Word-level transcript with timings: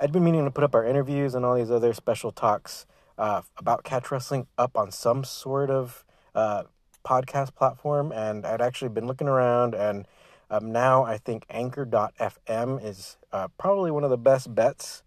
I'd 0.00 0.12
been 0.12 0.22
meaning 0.24 0.44
to 0.44 0.50
put 0.50 0.62
up 0.62 0.74
our 0.74 0.84
interviews 0.84 1.34
and 1.34 1.44
all 1.44 1.56
these 1.56 1.70
other 1.70 1.92
special 1.92 2.30
talks 2.30 2.86
uh, 3.18 3.42
about 3.56 3.82
catch 3.82 4.10
wrestling 4.12 4.46
up 4.56 4.76
on 4.76 4.92
some 4.92 5.24
sort 5.24 5.70
of 5.70 6.04
uh, 6.36 6.64
podcast 7.04 7.54
platform, 7.56 8.12
and 8.12 8.46
I'd 8.46 8.60
actually 8.60 8.90
been 8.90 9.08
looking 9.08 9.26
around, 9.26 9.74
and 9.74 10.06
um, 10.50 10.70
now 10.70 11.02
I 11.02 11.18
think 11.18 11.46
Anchor.fm 11.50 12.84
is 12.84 13.16
uh, 13.32 13.48
probably 13.58 13.90
one 13.90 14.04
of 14.04 14.10
the 14.10 14.16
best 14.16 14.54
bets 14.54 15.02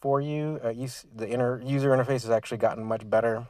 for 0.00 0.20
you. 0.20 0.60
Uh, 0.62 0.68
use, 0.68 1.06
the 1.14 1.28
inner 1.28 1.62
user 1.62 1.90
interface 1.90 2.22
has 2.22 2.30
actually 2.30 2.58
gotten 2.58 2.84
much 2.84 3.08
better. 3.08 3.46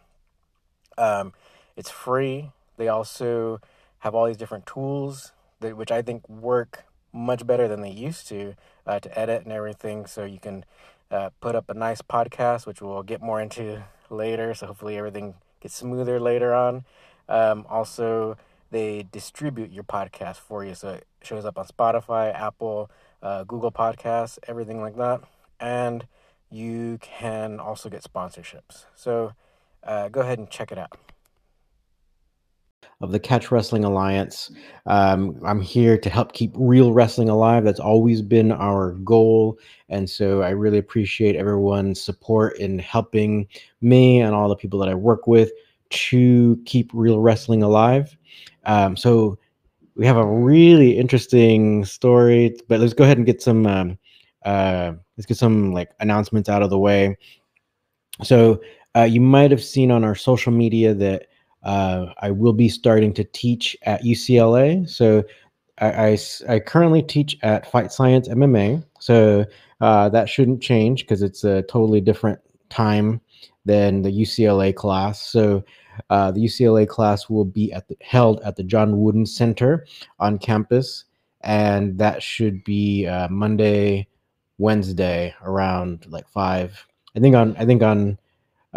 Um, 0.96 1.32
it's 1.76 1.90
free. 1.90 2.52
They 2.76 2.86
also 2.86 3.60
have 4.00 4.14
all 4.14 4.26
these 4.26 4.36
different 4.36 4.66
tools 4.66 5.32
that, 5.60 5.76
which 5.76 5.90
I 5.90 6.00
think 6.02 6.28
work 6.28 6.84
much 7.12 7.44
better 7.44 7.66
than 7.66 7.80
they 7.80 7.90
used 7.90 8.28
to 8.28 8.54
uh, 8.86 9.00
to 9.00 9.18
edit 9.18 9.42
and 9.42 9.52
everything. 9.52 10.06
So 10.06 10.24
you 10.24 10.38
can 10.38 10.64
uh, 11.10 11.30
put 11.40 11.54
up 11.54 11.68
a 11.68 11.74
nice 11.74 12.02
podcast, 12.02 12.66
which 12.66 12.80
we'll 12.80 13.02
get 13.02 13.20
more 13.20 13.40
into 13.40 13.84
later. 14.10 14.54
So 14.54 14.66
hopefully 14.66 14.96
everything 14.96 15.34
gets 15.60 15.74
smoother 15.74 16.20
later 16.20 16.54
on. 16.54 16.84
Um, 17.28 17.66
also, 17.68 18.36
they 18.70 19.06
distribute 19.10 19.72
your 19.72 19.84
podcast 19.84 20.36
for 20.36 20.64
you, 20.64 20.74
so 20.74 20.90
it 20.90 21.06
shows 21.22 21.44
up 21.44 21.58
on 21.58 21.66
Spotify, 21.66 22.34
Apple, 22.34 22.90
uh, 23.22 23.44
Google 23.44 23.72
Podcasts, 23.72 24.38
everything 24.46 24.80
like 24.80 24.96
that, 24.96 25.20
and 25.58 26.06
you 26.50 26.98
can 27.00 27.58
also 27.58 27.88
get 27.88 28.02
sponsorships. 28.02 28.84
So 28.94 29.32
uh, 29.82 30.08
go 30.08 30.20
ahead 30.20 30.38
and 30.38 30.50
check 30.50 30.70
it 30.70 30.78
out 30.78 30.96
of 33.00 33.12
the 33.12 33.20
Catch 33.20 33.50
Wrestling 33.50 33.84
Alliance. 33.84 34.50
Um, 34.86 35.38
I'm 35.44 35.60
here 35.60 35.98
to 35.98 36.10
help 36.10 36.32
keep 36.32 36.52
real 36.54 36.92
wrestling 36.92 37.28
alive. 37.28 37.64
That's 37.64 37.80
always 37.80 38.22
been 38.22 38.52
our 38.52 38.92
goal. 39.04 39.58
And 39.88 40.08
so 40.08 40.42
I 40.42 40.50
really 40.50 40.78
appreciate 40.78 41.36
everyone's 41.36 42.00
support 42.00 42.58
in 42.58 42.78
helping 42.78 43.46
me 43.80 44.20
and 44.20 44.34
all 44.34 44.48
the 44.48 44.56
people 44.56 44.78
that 44.80 44.88
I 44.88 44.94
work 44.94 45.26
with 45.26 45.50
to 45.88 46.60
keep 46.64 46.90
real 46.92 47.20
wrestling 47.20 47.62
alive. 47.62 48.16
Um, 48.64 48.96
so 48.96 49.38
we 49.94 50.06
have 50.06 50.16
a 50.16 50.26
really 50.26 50.98
interesting 50.98 51.84
story, 51.84 52.56
but 52.68 52.80
let's 52.80 52.92
go 52.92 53.04
ahead 53.04 53.16
and 53.16 53.26
get 53.26 53.42
some. 53.42 53.66
Um, 53.66 53.98
uh, 54.44 54.92
let's 55.16 55.26
get 55.26 55.36
some 55.36 55.72
like 55.72 55.90
announcements 55.98 56.48
out 56.48 56.62
of 56.62 56.70
the 56.70 56.78
way. 56.78 57.16
So 58.22 58.60
uh, 58.94 59.02
you 59.02 59.20
might 59.20 59.50
have 59.50 59.62
seen 59.62 59.90
on 59.90 60.04
our 60.04 60.14
social 60.14 60.52
media 60.52 60.94
that 60.94 61.26
uh, 61.66 62.14
I 62.22 62.30
will 62.30 62.52
be 62.52 62.68
starting 62.68 63.12
to 63.14 63.24
teach 63.24 63.76
at 63.82 64.04
UCLA. 64.04 64.88
So 64.88 65.24
I, 65.78 66.10
I, 66.48 66.54
I 66.54 66.60
currently 66.60 67.02
teach 67.02 67.36
at 67.42 67.68
Fight 67.68 67.92
Science 67.92 68.28
MMA. 68.28 68.84
So 69.00 69.44
uh, 69.80 70.08
that 70.10 70.28
shouldn't 70.28 70.62
change 70.62 71.02
because 71.02 71.22
it's 71.22 71.42
a 71.42 71.62
totally 71.62 72.00
different 72.00 72.38
time 72.70 73.20
than 73.64 74.02
the 74.02 74.12
UCLA 74.12 74.72
class. 74.74 75.20
So 75.20 75.64
uh, 76.08 76.30
the 76.30 76.44
UCLA 76.44 76.86
class 76.86 77.28
will 77.28 77.44
be 77.44 77.72
at 77.72 77.88
the, 77.88 77.96
held 78.00 78.40
at 78.42 78.54
the 78.54 78.62
John 78.62 79.00
Wooden 79.00 79.26
Center 79.26 79.86
on 80.20 80.38
campus, 80.38 81.04
and 81.40 81.98
that 81.98 82.22
should 82.22 82.62
be 82.62 83.08
uh, 83.08 83.26
Monday, 83.28 84.06
Wednesday 84.58 85.34
around 85.42 86.06
like 86.08 86.28
five. 86.28 86.86
I 87.16 87.18
think 87.18 87.34
on 87.34 87.56
I 87.56 87.64
think 87.64 87.82
on 87.82 88.18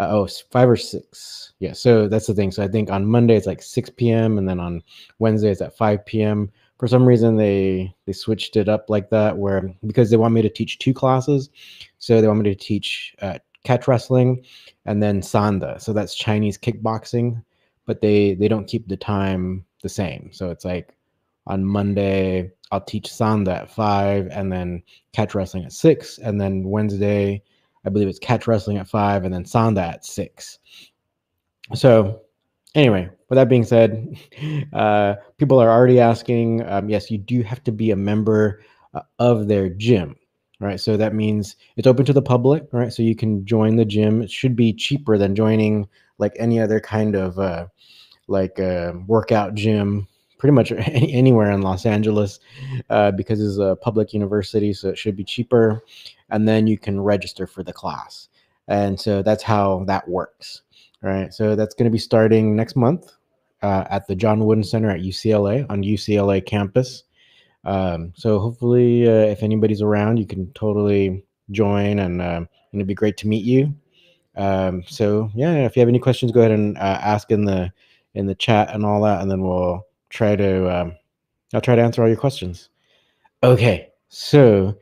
uh, 0.00 0.08
oh 0.10 0.26
five 0.50 0.68
or 0.68 0.76
six. 0.76 1.52
Yeah 1.58 1.72
so 1.72 2.08
that's 2.08 2.26
the 2.26 2.34
thing. 2.34 2.50
So 2.50 2.62
i 2.62 2.68
think 2.68 2.90
on 2.90 3.06
monday 3.06 3.36
it's 3.36 3.46
like 3.46 3.62
6 3.62 3.90
p.m 3.90 4.38
and 4.38 4.48
then 4.48 4.58
on 4.58 4.82
wednesday 5.18 5.50
it's 5.50 5.60
at 5.60 5.76
5 5.76 6.04
p.m 6.06 6.50
for 6.80 6.88
some 6.88 7.06
reason 7.06 7.36
they 7.36 7.94
they 8.06 8.12
switched 8.14 8.56
it 8.56 8.66
up 8.66 8.88
like 8.88 9.10
that 9.10 9.36
where 9.36 9.70
because 9.86 10.10
they 10.10 10.16
want 10.16 10.32
me 10.32 10.40
to 10.40 10.48
teach 10.48 10.78
two 10.78 10.94
classes. 10.94 11.50
So 11.98 12.20
they 12.20 12.26
want 12.26 12.40
me 12.40 12.54
to 12.54 12.58
teach 12.58 13.14
uh, 13.20 13.38
catch 13.64 13.86
wrestling 13.86 14.42
and 14.86 15.02
then 15.02 15.20
sanda. 15.20 15.78
So 15.78 15.92
that's 15.92 16.14
chinese 16.14 16.56
kickboxing 16.56 17.44
but 17.84 18.00
they 18.00 18.34
they 18.34 18.48
don't 18.48 18.66
keep 18.66 18.88
the 18.88 18.96
time 18.96 19.64
the 19.82 19.90
same. 19.90 20.30
So 20.32 20.50
it's 20.50 20.64
like 20.64 20.96
on 21.46 21.64
monday 21.64 22.50
i'll 22.70 22.80
teach 22.80 23.08
sanda 23.08 23.56
at 23.62 23.70
five 23.70 24.28
and 24.30 24.52
then 24.52 24.82
catch 25.12 25.34
wrestling 25.34 25.64
at 25.64 25.72
six 25.72 26.18
and 26.18 26.40
then 26.40 26.62
wednesday 26.64 27.42
I 27.84 27.90
believe 27.90 28.08
it's 28.08 28.18
catch 28.18 28.46
wrestling 28.46 28.76
at 28.76 28.88
five 28.88 29.24
and 29.24 29.32
then 29.32 29.44
Sanda 29.44 29.82
at 29.82 30.04
six. 30.04 30.58
So, 31.74 32.22
anyway, 32.74 33.08
with 33.28 33.36
that 33.36 33.48
being 33.48 33.64
said, 33.64 34.16
uh, 34.72 35.14
people 35.38 35.58
are 35.60 35.70
already 35.70 36.00
asking. 36.00 36.68
Um, 36.68 36.88
yes, 36.88 37.10
you 37.10 37.18
do 37.18 37.42
have 37.42 37.62
to 37.64 37.72
be 37.72 37.90
a 37.90 37.96
member 37.96 38.62
uh, 38.94 39.02
of 39.18 39.48
their 39.48 39.68
gym, 39.68 40.16
right? 40.58 40.80
So 40.80 40.96
that 40.96 41.14
means 41.14 41.56
it's 41.76 41.86
open 41.86 42.04
to 42.06 42.12
the 42.12 42.22
public, 42.22 42.64
right? 42.72 42.92
So 42.92 43.02
you 43.02 43.16
can 43.16 43.44
join 43.46 43.76
the 43.76 43.84
gym. 43.84 44.22
It 44.22 44.30
should 44.30 44.56
be 44.56 44.72
cheaper 44.72 45.16
than 45.16 45.34
joining 45.34 45.88
like 46.18 46.34
any 46.38 46.60
other 46.60 46.80
kind 46.80 47.14
of 47.14 47.38
uh, 47.38 47.66
like 48.28 48.58
uh, 48.60 48.92
workout 49.06 49.54
gym 49.54 50.06
pretty 50.40 50.54
much 50.54 50.72
anywhere 50.86 51.52
in 51.52 51.62
Los 51.62 51.86
Angeles 51.86 52.40
uh, 52.88 53.12
because 53.12 53.40
it's 53.40 53.58
a 53.58 53.76
public 53.76 54.12
university, 54.12 54.72
so 54.72 54.88
it 54.88 54.98
should 54.98 55.14
be 55.14 55.24
cheaper. 55.24 55.84
And 56.30 56.48
then 56.48 56.66
you 56.66 56.78
can 56.78 57.00
register 57.00 57.46
for 57.46 57.62
the 57.62 57.72
class. 57.72 58.28
And 58.66 58.98
so 58.98 59.22
that's 59.22 59.42
how 59.42 59.84
that 59.86 60.08
works. 60.08 60.62
Right. 61.02 61.32
So 61.32 61.56
that's 61.56 61.74
going 61.74 61.84
to 61.84 61.92
be 61.92 61.98
starting 61.98 62.54
next 62.56 62.76
month 62.76 63.12
uh, 63.62 63.84
at 63.90 64.06
the 64.06 64.14
John 64.14 64.44
Wooden 64.44 64.64
Center 64.64 64.90
at 64.90 65.00
UCLA 65.00 65.66
on 65.70 65.82
UCLA 65.82 66.44
campus. 66.44 67.04
Um, 67.64 68.12
so 68.16 68.38
hopefully, 68.38 69.06
uh, 69.06 69.26
if 69.26 69.42
anybody's 69.42 69.82
around, 69.82 70.18
you 70.18 70.26
can 70.26 70.50
totally 70.52 71.24
join, 71.50 71.98
and 71.98 72.22
uh, 72.22 72.42
it'd 72.72 72.86
be 72.86 72.94
great 72.94 73.16
to 73.18 73.28
meet 73.28 73.44
you. 73.44 73.74
Um, 74.36 74.82
so 74.86 75.30
yeah, 75.34 75.66
if 75.66 75.76
you 75.76 75.80
have 75.80 75.88
any 75.88 75.98
questions, 75.98 76.32
go 76.32 76.40
ahead 76.40 76.52
and 76.52 76.76
uh, 76.78 76.98
ask 77.02 77.30
in 77.30 77.44
the 77.44 77.72
in 78.14 78.26
the 78.26 78.34
chat 78.34 78.74
and 78.74 78.84
all 78.84 79.02
that, 79.02 79.20
and 79.20 79.30
then 79.30 79.42
we'll 79.42 79.86
try 80.10 80.36
to 80.36 80.80
um, 80.80 80.96
I'll 81.54 81.60
try 81.60 81.74
to 81.74 81.82
answer 81.82 82.02
all 82.02 82.08
your 82.08 82.16
questions. 82.16 82.68
Okay, 83.42 83.88
so 84.08 84.76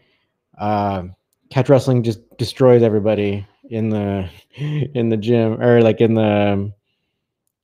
um, 0.58 1.14
catch 1.50 1.68
wrestling 1.68 2.02
just 2.02 2.36
destroys 2.36 2.82
everybody 2.82 3.46
in 3.70 3.90
the 3.90 4.28
in 4.56 5.08
the 5.08 5.16
gym 5.16 5.60
or 5.62 5.80
like 5.80 6.00
in 6.00 6.14
the 6.14 6.52
um, 6.52 6.74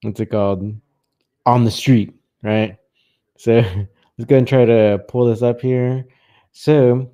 what's 0.02 0.20
it 0.20 0.26
called 0.26 0.74
on 1.46 1.64
the 1.64 1.70
street, 1.70 2.14
right? 2.42 2.76
So 3.36 3.52
let's 4.18 4.28
go 4.28 4.36
and 4.36 4.46
try 4.48 4.64
to 4.64 5.02
pull 5.08 5.26
this 5.26 5.42
up 5.42 5.60
here. 5.60 6.06
So 6.52 7.10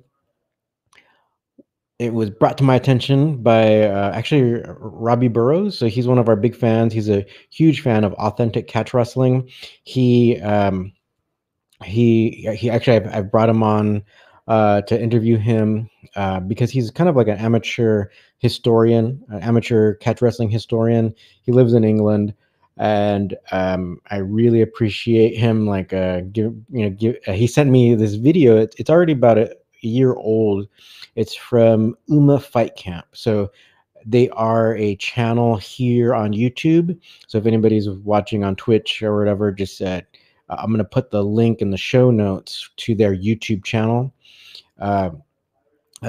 it 2.01 2.15
was 2.15 2.31
brought 2.31 2.57
to 2.57 2.63
my 2.63 2.75
attention 2.75 3.37
by 3.43 3.83
uh, 3.83 4.11
actually 4.11 4.63
Robbie 4.79 5.27
Burrows. 5.27 5.77
So 5.77 5.85
he's 5.85 6.07
one 6.07 6.17
of 6.17 6.27
our 6.27 6.35
big 6.35 6.55
fans. 6.55 6.93
He's 6.93 7.09
a 7.09 7.23
huge 7.51 7.81
fan 7.81 8.03
of 8.03 8.13
authentic 8.13 8.67
catch 8.67 8.91
wrestling. 8.91 9.47
He 9.83 10.41
um, 10.41 10.91
he 11.83 12.49
he 12.55 12.71
actually 12.71 12.97
I've, 12.97 13.15
I've 13.15 13.31
brought 13.31 13.49
him 13.49 13.61
on 13.61 14.03
uh, 14.47 14.81
to 14.81 14.99
interview 14.99 15.37
him 15.37 15.91
uh, 16.15 16.39
because 16.39 16.71
he's 16.71 16.89
kind 16.89 17.07
of 17.07 17.15
like 17.15 17.27
an 17.27 17.37
amateur 17.37 18.07
historian, 18.39 19.23
an 19.29 19.43
amateur 19.43 19.93
catch 19.95 20.23
wrestling 20.23 20.49
historian. 20.49 21.13
He 21.43 21.51
lives 21.51 21.73
in 21.73 21.83
England, 21.83 22.33
and 22.77 23.37
um, 23.51 24.01
I 24.09 24.17
really 24.17 24.63
appreciate 24.63 25.37
him. 25.37 25.67
Like, 25.67 25.93
uh, 25.93 26.21
give 26.31 26.55
you 26.71 26.83
know, 26.83 26.89
give. 26.89 27.17
Uh, 27.27 27.33
he 27.33 27.45
sent 27.45 27.69
me 27.69 27.93
this 27.93 28.15
video. 28.15 28.57
It, 28.57 28.73
it's 28.79 28.89
already 28.89 29.13
about 29.13 29.37
a 29.37 29.55
year 29.81 30.13
old 30.13 30.67
it's 31.15 31.35
from 31.35 31.95
Uma 32.07 32.39
Fight 32.39 32.75
Camp. 32.75 33.05
So 33.13 33.51
they 34.05 34.29
are 34.29 34.75
a 34.77 34.95
channel 34.95 35.57
here 35.57 36.15
on 36.15 36.33
YouTube. 36.33 36.97
So 37.27 37.37
if 37.37 37.45
anybody's 37.45 37.89
watching 37.89 38.43
on 38.43 38.55
Twitch 38.55 39.03
or 39.03 39.17
whatever, 39.17 39.51
just 39.51 39.81
uh, 39.81 40.01
I'm 40.49 40.67
going 40.67 40.79
to 40.79 40.85
put 40.85 41.11
the 41.11 41.23
link 41.23 41.61
in 41.61 41.71
the 41.71 41.77
show 41.77 42.11
notes 42.11 42.69
to 42.77 42.95
their 42.95 43.15
YouTube 43.15 43.63
channel. 43.63 44.13
Uh, 44.79 45.11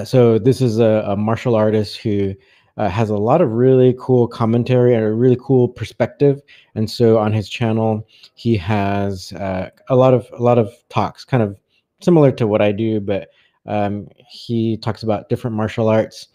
so 0.04 0.38
this 0.38 0.60
is 0.60 0.78
a, 0.78 1.04
a 1.06 1.16
martial 1.16 1.54
artist 1.54 1.98
who 1.98 2.34
uh, 2.78 2.88
has 2.88 3.10
a 3.10 3.16
lot 3.16 3.42
of 3.42 3.52
really 3.52 3.94
cool 3.98 4.26
commentary 4.26 4.94
and 4.94 5.04
a 5.04 5.12
really 5.12 5.36
cool 5.38 5.68
perspective. 5.68 6.40
And 6.74 6.90
so 6.90 7.18
on 7.18 7.32
his 7.32 7.48
channel, 7.48 8.06
he 8.34 8.56
has 8.56 9.34
uh, 9.34 9.68
a 9.90 9.96
lot 9.96 10.14
of 10.14 10.26
a 10.32 10.42
lot 10.42 10.58
of 10.58 10.72
talks, 10.88 11.24
kind 11.26 11.42
of 11.42 11.58
similar 12.00 12.32
to 12.32 12.46
what 12.46 12.62
I 12.62 12.72
do, 12.72 13.00
but 13.00 13.28
um, 13.66 14.08
he 14.28 14.76
talks 14.76 15.02
about 15.02 15.28
different 15.28 15.56
martial 15.56 15.88
arts. 15.88 16.28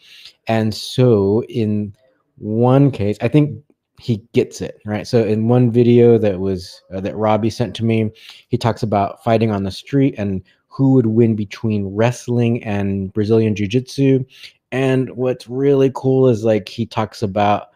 And 0.47 0.74
so, 0.74 1.44
in 1.44 1.95
one 2.38 2.91
case, 2.91 3.18
I 3.21 3.27
think 3.27 3.63
he 4.00 4.24
gets 4.33 4.62
it 4.62 4.79
right. 4.85 5.07
So, 5.07 5.24
in 5.24 5.47
one 5.47 5.71
video 5.71 6.18
that 6.18 6.39
was 6.39 6.81
uh, 6.94 7.01
that 7.01 7.15
Robbie 7.15 7.50
sent 7.50 7.75
to 7.77 7.85
me, 7.85 8.12
he 8.50 8.57
talks 8.57 8.83
about 8.83 9.24
fighting 9.24 9.51
on 9.51 9.63
the 9.63 9.71
street 9.71 10.15
and 10.18 10.44
who 10.68 10.94
would 10.94 11.07
win 11.07 11.35
between 11.35 11.88
wrestling 11.95 12.63
and 12.63 13.12
Brazilian 13.12 13.56
Jiu 13.56 13.68
Jitsu. 13.68 14.24
And 14.71 15.09
what's 15.15 15.50
really 15.50 15.91
cool 15.95 16.27
is 16.29 16.44
like 16.44 16.69
he 16.69 16.85
talks 16.85 17.24
about, 17.24 17.69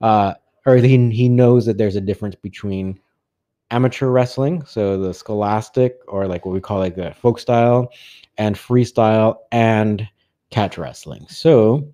uh, 0.00 0.34
or 0.66 0.76
he, 0.76 1.10
he 1.10 1.28
knows 1.28 1.66
that 1.66 1.78
there's 1.78 1.94
a 1.96 2.00
difference 2.00 2.34
between 2.34 2.98
amateur 3.70 4.08
wrestling, 4.08 4.64
so 4.64 5.00
the 5.00 5.12
scholastic 5.12 5.98
or 6.08 6.26
like 6.26 6.46
what 6.46 6.52
we 6.52 6.60
call 6.60 6.78
like 6.78 6.94
the 6.94 7.12
folk 7.14 7.38
style, 7.38 7.90
and 8.36 8.56
freestyle 8.56 9.36
and 9.52 10.08
catch 10.50 10.78
wrestling. 10.78 11.26
So, 11.28 11.92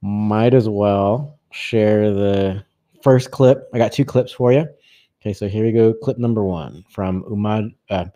might 0.00 0.54
as 0.54 0.68
well 0.68 1.38
share 1.50 2.12
the 2.12 2.64
first 3.02 3.30
clip. 3.30 3.68
I 3.74 3.78
got 3.78 3.92
two 3.92 4.04
clips 4.04 4.32
for 4.32 4.52
you. 4.52 4.66
Okay, 5.20 5.32
so 5.32 5.48
here 5.48 5.64
we 5.64 5.72
go. 5.72 5.94
Clip 5.94 6.18
number 6.18 6.44
one 6.44 6.84
from 6.88 7.24
Uma, 7.30 7.68
uh, 7.90 8.06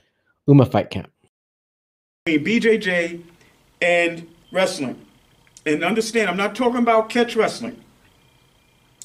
Uma 0.47 0.67
Fight 0.67 0.91
Camp. 0.91 1.11
BJJ 2.27 3.23
and 3.81 4.27
wrestling. 4.53 5.07
And 5.65 5.83
understand, 5.83 6.29
I'm 6.29 6.37
not 6.37 6.55
talking 6.55 6.79
about 6.79 7.09
catch 7.09 7.37
wrestling. 7.37 7.83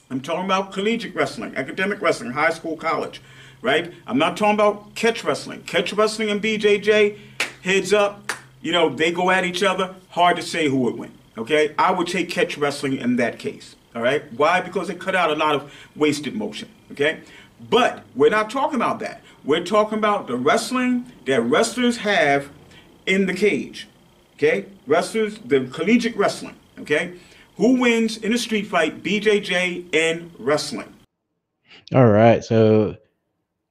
I'm 0.09 0.21
talking 0.21 0.45
about 0.45 0.74
collegiate 0.74 1.15
wrestling, 1.15 1.56
academic 1.56 2.01
wrestling, 2.01 2.31
high 2.31 2.51
school, 2.51 2.77
college, 2.77 3.21
right? 3.63 3.92
I'm 4.06 4.19
not 4.19 4.38
talking 4.38 4.54
about 4.54 4.94
catch 4.94 5.24
wrestling. 5.24 5.63
Catch 5.63 5.94
wrestling 5.94 6.30
and 6.30 6.39
BJJ, 6.39 7.18
heads 7.63 7.94
up, 7.94 8.31
you 8.62 8.71
know, 8.71 8.89
they 8.89 9.12
go 9.12 9.31
at 9.31 9.44
each 9.44 9.63
other. 9.63 9.95
Hard 10.10 10.36
to 10.36 10.44
say 10.44 10.68
who 10.68 10.77
would 10.77 10.95
win, 10.95 11.12
okay? 11.36 11.74
I 11.80 11.92
would 11.92 12.07
take 12.07 12.30
catch 12.30 12.57
wrestling 12.57 12.98
in 12.98 13.15
that 13.15 13.39
case, 13.39 13.75
all 13.95 14.04
right? 14.04 14.31
Why? 14.33 14.62
Because 14.62 14.92
it 14.92 15.00
cut 15.00 15.15
out 15.15 15.31
a 15.31 15.36
lot 15.36 15.56
of 15.56 15.74
wasted 15.95 16.36
motion, 16.36 16.69
okay? 16.92 17.21
But 17.69 18.04
we're 18.13 18.30
not 18.30 18.51
talking 18.51 18.75
about 18.75 19.00
that. 19.00 19.21
We're 19.44 19.63
talking 19.63 19.98
about 19.98 20.27
the 20.27 20.36
wrestling 20.36 21.12
that 21.25 21.42
wrestlers 21.42 21.98
have 21.98 22.50
in 23.06 23.25
the 23.25 23.33
cage. 23.33 23.88
Okay? 24.36 24.66
Wrestlers, 24.88 25.38
the 25.39 25.68
collegiate 25.68 26.16
wrestling. 26.16 26.56
Okay? 26.80 27.13
Who 27.57 27.80
wins 27.80 28.18
in 28.18 28.33
a 28.33 28.38
street 28.38 28.68
fight, 28.68 29.04
BJJ 29.04 29.94
and 29.95 30.31
wrestling? 30.38 30.94
All 31.94 32.07
right. 32.07 32.44
So 32.44 32.98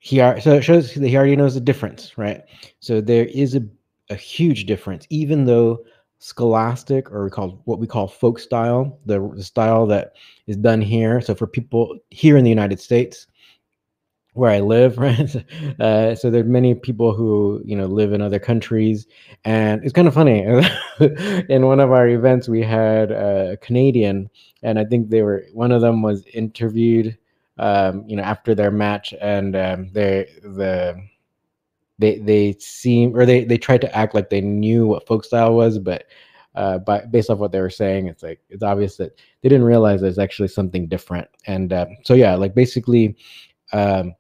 he 0.05 0.17
so 0.17 0.55
it 0.55 0.63
shows 0.63 0.95
that 0.95 1.07
he 1.07 1.17
already 1.17 1.37
knows 1.37 1.55
the 1.55 1.61
difference, 1.61 2.19
right? 2.19 2.43
So 2.81 3.01
there 3.01 3.27
is 3.27 3.55
a, 3.55 3.63
a 4.11 4.17
huge 4.17 4.67
difference, 4.67 5.07
even 5.11 5.45
though 5.45 5.85
scholastic 6.19 7.13
or 7.13 7.23
we 7.23 7.31
call 7.31 7.63
what 7.67 7.79
we 7.79 7.87
call 7.87 8.09
folk 8.09 8.41
style, 8.41 8.99
the, 9.07 9.21
the 9.37 9.45
style 9.45 9.87
that 9.87 10.15
is 10.49 10.57
done 10.57 10.81
here. 10.81 11.21
So 11.21 11.37
for 11.37 11.47
people 11.47 11.97
here 12.11 12.37
in 12.37 12.43
the 12.43 12.51
United 12.51 12.81
States, 12.81 13.29
where 14.33 14.51
I 14.51 14.59
live, 14.59 14.99
right? 15.07 15.37
Uh, 15.79 16.17
so 16.17 16.31
there 16.31 16.41
are 16.41 16.59
many 16.59 16.75
people 16.75 17.15
who 17.15 17.63
you 17.65 17.77
know 17.77 17.87
live 17.87 18.13
in 18.13 18.21
other 18.21 18.41
countries, 18.41 19.07
and 19.45 19.85
it's 19.85 19.93
kind 19.93 20.09
of 20.09 20.15
funny. 20.15 20.41
in 21.49 21.65
one 21.67 21.79
of 21.79 21.93
our 21.93 22.09
events, 22.09 22.49
we 22.49 22.61
had 22.61 23.13
a 23.13 23.57
Canadian, 23.59 24.29
and 24.65 24.81
I 24.81 24.85
think 24.85 25.11
they 25.11 25.23
were 25.23 25.45
one 25.53 25.71
of 25.71 25.81
them 25.81 26.03
was 26.03 26.27
interviewed, 26.35 27.17
um, 27.59 28.05
you 28.07 28.17
know, 28.17 28.23
after 28.23 28.55
their 28.55 28.71
match, 28.71 29.15
and 29.21 29.55
um, 29.57 29.89
they 29.93 30.29
the 30.43 30.97
they 31.99 32.19
they 32.19 32.57
seem 32.59 33.17
or 33.17 33.27
they 33.27 33.45
they 33.45 33.59
tried 33.59 33.81
to 33.83 33.97
act 33.97 34.15
like 34.15 34.31
they 34.31 34.41
knew 34.41 34.87
what 34.87 35.07
folk 35.07 35.25
style 35.25 35.55
was, 35.55 35.79
but 35.79 36.07
uh, 36.55 36.79
by 36.79 37.05
based 37.07 37.31
off 37.31 37.39
what 37.39 37.53
they 37.53 37.61
were 37.61 37.71
saying, 37.71 38.07
it's 38.07 38.23
like 38.23 38.41
it's 38.49 38.63
obvious 38.63 38.97
that 38.97 39.19
they 39.43 39.49
didn't 39.49 39.67
realize 39.67 40.01
there's 40.01 40.19
actually 40.19 40.49
something 40.49 40.87
different. 40.89 41.29
And 41.47 41.73
uh, 41.73 41.87
so 42.05 42.15
yeah, 42.15 42.35
like 42.35 42.55
basically. 42.55 43.17
Um, 43.73 44.15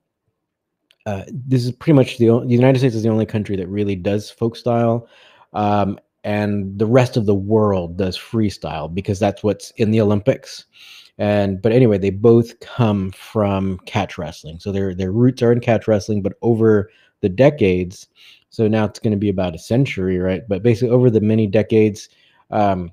uh, 1.05 1.25
this 1.29 1.64
is 1.64 1.73
pretty 1.73 1.94
much 1.94 2.19
the, 2.19 2.26
the 2.26 2.55
United 2.55 2.79
States 2.79 2.94
is 2.94 3.02
the 3.02 3.08
only 3.08 3.26
country 3.26 3.56
that 3.56 3.67
really 3.67 3.96
does 3.96 4.31
folk 4.31 4.55
style, 4.55 5.08
um, 5.52 5.99
and 6.25 6.79
the 6.79 6.87
rest 6.87 7.17
of 7.17 7.26
the 7.26 7.34
world 7.34 7.96
does 7.96 8.17
freestyle 8.17 8.93
because 8.93 9.19
that's 9.19 9.43
what's 9.43 9.73
in 9.73 9.90
the 9.90 10.00
Olympics. 10.00 10.67
And 11.23 11.63
but 11.63 11.71
anyway, 11.71 11.99
they 11.99 12.11
both 12.11 12.59
come 12.59 13.13
from 13.13 13.79
catch 13.87 14.19
wrestling, 14.19 14.59
so 14.59 14.73
their 14.73 14.93
their 14.93 15.13
roots 15.13 15.41
are 15.41 15.53
in 15.53 15.61
catch 15.61 15.87
wrestling. 15.87 16.21
But 16.21 16.33
over 16.43 16.91
the 17.21 17.29
decades, 17.29 18.09
so 18.51 18.67
now 18.67 18.87
it's 18.87 18.99
going 18.99 19.13
to 19.13 19.17
be 19.17 19.29
about 19.29 19.55
a 19.55 19.59
century, 19.59 20.19
right? 20.19 20.43
But 20.49 20.65
basically, 20.65 20.91
over 20.91 21.11
the 21.11 21.21
many 21.21 21.47
decades, 21.47 22.09
um, 22.51 22.91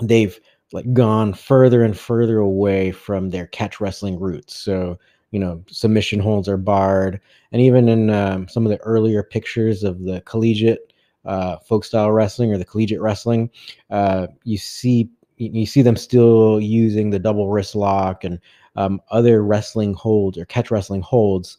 they've 0.00 0.38
like 0.72 0.92
gone 0.92 1.34
further 1.34 1.82
and 1.82 1.98
further 1.98 2.38
away 2.38 2.92
from 2.92 3.30
their 3.30 3.48
catch 3.48 3.80
wrestling 3.80 4.20
roots. 4.20 4.56
So 4.56 5.00
you 5.32 5.40
know 5.40 5.64
submission 5.66 6.20
holds 6.20 6.48
are 6.48 6.56
barred 6.56 7.20
and 7.50 7.60
even 7.60 7.88
in 7.88 8.10
um, 8.10 8.46
some 8.46 8.64
of 8.64 8.70
the 8.70 8.80
earlier 8.82 9.24
pictures 9.24 9.82
of 9.82 10.04
the 10.04 10.20
collegiate 10.20 10.92
uh, 11.24 11.56
folk 11.56 11.84
style 11.84 12.12
wrestling 12.12 12.52
or 12.52 12.58
the 12.58 12.64
collegiate 12.64 13.00
wrestling 13.00 13.50
uh, 13.90 14.26
you 14.44 14.58
see 14.58 15.08
you 15.52 15.66
see 15.66 15.82
them 15.82 15.96
still 15.96 16.60
using 16.60 17.10
the 17.10 17.18
double 17.18 17.48
wrist 17.48 17.74
lock 17.74 18.24
and 18.24 18.38
um, 18.76 19.00
other 19.10 19.42
wrestling 19.42 19.94
holds 19.94 20.38
or 20.38 20.44
catch 20.46 20.70
wrestling 20.70 21.02
holds 21.02 21.58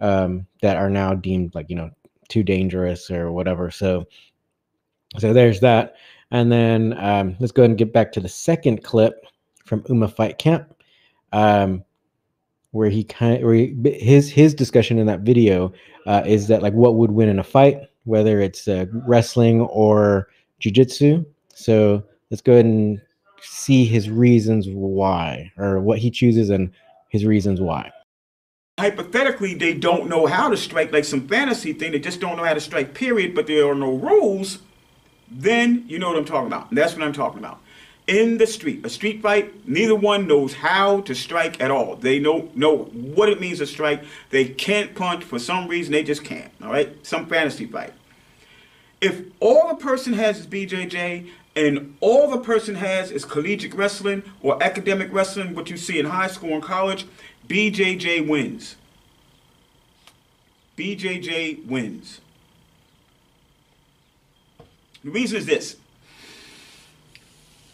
um, 0.00 0.46
that 0.62 0.76
are 0.76 0.90
now 0.90 1.14
deemed 1.14 1.54
like 1.54 1.68
you 1.68 1.76
know 1.76 1.90
too 2.28 2.42
dangerous 2.42 3.10
or 3.10 3.32
whatever 3.32 3.70
so 3.70 4.04
so 5.18 5.32
there's 5.32 5.60
that 5.60 5.94
and 6.30 6.50
then 6.50 6.94
um, 6.98 7.36
let's 7.38 7.52
go 7.52 7.62
ahead 7.62 7.70
and 7.70 7.78
get 7.78 7.92
back 7.92 8.10
to 8.12 8.20
the 8.20 8.28
second 8.28 8.82
clip 8.82 9.26
from 9.64 9.84
uma 9.88 10.08
fight 10.08 10.38
camp 10.38 10.74
um, 11.32 11.84
where 12.70 12.88
he 12.88 13.04
kind 13.04 13.36
of, 13.36 13.42
where 13.42 13.54
he, 13.54 13.74
his 14.00 14.30
his 14.30 14.54
discussion 14.54 14.98
in 14.98 15.06
that 15.06 15.20
video 15.20 15.72
uh, 16.06 16.22
is 16.26 16.48
that 16.48 16.62
like 16.62 16.72
what 16.72 16.96
would 16.96 17.12
win 17.12 17.28
in 17.28 17.38
a 17.38 17.44
fight, 17.44 17.78
whether 18.04 18.40
it's 18.40 18.66
uh, 18.66 18.86
wrestling 19.06 19.60
or 19.62 20.28
jujitsu. 20.60 21.24
So 21.54 22.02
let's 22.30 22.40
go 22.40 22.52
ahead 22.52 22.64
and 22.64 23.00
see 23.44 23.84
his 23.84 24.10
reasons 24.10 24.66
why, 24.68 25.52
or 25.56 25.80
what 25.80 25.98
he 25.98 26.10
chooses 26.10 26.50
and 26.50 26.72
his 27.10 27.24
reasons 27.24 27.60
why. 27.60 27.92
Hypothetically, 28.78 29.54
they 29.54 29.74
don't 29.74 30.08
know 30.08 30.26
how 30.26 30.48
to 30.48 30.56
strike, 30.56 30.92
like 30.92 31.04
some 31.04 31.28
fantasy 31.28 31.72
thing. 31.72 31.92
They 31.92 32.00
just 32.00 32.20
don't 32.20 32.36
know 32.36 32.44
how 32.44 32.54
to 32.54 32.60
strike. 32.60 32.94
Period. 32.94 33.34
But 33.34 33.46
there 33.46 33.68
are 33.68 33.74
no 33.74 33.94
rules. 33.94 34.58
Then 35.30 35.84
you 35.86 35.98
know 35.98 36.08
what 36.08 36.18
I'm 36.18 36.24
talking 36.24 36.48
about. 36.48 36.70
And 36.70 36.78
that's 36.78 36.94
what 36.94 37.02
I'm 37.02 37.12
talking 37.12 37.38
about 37.38 37.60
in 38.06 38.38
the 38.38 38.46
street. 38.46 38.84
A 38.84 38.90
street 38.90 39.22
fight, 39.22 39.66
neither 39.66 39.94
one 39.94 40.26
knows 40.26 40.54
how 40.54 41.00
to 41.02 41.14
strike 41.14 41.60
at 41.60 41.70
all. 41.70 41.96
They 41.96 42.18
know 42.18 42.50
know 42.54 42.84
what 42.84 43.28
it 43.28 43.40
means 43.40 43.58
to 43.58 43.66
strike. 43.66 44.04
They 44.30 44.46
can't 44.46 44.94
punch 44.94 45.24
for 45.24 45.38
some 45.38 45.68
reason. 45.68 45.92
They 45.92 46.02
just 46.02 46.24
can't. 46.24 46.50
All 46.62 46.70
right, 46.70 46.94
some 47.06 47.26
fantasy 47.26 47.66
fight. 47.66 47.92
If 49.00 49.22
all 49.40 49.70
a 49.70 49.76
person 49.76 50.14
has 50.14 50.40
is 50.40 50.46
BJJ 50.46 51.28
and 51.56 51.96
all 52.00 52.28
the 52.28 52.38
person 52.38 52.74
has 52.74 53.10
is 53.10 53.24
collegiate 53.24 53.74
wrestling 53.74 54.22
or 54.42 54.60
academic 54.62 55.12
wrestling, 55.12 55.54
what 55.54 55.70
you 55.70 55.76
see 55.76 55.98
in 55.98 56.06
high 56.06 56.26
school 56.26 56.54
and 56.54 56.62
college, 56.62 57.06
BJJ 57.46 58.26
wins. 58.26 58.76
BJJ 60.76 61.66
wins. 61.66 62.20
The 65.04 65.10
reason 65.10 65.38
is 65.38 65.46
this 65.46 65.76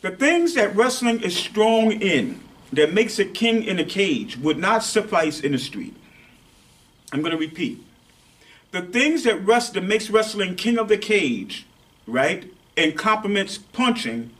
the 0.02 0.10
things 0.10 0.54
that 0.54 0.74
wrestling 0.74 1.22
is 1.22 1.36
strong 1.36 1.92
in, 1.92 2.40
that 2.72 2.92
makes 2.92 3.18
a 3.18 3.24
king 3.24 3.64
in 3.64 3.78
a 3.78 3.84
cage, 3.84 4.36
would 4.38 4.58
not 4.58 4.82
suffice 4.82 5.40
in 5.40 5.52
the 5.52 5.58
street. 5.58 5.94
I'm 7.12 7.20
going 7.20 7.32
to 7.32 7.38
repeat. 7.38 7.82
The 8.70 8.82
things 8.82 9.24
that, 9.24 9.44
rest, 9.44 9.74
that 9.74 9.82
makes 9.82 10.08
wrestling 10.10 10.54
king 10.54 10.78
of 10.78 10.88
the 10.88 10.96
cage, 10.96 11.66
right, 12.06 12.50
and 12.80 12.96
complements 12.96 13.58
punching, 13.58 14.30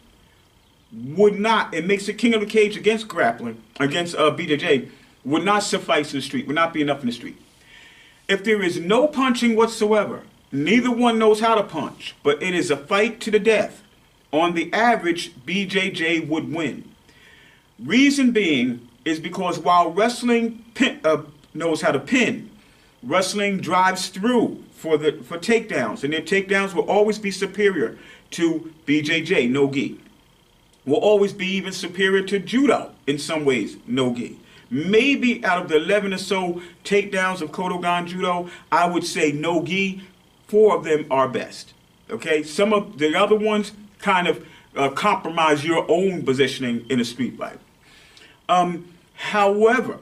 would 0.93 1.39
not, 1.39 1.73
it 1.75 1.87
makes 1.87 2.07
the 2.07 2.15
king 2.15 2.35
of 2.35 2.41
the 2.41 2.47
cage 2.47 2.77
against 2.77 3.07
grappling, 3.07 3.63
against 3.79 4.17
uh, 4.17 4.31
BJJ, 4.31 4.89
would 5.25 5.45
not 5.45 5.63
suffice 5.63 6.13
in 6.13 6.19
the 6.19 6.23
street, 6.23 6.47
would 6.47 6.57
not 6.57 6.73
be 6.73 6.81
enough 6.81 7.01
in 7.01 7.07
the 7.07 7.13
street. 7.13 7.37
If 8.29 8.43
there 8.43 8.63
is 8.63 8.81
no 8.81 9.07
punching 9.07 9.57
whatsoever, 9.57 10.23
neither 10.51 10.91
one 10.91 11.19
knows 11.19 11.41
how 11.41 11.55
to 11.55 11.63
punch, 11.63 12.15
but 12.23 12.43
it 12.43 12.55
is 12.55 12.71
a 12.71 12.77
fight 12.77 13.21
to 13.21 13.31
the 13.31 13.39
death, 13.39 13.83
on 14.33 14.55
the 14.55 14.73
average, 14.73 15.35
BJJ 15.45 16.27
would 16.29 16.53
win. 16.53 16.89
Reason 17.79 18.31
being 18.31 18.89
is 19.05 19.21
because 19.21 19.59
while 19.59 19.91
wrestling 19.91 20.65
pin, 20.75 21.01
uh, 21.05 21.23
knows 21.53 21.83
how 21.83 21.93
to 21.93 21.99
pin, 21.99 22.51
wrestling 23.03 23.59
drives 23.59 24.09
through 24.09 24.63
for 24.81 24.97
the 24.97 25.13
for 25.13 25.37
takedowns, 25.37 26.05
and 26.05 26.13
their 26.15 26.23
takedowns 26.23 26.73
will 26.73 26.89
always 26.89 27.19
be 27.19 27.31
superior 27.31 27.99
to 28.31 28.73
BJJ, 28.87 29.51
no 29.51 29.71
gi. 29.71 30.01
Will 30.87 30.97
always 30.97 31.35
be 31.35 31.47
even 31.49 31.73
superior 31.73 32.25
to 32.25 32.39
judo 32.39 32.93
in 33.07 33.19
some 33.19 33.45
ways, 33.45 33.77
no 33.87 34.15
gi. 34.15 34.39
Maybe 34.71 35.45
out 35.45 35.61
of 35.61 35.69
the 35.69 35.77
11 35.77 36.15
or 36.15 36.19
so 36.19 36.63
takedowns 36.83 37.43
of 37.43 37.51
Kodokan 37.53 38.07
Judo, 38.07 38.49
I 38.73 38.89
would 38.89 39.05
say 39.05 39.33
no 39.33 39.63
gi, 39.63 40.03
four 40.47 40.75
of 40.77 40.85
them 40.85 41.07
are 41.11 41.29
best. 41.29 41.75
Okay, 42.09 42.43
some 42.43 42.73
of 42.73 42.97
the 42.97 43.15
other 43.15 43.37
ones 43.37 43.73
kind 43.99 44.29
of 44.29 44.47
uh, 44.75 44.89
compromise 44.89 45.63
your 45.63 45.85
own 45.91 46.25
positioning 46.25 46.87
in 46.89 47.01
a 47.01 47.05
street 47.05 47.37
fight. 47.37 47.59
Um, 48.49 48.95
however, 49.15 49.99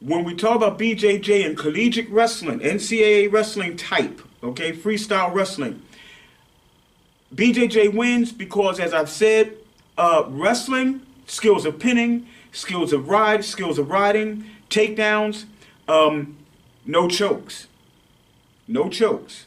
when 0.00 0.24
we 0.24 0.34
talk 0.34 0.56
about 0.56 0.78
BJJ 0.78 1.44
and 1.44 1.56
collegiate 1.56 2.10
wrestling, 2.10 2.60
NCAA 2.60 3.30
wrestling 3.30 3.76
type, 3.76 4.20
okay, 4.42 4.72
freestyle 4.72 5.32
wrestling, 5.32 5.82
BJJ 7.34 7.94
wins 7.94 8.32
because, 8.32 8.80
as 8.80 8.92
I've 8.92 9.10
said, 9.10 9.56
uh, 9.98 10.24
wrestling, 10.28 11.02
skills 11.26 11.64
of 11.66 11.78
pinning, 11.78 12.26
skills 12.50 12.92
of 12.92 13.08
ride, 13.08 13.44
skills 13.44 13.78
of 13.78 13.90
riding, 13.90 14.46
takedowns, 14.70 15.44
um, 15.86 16.38
no 16.86 17.06
chokes, 17.06 17.66
no 18.66 18.88
chokes, 18.88 19.46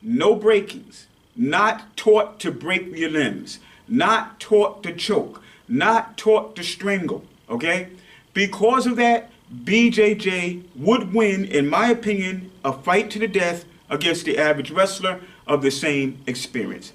no 0.00 0.34
breakings, 0.34 1.08
not 1.34 1.96
taught 1.96 2.38
to 2.40 2.52
break 2.52 2.94
your 2.96 3.10
limbs, 3.10 3.58
not 3.88 4.38
taught 4.38 4.82
to 4.84 4.92
choke, 4.94 5.42
not 5.68 6.16
taught 6.16 6.54
to 6.56 6.62
strangle. 6.62 7.24
Okay? 7.48 7.88
Because 8.32 8.86
of 8.86 8.96
that, 8.96 9.30
BJJ 9.54 10.64
would 10.76 11.12
win, 11.12 11.44
in 11.44 11.68
my 11.68 11.88
opinion, 11.88 12.50
a 12.64 12.72
fight 12.72 13.10
to 13.10 13.18
the 13.18 13.28
death 13.28 13.64
against 13.88 14.24
the 14.24 14.38
average 14.38 14.70
wrestler 14.70 15.20
of 15.46 15.62
the 15.62 15.70
same 15.70 16.22
experience. 16.26 16.92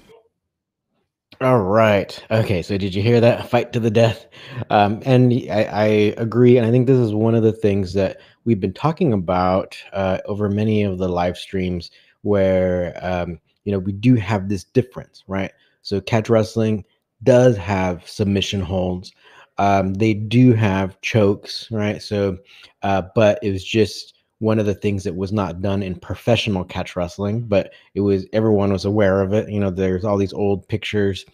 All 1.42 1.60
right. 1.60 2.18
Okay. 2.30 2.62
So 2.62 2.78
did 2.78 2.94
you 2.94 3.02
hear 3.02 3.20
that? 3.20 3.50
Fight 3.50 3.72
to 3.74 3.80
the 3.80 3.90
death. 3.90 4.26
Um, 4.70 5.02
and 5.04 5.32
I, 5.50 5.64
I 5.64 5.84
agree. 6.16 6.56
And 6.56 6.66
I 6.66 6.70
think 6.70 6.86
this 6.86 6.98
is 6.98 7.12
one 7.12 7.34
of 7.34 7.42
the 7.42 7.52
things 7.52 7.92
that 7.92 8.20
we've 8.46 8.60
been 8.60 8.72
talking 8.72 9.12
about 9.12 9.76
uh, 9.92 10.18
over 10.24 10.48
many 10.48 10.82
of 10.82 10.96
the 10.96 11.08
live 11.08 11.36
streams 11.36 11.90
where, 12.22 12.98
um, 13.02 13.38
you 13.64 13.72
know, 13.72 13.78
we 13.78 13.92
do 13.92 14.14
have 14.14 14.48
this 14.48 14.64
difference, 14.64 15.24
right? 15.28 15.52
So 15.82 16.00
catch 16.00 16.30
wrestling 16.30 16.86
does 17.22 17.56
have 17.58 18.08
submission 18.08 18.62
holds. 18.62 19.12
Um, 19.58 19.94
they 19.94 20.14
do 20.14 20.52
have 20.52 21.00
chokes, 21.00 21.68
right? 21.70 22.02
So, 22.02 22.38
uh, 22.82 23.02
but 23.14 23.38
it 23.42 23.52
was 23.52 23.64
just 23.64 24.14
one 24.38 24.58
of 24.58 24.66
the 24.66 24.74
things 24.74 25.04
that 25.04 25.16
was 25.16 25.32
not 25.32 25.62
done 25.62 25.82
in 25.82 25.98
professional 25.98 26.64
catch 26.64 26.94
wrestling, 26.94 27.42
but 27.42 27.72
it 27.94 28.00
was 28.00 28.26
everyone 28.32 28.72
was 28.72 28.84
aware 28.84 29.22
of 29.22 29.32
it. 29.32 29.48
You 29.48 29.60
know, 29.60 29.70
there's 29.70 30.04
all 30.04 30.18
these 30.18 30.34
old 30.34 30.68
pictures. 30.68 31.24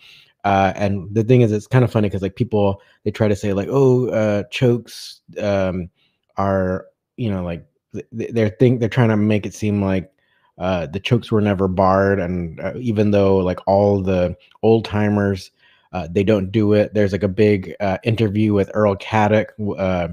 Uh, 0.44 0.72
and 0.76 1.12
the 1.14 1.24
thing 1.24 1.40
is, 1.40 1.52
it's 1.52 1.66
kind 1.66 1.84
of 1.84 1.92
funny 1.92 2.08
because 2.08 2.22
like 2.22 2.36
people 2.36 2.80
they 3.04 3.10
try 3.10 3.28
to 3.28 3.36
say 3.36 3.52
like, 3.52 3.68
oh, 3.70 4.08
uh, 4.08 4.44
chokes 4.50 5.20
um, 5.40 5.88
are 6.36 6.86
you 7.16 7.30
know 7.30 7.44
like 7.44 7.64
they're 8.10 8.48
think 8.48 8.80
they're 8.80 8.88
trying 8.88 9.10
to 9.10 9.16
make 9.16 9.46
it 9.46 9.54
seem 9.54 9.82
like 9.82 10.12
uh, 10.58 10.86
the 10.86 11.00
chokes 11.00 11.30
were 11.30 11.40
never 11.40 11.68
barred, 11.68 12.20
and 12.20 12.60
uh, 12.60 12.72
even 12.76 13.10
though 13.10 13.38
like 13.38 13.60
all 13.66 14.02
the 14.02 14.36
old 14.62 14.84
timers 14.84 15.50
uh, 15.92 16.08
they 16.10 16.24
don't 16.24 16.50
do 16.50 16.72
it. 16.72 16.94
There's 16.94 17.12
like 17.12 17.22
a 17.22 17.28
big 17.28 17.74
uh, 17.80 17.98
interview 18.04 18.54
with 18.54 18.70
Earl 18.74 18.96
Caddock, 18.96 19.52
uh, 19.78 20.08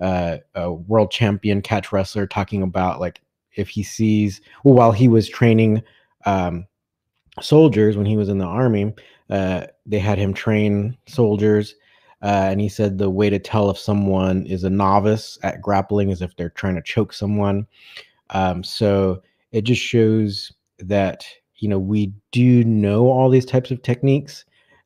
uh, 0.00 0.38
a 0.54 0.72
world 0.72 1.10
champion 1.10 1.62
catch 1.62 1.92
wrestler, 1.92 2.26
talking 2.26 2.62
about 2.62 3.00
like 3.00 3.20
if 3.56 3.68
he 3.68 3.82
sees 3.82 4.40
well, 4.64 4.74
while 4.74 4.92
he 4.92 5.08
was 5.08 5.28
training 5.28 5.82
um, 6.26 6.66
soldiers 7.40 7.96
when 7.96 8.06
he 8.06 8.16
was 8.16 8.28
in 8.28 8.38
the 8.38 8.44
army, 8.44 8.92
uh, 9.30 9.66
they 9.86 9.98
had 9.98 10.18
him 10.18 10.34
train 10.34 10.96
soldiers. 11.06 11.74
And 12.20 12.58
he 12.58 12.70
said 12.70 12.96
the 12.96 13.10
way 13.10 13.28
to 13.28 13.38
tell 13.38 13.68
if 13.68 13.76
someone 13.76 14.46
is 14.46 14.64
a 14.64 14.70
novice 14.70 15.38
at 15.42 15.60
grappling 15.60 16.08
is 16.08 16.22
if 16.22 16.34
they're 16.36 16.48
trying 16.48 16.74
to 16.74 16.80
choke 16.80 17.12
someone. 17.12 17.66
Um, 18.30 18.64
so 18.64 19.22
it 19.52 19.62
just 19.62 19.82
shows 19.82 20.50
that 20.78 21.26
you 21.56 21.68
know 21.68 21.78
we 21.78 22.12
do 22.32 22.64
know 22.64 23.08
all 23.08 23.28
these 23.30 23.44
types 23.44 23.70
of 23.70 23.82
techniques 23.82 24.44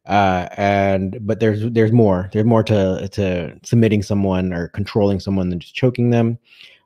uh, 0.08 0.48
and 0.56 1.18
but 1.20 1.38
there's 1.38 1.70
there's 1.70 1.92
more 1.92 2.30
there's 2.32 2.46
more 2.46 2.62
to 2.62 3.08
to 3.12 3.54
submitting 3.62 4.02
someone 4.02 4.52
or 4.52 4.68
controlling 4.68 5.20
someone 5.20 5.50
than 5.50 5.60
just 5.60 5.74
choking 5.74 6.10
them. 6.10 6.38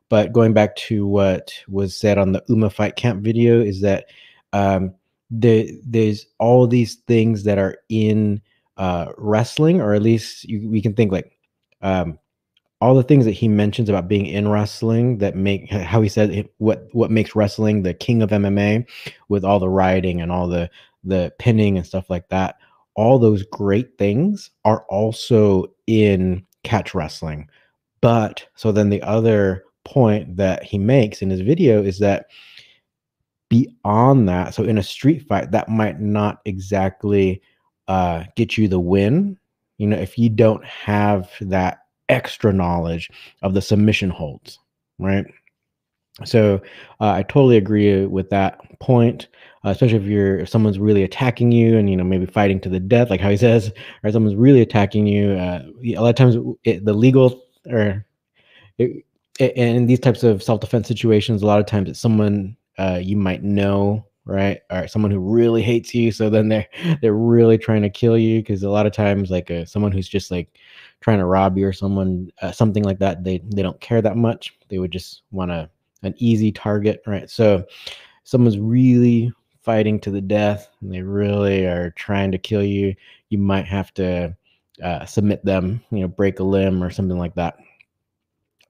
But 0.08 0.32
going 0.32 0.52
back 0.52 0.76
to 0.76 1.06
what 1.06 1.52
was 1.68 1.96
said 1.96 2.18
on 2.18 2.32
the 2.32 2.42
uma 2.48 2.68
fight 2.68 2.96
camp 2.96 3.22
video 3.22 3.62
is 3.62 3.80
that 3.80 4.06
um, 4.52 4.92
the, 5.30 5.80
there's 5.86 6.26
all 6.38 6.66
these 6.66 6.96
things 7.06 7.44
that 7.44 7.56
are 7.56 7.78
in 7.88 8.42
uh, 8.76 9.12
wrestling 9.16 9.80
or 9.80 9.94
at 9.94 10.02
least 10.02 10.44
you, 10.44 10.68
we 10.68 10.82
can 10.82 10.92
think 10.92 11.12
like 11.12 11.38
um, 11.80 12.18
all 12.80 12.94
the 12.94 13.02
things 13.02 13.24
that 13.24 13.30
he 13.30 13.48
mentions 13.48 13.88
about 13.88 14.08
being 14.08 14.26
in 14.26 14.48
wrestling 14.48 15.18
that 15.18 15.36
make 15.36 15.70
how 15.70 16.02
he 16.02 16.08
said 16.08 16.48
what 16.58 16.88
what 16.92 17.10
makes 17.10 17.36
wrestling 17.36 17.82
the 17.82 17.94
king 17.94 18.20
of 18.20 18.30
MMA 18.30 18.84
with 19.28 19.44
all 19.44 19.60
the 19.60 19.68
riding 19.68 20.20
and 20.20 20.32
all 20.32 20.48
the 20.48 20.68
the 21.04 21.32
pinning 21.38 21.78
and 21.78 21.86
stuff 21.86 22.10
like 22.10 22.28
that 22.28 22.56
all 22.94 23.18
those 23.18 23.42
great 23.44 23.96
things 23.98 24.50
are 24.64 24.84
also 24.88 25.66
in 25.86 26.44
catch 26.64 26.94
wrestling. 26.94 27.48
But 28.00 28.46
so 28.54 28.72
then 28.72 28.90
the 28.90 29.02
other 29.02 29.64
point 29.84 30.36
that 30.36 30.62
he 30.62 30.78
makes 30.78 31.22
in 31.22 31.30
his 31.30 31.40
video 31.40 31.82
is 31.82 31.98
that 32.00 32.26
beyond 33.48 34.28
that, 34.28 34.54
so 34.54 34.64
in 34.64 34.78
a 34.78 34.82
street 34.82 35.26
fight, 35.26 35.50
that 35.50 35.68
might 35.68 36.00
not 36.00 36.40
exactly 36.44 37.42
uh, 37.88 38.24
get 38.36 38.56
you 38.56 38.68
the 38.68 38.80
win. 38.80 39.38
You 39.78 39.88
know, 39.88 39.96
if 39.96 40.18
you 40.18 40.28
don't 40.28 40.64
have 40.64 41.30
that 41.40 41.78
extra 42.08 42.52
knowledge 42.52 43.10
of 43.42 43.54
the 43.54 43.62
submission 43.62 44.10
holds, 44.10 44.58
right? 44.98 45.26
So 46.24 46.60
uh, 47.00 47.10
I 47.12 47.22
totally 47.22 47.56
agree 47.56 48.06
with 48.06 48.30
that 48.30 48.58
point 48.80 49.28
uh, 49.64 49.70
especially 49.70 49.98
if 49.98 50.04
you're 50.04 50.40
if 50.40 50.48
someone's 50.48 50.78
really 50.78 51.02
attacking 51.02 51.52
you 51.52 51.78
and 51.78 51.88
you 51.88 51.96
know 51.96 52.04
maybe 52.04 52.26
fighting 52.26 52.60
to 52.60 52.68
the 52.68 52.80
death, 52.80 53.10
like 53.10 53.20
how 53.20 53.30
he 53.30 53.36
says, 53.48 53.72
or 54.02 54.10
someone's 54.10 54.36
really 54.36 54.60
attacking 54.60 55.06
you. 55.06 55.32
Uh, 55.32 55.62
a 55.84 56.00
lot 56.00 56.10
of 56.10 56.16
times, 56.16 56.36
it, 56.64 56.84
the 56.84 56.92
legal 56.92 57.44
or 57.70 58.04
it, 58.78 59.04
in 59.38 59.86
these 59.86 60.00
types 60.00 60.22
of 60.22 60.42
self 60.42 60.60
defense 60.60 60.88
situations, 60.88 61.42
a 61.42 61.46
lot 61.46 61.60
of 61.60 61.66
times 61.66 61.88
it's 61.90 62.00
someone 62.00 62.56
uh, 62.78 62.98
you 63.02 63.16
might 63.16 63.42
know 63.42 64.04
right 64.24 64.60
or 64.70 64.86
someone 64.86 65.10
who 65.10 65.18
really 65.18 65.62
hates 65.62 65.92
you 65.96 66.12
so 66.12 66.30
then 66.30 66.48
they're 66.48 66.68
they're 67.02 67.12
really 67.12 67.58
trying 67.58 67.82
to 67.82 67.90
kill 67.90 68.16
you 68.16 68.38
because 68.38 68.62
a 68.62 68.70
lot 68.70 68.86
of 68.86 68.92
times 68.92 69.32
like 69.32 69.50
uh, 69.50 69.64
someone 69.64 69.90
who's 69.90 70.08
just 70.08 70.30
like 70.30 70.48
trying 71.00 71.18
to 71.18 71.24
rob 71.24 71.58
you 71.58 71.66
or 71.66 71.72
someone 71.72 72.30
uh, 72.40 72.52
something 72.52 72.84
like 72.84 73.00
that 73.00 73.24
they 73.24 73.42
they 73.52 73.62
don't 73.62 73.80
care 73.80 74.00
that 74.00 74.16
much 74.16 74.56
they 74.68 74.78
would 74.78 74.92
just 74.92 75.22
want 75.32 75.50
a 75.50 75.68
an 76.02 76.14
easy 76.18 76.52
target 76.52 77.02
right 77.06 77.30
so 77.30 77.64
someone's 78.24 78.58
really 78.58 79.32
fighting 79.62 79.98
to 80.00 80.10
the 80.10 80.20
death 80.20 80.68
and 80.80 80.92
they 80.92 81.00
really 81.00 81.64
are 81.64 81.90
trying 81.90 82.32
to 82.32 82.38
kill 82.38 82.62
you, 82.62 82.94
you 83.28 83.38
might 83.38 83.66
have 83.66 83.94
to 83.94 84.36
uh, 84.82 85.04
submit 85.06 85.44
them, 85.44 85.82
you 85.90 86.00
know, 86.00 86.08
break 86.08 86.40
a 86.40 86.44
limb 86.44 86.82
or 86.82 86.90
something 86.90 87.18
like 87.18 87.34
that. 87.36 87.56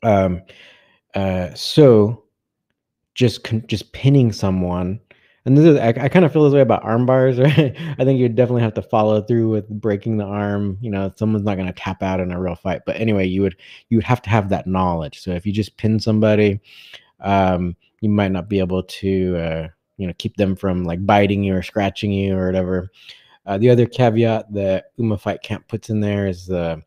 Um, 0.02 0.42
uh, 1.14 1.54
so 1.54 2.24
just 3.14 3.44
con- 3.44 3.64
just 3.66 3.92
pinning 3.92 4.32
someone, 4.32 5.00
and 5.44 5.56
this 5.56 5.64
is 5.64 5.78
I, 5.78 5.88
I 5.88 6.08
kind 6.08 6.24
of 6.24 6.32
feel 6.32 6.44
this 6.44 6.54
way 6.54 6.60
about 6.60 6.84
arm 6.84 7.06
bars, 7.06 7.38
right? 7.40 7.76
I 7.98 8.04
think 8.04 8.18
you 8.18 8.28
definitely 8.28 8.62
have 8.62 8.74
to 8.74 8.82
follow 8.82 9.22
through 9.22 9.48
with 9.50 9.68
breaking 9.68 10.16
the 10.16 10.24
arm. 10.24 10.78
You 10.80 10.90
know, 10.90 11.12
someone's 11.16 11.44
not 11.44 11.56
going 11.56 11.66
to 11.66 11.72
tap 11.72 12.02
out 12.02 12.20
in 12.20 12.32
a 12.32 12.40
real 12.40 12.54
fight, 12.54 12.82
but 12.84 12.96
anyway, 12.96 13.26
you 13.26 13.42
would 13.42 13.56
you 13.88 13.98
would 13.98 14.04
have 14.04 14.22
to 14.22 14.30
have 14.30 14.48
that 14.48 14.66
knowledge. 14.66 15.20
So 15.20 15.30
if 15.30 15.46
you 15.46 15.52
just 15.52 15.76
pin 15.76 16.00
somebody, 16.00 16.60
um, 17.22 17.76
you 18.00 18.10
might 18.10 18.32
not 18.32 18.48
be 18.48 18.58
able 18.58 18.82
to. 18.82 19.36
Uh, 19.36 19.68
you 20.02 20.08
know 20.08 20.14
keep 20.18 20.36
them 20.36 20.56
from 20.56 20.84
like 20.84 21.06
biting 21.06 21.44
you 21.44 21.54
or 21.54 21.62
scratching 21.62 22.10
you 22.10 22.36
or 22.36 22.46
whatever. 22.46 22.90
Uh, 23.46 23.56
the 23.58 23.70
other 23.70 23.86
caveat 23.86 24.52
that 24.52 24.86
Uma 24.96 25.16
Fight 25.16 25.42
Camp 25.42 25.66
puts 25.68 25.90
in 25.90 26.00
there 26.00 26.26
is 26.26 26.46
the 26.46 26.82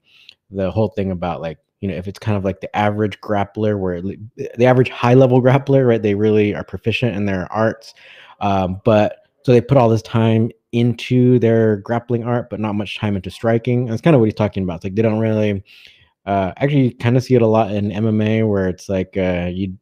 the 0.52 0.70
whole 0.70 0.90
thing 0.90 1.12
about 1.12 1.42
like 1.42 1.58
you 1.80 1.88
know 1.88 1.96
if 1.96 2.08
it's 2.08 2.20
kind 2.20 2.38
of 2.38 2.44
like 2.44 2.60
the 2.60 2.76
average 2.76 3.20
grappler 3.22 3.80
where 3.80 4.02
the 4.02 4.66
average 4.66 4.90
high 4.90 5.14
level 5.14 5.42
grappler 5.42 5.88
right 5.88 6.02
they 6.02 6.14
really 6.14 6.54
are 6.54 6.64
proficient 6.64 7.16
in 7.16 7.26
their 7.26 7.52
arts 7.52 7.94
um, 8.42 8.82
but 8.84 9.20
so 9.44 9.52
they 9.52 9.62
put 9.62 9.78
all 9.78 9.90
this 9.90 10.02
time 10.02 10.52
into 10.72 11.40
their 11.40 11.78
grappling 11.78 12.24
art 12.24 12.50
but 12.50 12.60
not 12.60 12.76
much 12.76 12.98
time 12.98 13.16
into 13.16 13.32
striking 13.32 13.86
that's 13.86 14.02
kind 14.02 14.14
of 14.16 14.20
what 14.20 14.26
he's 14.26 14.34
talking 14.34 14.64
about 14.64 14.76
it's 14.76 14.84
like 14.84 14.96
they 14.96 15.02
don't 15.02 15.20
really 15.20 15.64
uh, 16.26 16.52
actually 16.58 16.92
kind 16.92 17.18
of 17.18 17.24
see 17.24 17.36
it 17.36 17.42
a 17.42 17.48
lot 17.48 17.72
in 17.72 17.90
mma 17.90 18.48
where 18.48 18.68
it's 18.68 18.88
like 18.88 19.16
uh, 19.18 19.50
you 19.52 19.74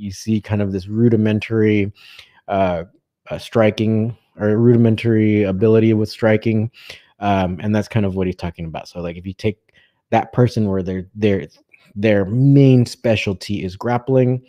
you 0.00 0.10
see 0.10 0.40
kind 0.40 0.62
of 0.62 0.72
this 0.72 0.88
rudimentary 0.88 1.92
uh, 2.48 2.84
striking 3.38 4.16
or 4.38 4.56
rudimentary 4.56 5.42
ability 5.42 5.92
with 5.92 6.08
striking, 6.08 6.70
um, 7.20 7.58
and 7.62 7.74
that's 7.74 7.88
kind 7.88 8.06
of 8.06 8.16
what 8.16 8.26
he's 8.26 8.36
talking 8.36 8.64
about. 8.64 8.88
So 8.88 9.00
like 9.00 9.16
if 9.16 9.26
you 9.26 9.34
take 9.34 9.58
that 10.10 10.32
person 10.32 10.68
where 10.68 10.82
their 10.82 11.06
their 11.14 11.46
their 11.94 12.24
main 12.24 12.86
specialty 12.86 13.64
is 13.64 13.76
grappling 13.76 14.42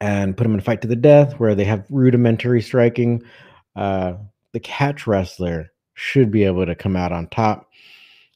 and 0.00 0.36
put 0.36 0.44
them 0.44 0.54
in 0.54 0.60
a 0.60 0.62
fight 0.62 0.80
to 0.82 0.88
the 0.88 0.96
death 0.96 1.38
where 1.40 1.54
they 1.54 1.64
have 1.64 1.84
rudimentary 1.90 2.62
striking 2.62 3.22
uh, 3.76 4.14
the 4.52 4.60
catch 4.60 5.06
wrestler 5.06 5.70
should 5.94 6.30
be 6.30 6.44
able 6.44 6.64
to 6.64 6.74
come 6.74 6.94
out 6.94 7.12
on 7.12 7.26
top 7.28 7.68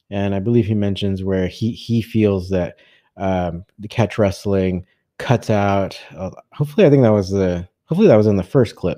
and 0.09 0.35
i 0.35 0.39
believe 0.39 0.65
he 0.65 0.73
mentions 0.73 1.23
where 1.23 1.47
he 1.47 1.71
he 1.71 2.01
feels 2.01 2.49
that 2.49 2.75
um, 3.15 3.63
the 3.79 3.87
catch 3.87 4.17
wrestling 4.17 4.85
cuts 5.19 5.49
out 5.49 5.99
uh, 6.15 6.31
hopefully 6.53 6.85
i 6.85 6.89
think 6.89 7.03
that 7.03 7.09
was 7.09 7.29
the 7.29 7.67
Hopefully 7.93 8.07
that 8.07 8.15
was 8.15 8.27
in 8.27 8.37
the 8.37 8.43
first 8.43 8.75
clip. 8.75 8.97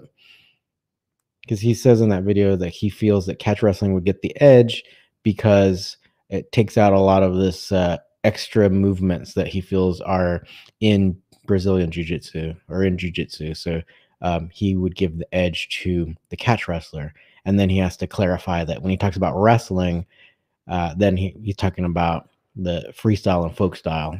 Because 1.41 1.59
he 1.59 1.73
says 1.73 1.99
in 1.99 2.09
that 2.09 2.23
video 2.23 2.55
that 2.55 2.69
he 2.69 2.89
feels 2.89 3.25
that 3.25 3.39
catch 3.39 3.61
wrestling 3.61 3.93
would 3.93 4.05
get 4.05 4.21
the 4.21 4.39
edge 4.41 4.83
because 5.21 5.97
it 6.29 6.51
takes 6.53 6.77
out 6.77 6.93
a 6.93 6.99
lot 6.99 7.21
of 7.21 7.35
this 7.35 7.73
uh, 7.73 7.97
extra 8.23 8.69
movements 8.69 9.33
that 9.33 9.47
he 9.47 9.59
feels 9.59 9.99
are 9.99 10.43
in 10.79 11.21
Brazilian 11.45 11.91
Jiu 11.91 12.05
Jitsu 12.05 12.53
or 12.69 12.83
in 12.83 12.97
Jiu 12.97 13.11
Jitsu. 13.11 13.53
So 13.53 13.81
um, 14.21 14.49
he 14.49 14.75
would 14.75 14.95
give 14.95 15.17
the 15.17 15.35
edge 15.35 15.67
to 15.83 16.15
the 16.29 16.37
catch 16.37 16.67
wrestler. 16.67 17.13
And 17.43 17.59
then 17.59 17.69
he 17.69 17.77
has 17.79 17.97
to 17.97 18.07
clarify 18.07 18.63
that 18.63 18.81
when 18.81 18.91
he 18.91 18.97
talks 18.97 19.17
about 19.17 19.35
wrestling, 19.35 20.05
uh, 20.67 20.95
then 20.95 21.17
he, 21.17 21.35
he's 21.43 21.57
talking 21.57 21.83
about 21.85 22.29
the 22.55 22.93
freestyle 22.97 23.45
and 23.45 23.55
folk 23.55 23.75
style 23.75 24.19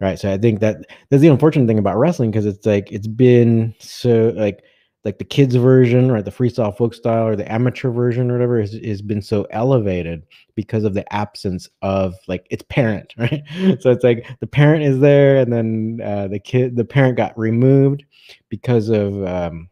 right? 0.00 0.18
So 0.18 0.32
I 0.32 0.38
think 0.38 0.60
that 0.60 0.86
that's 1.08 1.20
the 1.20 1.28
unfortunate 1.28 1.66
thing 1.66 1.78
about 1.78 1.98
wrestling 1.98 2.30
because 2.30 2.46
it's 2.46 2.66
like 2.66 2.90
it's 2.90 3.06
been 3.06 3.74
so 3.78 4.32
like 4.36 4.62
like 5.04 5.18
the 5.18 5.24
kids 5.24 5.54
version, 5.54 6.12
right? 6.12 6.24
The 6.24 6.30
freestyle 6.30 6.76
folk 6.76 6.92
style 6.92 7.26
or 7.26 7.34
the 7.36 7.50
amateur 7.50 7.90
version 7.90 8.30
or 8.30 8.34
whatever 8.34 8.60
has, 8.60 8.72
has 8.72 9.00
been 9.00 9.22
so 9.22 9.46
elevated 9.50 10.24
because 10.54 10.84
of 10.84 10.92
the 10.92 11.10
absence 11.12 11.68
of 11.80 12.14
like 12.28 12.46
its 12.50 12.62
parent, 12.68 13.14
right? 13.18 13.42
so 13.80 13.90
it's 13.90 14.04
like 14.04 14.26
the 14.40 14.46
parent 14.46 14.82
is 14.82 14.98
there 15.00 15.38
and 15.38 15.52
then 15.52 16.00
uh, 16.04 16.28
the 16.28 16.38
kid, 16.38 16.76
the 16.76 16.84
parent 16.84 17.16
got 17.16 17.38
removed 17.38 18.04
because 18.50 18.90
of, 18.90 19.24
um, 19.24 19.70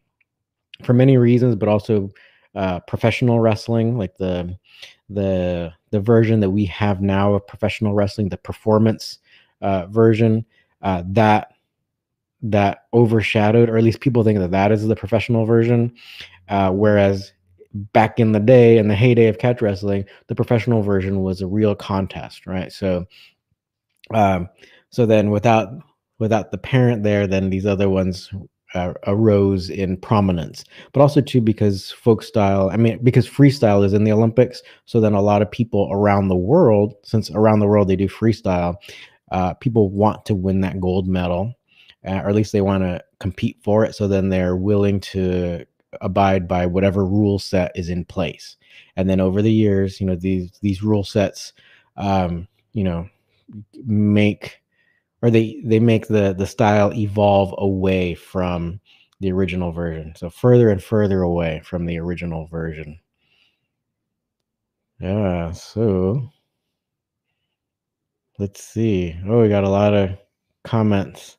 for 0.82 0.94
many 0.94 1.18
reasons, 1.18 1.56
but 1.56 1.68
also 1.68 2.08
uh, 2.54 2.80
professional 2.80 3.38
wrestling, 3.38 3.99
like 3.99 4.16
the, 4.16 4.56
the, 5.11 5.70
the 5.90 6.00
version 6.00 6.40
that 6.40 6.50
we 6.50 6.64
have 6.64 7.02
now 7.02 7.35
of 7.35 7.47
professional 7.47 7.92
wrestling, 7.92 8.30
the 8.30 8.38
performance 8.38 9.18
uh, 9.60 9.86
version, 9.86 10.44
uh, 10.82 11.02
that 11.06 11.52
that 12.42 12.84
overshadowed, 12.94 13.68
or 13.68 13.76
at 13.76 13.84
least 13.84 14.00
people 14.00 14.22
think 14.22 14.38
that 14.38 14.52
that 14.52 14.72
is 14.72 14.86
the 14.86 14.96
professional 14.96 15.44
version. 15.44 15.92
Uh, 16.48 16.70
whereas 16.70 17.32
back 17.74 18.18
in 18.18 18.32
the 18.32 18.40
day, 18.40 18.78
in 18.78 18.88
the 18.88 18.94
heyday 18.94 19.26
of 19.26 19.38
catch 19.38 19.60
wrestling, 19.60 20.04
the 20.28 20.34
professional 20.34 20.82
version 20.82 21.22
was 21.22 21.40
a 21.40 21.46
real 21.46 21.74
contest, 21.74 22.46
right? 22.46 22.72
So, 22.72 23.06
um, 24.14 24.48
so 24.90 25.04
then 25.04 25.30
without 25.30 25.68
without 26.18 26.50
the 26.50 26.58
parent 26.58 27.02
there, 27.02 27.26
then 27.26 27.50
these 27.50 27.66
other 27.66 27.88
ones 27.88 28.30
uh, 28.74 28.92
arose 29.06 29.70
in 29.70 29.96
prominence. 29.96 30.64
But 30.92 31.00
also 31.00 31.20
too 31.20 31.40
because 31.40 31.92
folk 31.92 32.22
style, 32.22 32.70
I 32.70 32.76
mean, 32.76 32.98
because 33.02 33.28
freestyle 33.28 33.84
is 33.84 33.92
in 33.92 34.04
the 34.04 34.12
Olympics, 34.12 34.62
so 34.86 35.00
then 35.00 35.14
a 35.14 35.22
lot 35.22 35.42
of 35.42 35.50
people 35.50 35.88
around 35.92 36.28
the 36.28 36.36
world, 36.36 36.94
since 37.02 37.30
around 37.30 37.60
the 37.60 37.66
world 37.66 37.88
they 37.88 37.96
do 37.96 38.08
freestyle, 38.08 38.76
uh, 39.30 39.54
people 39.54 39.90
want 39.90 40.25
to 40.26 40.35
win 40.35 40.61
that 40.61 40.80
gold 40.80 41.08
medal 41.08 41.54
uh, 42.06 42.20
or 42.23 42.28
at 42.28 42.35
least 42.35 42.52
they 42.52 42.61
want 42.61 42.82
to 42.82 43.02
compete 43.18 43.58
for 43.62 43.85
it. 43.85 43.94
So 43.94 44.06
then 44.06 44.28
they're 44.28 44.56
willing 44.56 45.00
to 45.00 45.64
abide 46.00 46.47
by 46.47 46.66
whatever 46.66 47.04
rule 47.04 47.38
set 47.38 47.73
is 47.75 47.88
in 47.88 48.04
place. 48.04 48.56
And 48.97 49.08
then 49.08 49.20
over 49.20 49.42
the 49.42 49.52
years, 49.52 50.00
you 50.00 50.06
know, 50.06 50.16
these 50.16 50.50
these 50.62 50.82
rule 50.82 51.04
sets, 51.04 51.52
um, 51.97 52.47
you 52.73 52.85
know, 52.85 53.08
make 53.85 54.61
or 55.23 55.30
they 55.30 55.61
they 55.64 55.80
make 55.80 56.08
the 56.08 56.35
the 56.37 56.47
style 56.47 56.92
evolve 56.94 57.54
away 57.58 58.14
from 58.14 58.80
the 59.20 59.32
original 59.32 59.73
version. 59.73 60.14
So 60.16 60.30
further 60.30 60.70
and 60.70 60.82
further 60.82 61.23
away 61.23 61.62
from 61.64 61.87
the 61.87 61.99
original 61.99 62.47
version. 62.47 63.00
Yeah, 65.00 65.52
so 65.52 66.30
let's 68.38 68.62
see. 68.62 69.16
Oh, 69.26 69.42
we 69.42 69.49
got 69.49 69.64
a 69.64 69.68
lot 69.68 69.95
of 69.95 70.11
comments. 70.64 71.37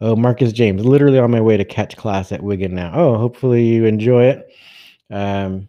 Oh, 0.00 0.16
Marcus 0.16 0.52
James, 0.52 0.84
literally 0.84 1.18
on 1.18 1.30
my 1.30 1.40
way 1.40 1.56
to 1.56 1.64
catch 1.64 1.96
class 1.96 2.32
at 2.32 2.42
Wigan 2.42 2.74
now. 2.74 2.92
Oh, 2.94 3.16
hopefully 3.16 3.64
you 3.64 3.84
enjoy 3.84 4.24
it. 4.24 4.48
Um, 5.10 5.68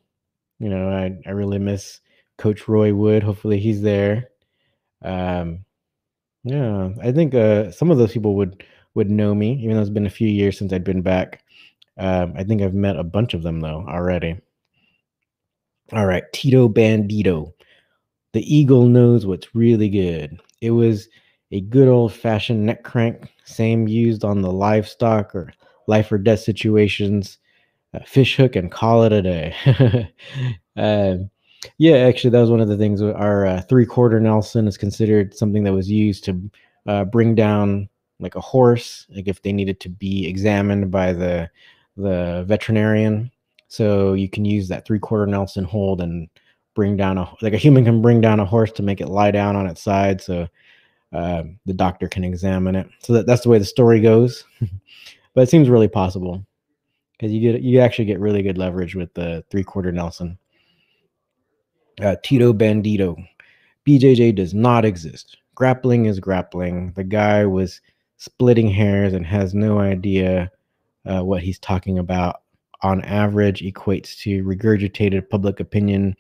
you 0.59 0.69
know, 0.69 0.89
I, 0.89 1.17
I 1.27 1.31
really 1.31 1.59
miss 1.59 1.99
Coach 2.37 2.67
Roy 2.67 2.93
Wood. 2.93 3.23
Hopefully 3.23 3.59
he's 3.59 3.81
there. 3.81 4.29
Um, 5.03 5.65
yeah, 6.43 6.89
I 7.01 7.11
think 7.11 7.33
uh, 7.33 7.71
some 7.71 7.91
of 7.91 7.97
those 7.97 8.11
people 8.13 8.35
would 8.35 8.63
would 8.93 9.09
know 9.09 9.35
me, 9.35 9.53
even 9.61 9.75
though 9.75 9.81
it's 9.81 9.89
been 9.89 10.05
a 10.05 10.09
few 10.09 10.27
years 10.27 10.57
since 10.57 10.71
I'd 10.71 10.83
been 10.83 11.01
back. 11.01 11.43
Um, 11.97 12.33
I 12.37 12.43
think 12.43 12.61
I've 12.61 12.73
met 12.73 12.97
a 12.97 13.03
bunch 13.03 13.33
of 13.33 13.43
them 13.43 13.59
though 13.59 13.85
already. 13.87 14.39
All 15.91 16.05
right, 16.05 16.23
Tito 16.33 16.67
Bandito. 16.69 17.53
The 18.35 18.53
eagle 18.53 18.87
knows 18.87 19.25
what's 19.25 19.55
really 19.55 19.87
good. 19.87 20.41
It 20.59 20.71
was 20.71 21.07
a 21.51 21.61
good 21.61 21.87
old 21.87 22.11
fashioned 22.11 22.65
neck 22.65 22.83
crank, 22.83 23.31
same 23.45 23.87
used 23.87 24.25
on 24.25 24.41
the 24.41 24.51
livestock 24.51 25.33
or 25.33 25.53
life 25.87 26.11
or 26.11 26.17
death 26.17 26.41
situations. 26.41 27.37
Uh, 27.93 27.99
fish 28.05 28.35
hook 28.35 28.57
and 28.57 28.69
call 28.69 29.05
it 29.05 29.13
a 29.13 29.21
day. 29.21 29.55
um, 30.75 31.29
yeah, 31.77 31.95
actually, 31.95 32.31
that 32.31 32.41
was 32.41 32.51
one 32.51 32.59
of 32.59 32.67
the 32.67 32.75
things. 32.75 33.01
Our 33.01 33.45
uh, 33.45 33.61
three 33.61 33.85
quarter 33.85 34.19
Nelson 34.19 34.67
is 34.67 34.77
considered 34.77 35.33
something 35.33 35.63
that 35.63 35.71
was 35.71 35.89
used 35.89 36.25
to 36.25 36.51
uh, 36.87 37.05
bring 37.05 37.35
down 37.35 37.87
like 38.19 38.35
a 38.35 38.41
horse, 38.41 39.05
like 39.15 39.29
if 39.29 39.43
they 39.43 39.53
needed 39.53 39.79
to 39.79 39.87
be 39.87 40.27
examined 40.27 40.91
by 40.91 41.13
the 41.13 41.49
the 41.95 42.43
veterinarian. 42.49 43.31
So 43.69 44.11
you 44.11 44.27
can 44.27 44.43
use 44.43 44.67
that 44.67 44.85
three 44.85 44.99
quarter 44.99 45.25
Nelson 45.25 45.63
hold 45.63 46.01
and 46.01 46.27
bring 46.75 46.97
down 46.97 47.17
a 47.17 47.33
like 47.41 47.53
a 47.53 47.57
human 47.57 47.85
can 47.85 48.01
bring 48.01 48.21
down 48.21 48.39
a 48.39 48.45
horse 48.45 48.71
to 48.73 48.83
make 48.83 49.01
it 49.01 49.07
lie 49.07 49.31
down 49.31 49.55
on 49.55 49.65
its 49.65 49.81
side. 49.81 50.21
So 50.21 50.47
uh, 51.13 51.43
the 51.65 51.73
doctor 51.73 52.07
can 52.07 52.23
examine 52.23 52.75
it. 52.75 52.87
So 52.99 53.13
that, 53.13 53.25
that's 53.25 53.43
the 53.43 53.49
way 53.49 53.57
the 53.57 53.65
story 53.65 54.01
goes. 54.01 54.43
but 55.33 55.41
it 55.41 55.49
seems 55.49 55.69
really 55.69 55.87
possible 55.87 56.45
because 57.13 57.31
you 57.31 57.39
get 57.39 57.61
you 57.61 57.79
actually 57.79 58.05
get 58.05 58.19
really 58.19 58.43
good 58.43 58.57
leverage 58.57 58.95
with 58.95 59.13
the 59.13 59.43
three 59.49 59.63
quarter 59.63 59.91
Nelson. 59.91 60.37
Uh, 62.01 62.15
Tito 62.23 62.51
Bandito, 62.51 63.15
BJJ 63.87 64.35
does 64.35 64.53
not 64.53 64.83
exist. 64.83 65.37
Grappling 65.55 66.05
is 66.05 66.19
grappling. 66.19 66.91
The 66.91 67.05
guy 67.05 67.45
was 67.45 67.79
splitting 68.17 68.69
hairs 68.69 69.13
and 69.13 69.25
has 69.25 69.53
no 69.53 69.79
idea 69.79 70.51
uh, 71.05 71.21
what 71.21 71.41
he's 71.41 71.59
talking 71.59 71.97
about. 71.97 72.41
On 72.81 73.01
average, 73.03 73.61
equates 73.61 74.17
to 74.19 74.43
regurgitated 74.43 75.29
public 75.29 75.59
opinion. 75.59 76.15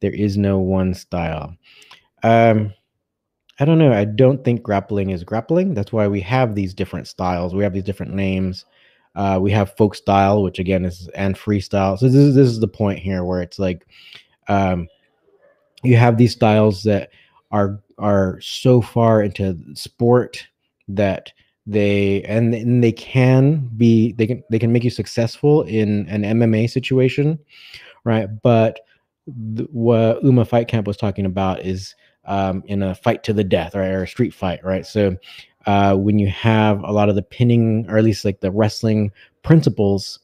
There 0.00 0.12
is 0.12 0.36
no 0.36 0.58
one 0.58 0.94
style. 0.94 1.56
Um, 2.22 2.72
I 3.58 3.64
don't 3.64 3.78
know. 3.78 3.92
I 3.92 4.06
don't 4.06 4.42
think 4.44 4.62
grappling 4.62 5.10
is 5.10 5.22
grappling. 5.22 5.74
That's 5.74 5.92
why 5.92 6.08
we 6.08 6.20
have 6.22 6.54
these 6.54 6.74
different 6.74 7.06
styles. 7.06 7.54
We 7.54 7.62
have 7.62 7.74
these 7.74 7.84
different 7.84 8.14
names. 8.14 8.64
Uh, 9.14 9.38
we 9.40 9.50
have 9.50 9.76
folk 9.76 9.94
style, 9.94 10.42
which 10.42 10.58
again 10.58 10.84
is 10.84 11.08
and 11.14 11.36
freestyle. 11.36 11.98
So 11.98 12.06
this 12.06 12.14
is 12.14 12.34
this 12.34 12.48
is 12.48 12.60
the 12.60 12.68
point 12.68 12.98
here 12.98 13.24
where 13.24 13.42
it's 13.42 13.58
like 13.58 13.86
um, 14.48 14.88
you 15.82 15.96
have 15.96 16.16
these 16.16 16.32
styles 16.32 16.82
that 16.84 17.10
are 17.50 17.80
are 17.98 18.40
so 18.40 18.80
far 18.80 19.22
into 19.22 19.58
sport 19.74 20.46
that 20.88 21.32
they 21.66 22.22
and, 22.22 22.54
and 22.54 22.82
they 22.82 22.92
can 22.92 23.68
be 23.76 24.12
they 24.12 24.26
can 24.26 24.42
they 24.50 24.58
can 24.58 24.72
make 24.72 24.84
you 24.84 24.90
successful 24.90 25.62
in 25.62 26.08
an 26.08 26.22
MMA 26.22 26.70
situation, 26.70 27.38
right? 28.04 28.28
But 28.42 28.80
the, 29.26 29.64
what 29.70 30.22
Uma 30.24 30.44
Fight 30.44 30.68
Camp 30.68 30.86
was 30.86 30.96
talking 30.96 31.26
about 31.26 31.60
is 31.60 31.94
um, 32.24 32.62
in 32.66 32.82
a 32.82 32.94
fight 32.94 33.22
to 33.24 33.32
the 33.32 33.44
death 33.44 33.74
right, 33.74 33.88
or 33.88 34.02
a 34.02 34.08
street 34.08 34.34
fight, 34.34 34.64
right? 34.64 34.86
So 34.86 35.16
uh, 35.66 35.94
when 35.96 36.18
you 36.18 36.28
have 36.28 36.82
a 36.82 36.92
lot 36.92 37.08
of 37.08 37.14
the 37.14 37.22
pinning, 37.22 37.86
or 37.88 37.98
at 37.98 38.04
least 38.04 38.24
like 38.24 38.40
the 38.40 38.50
wrestling 38.50 39.12
principles, 39.42 40.20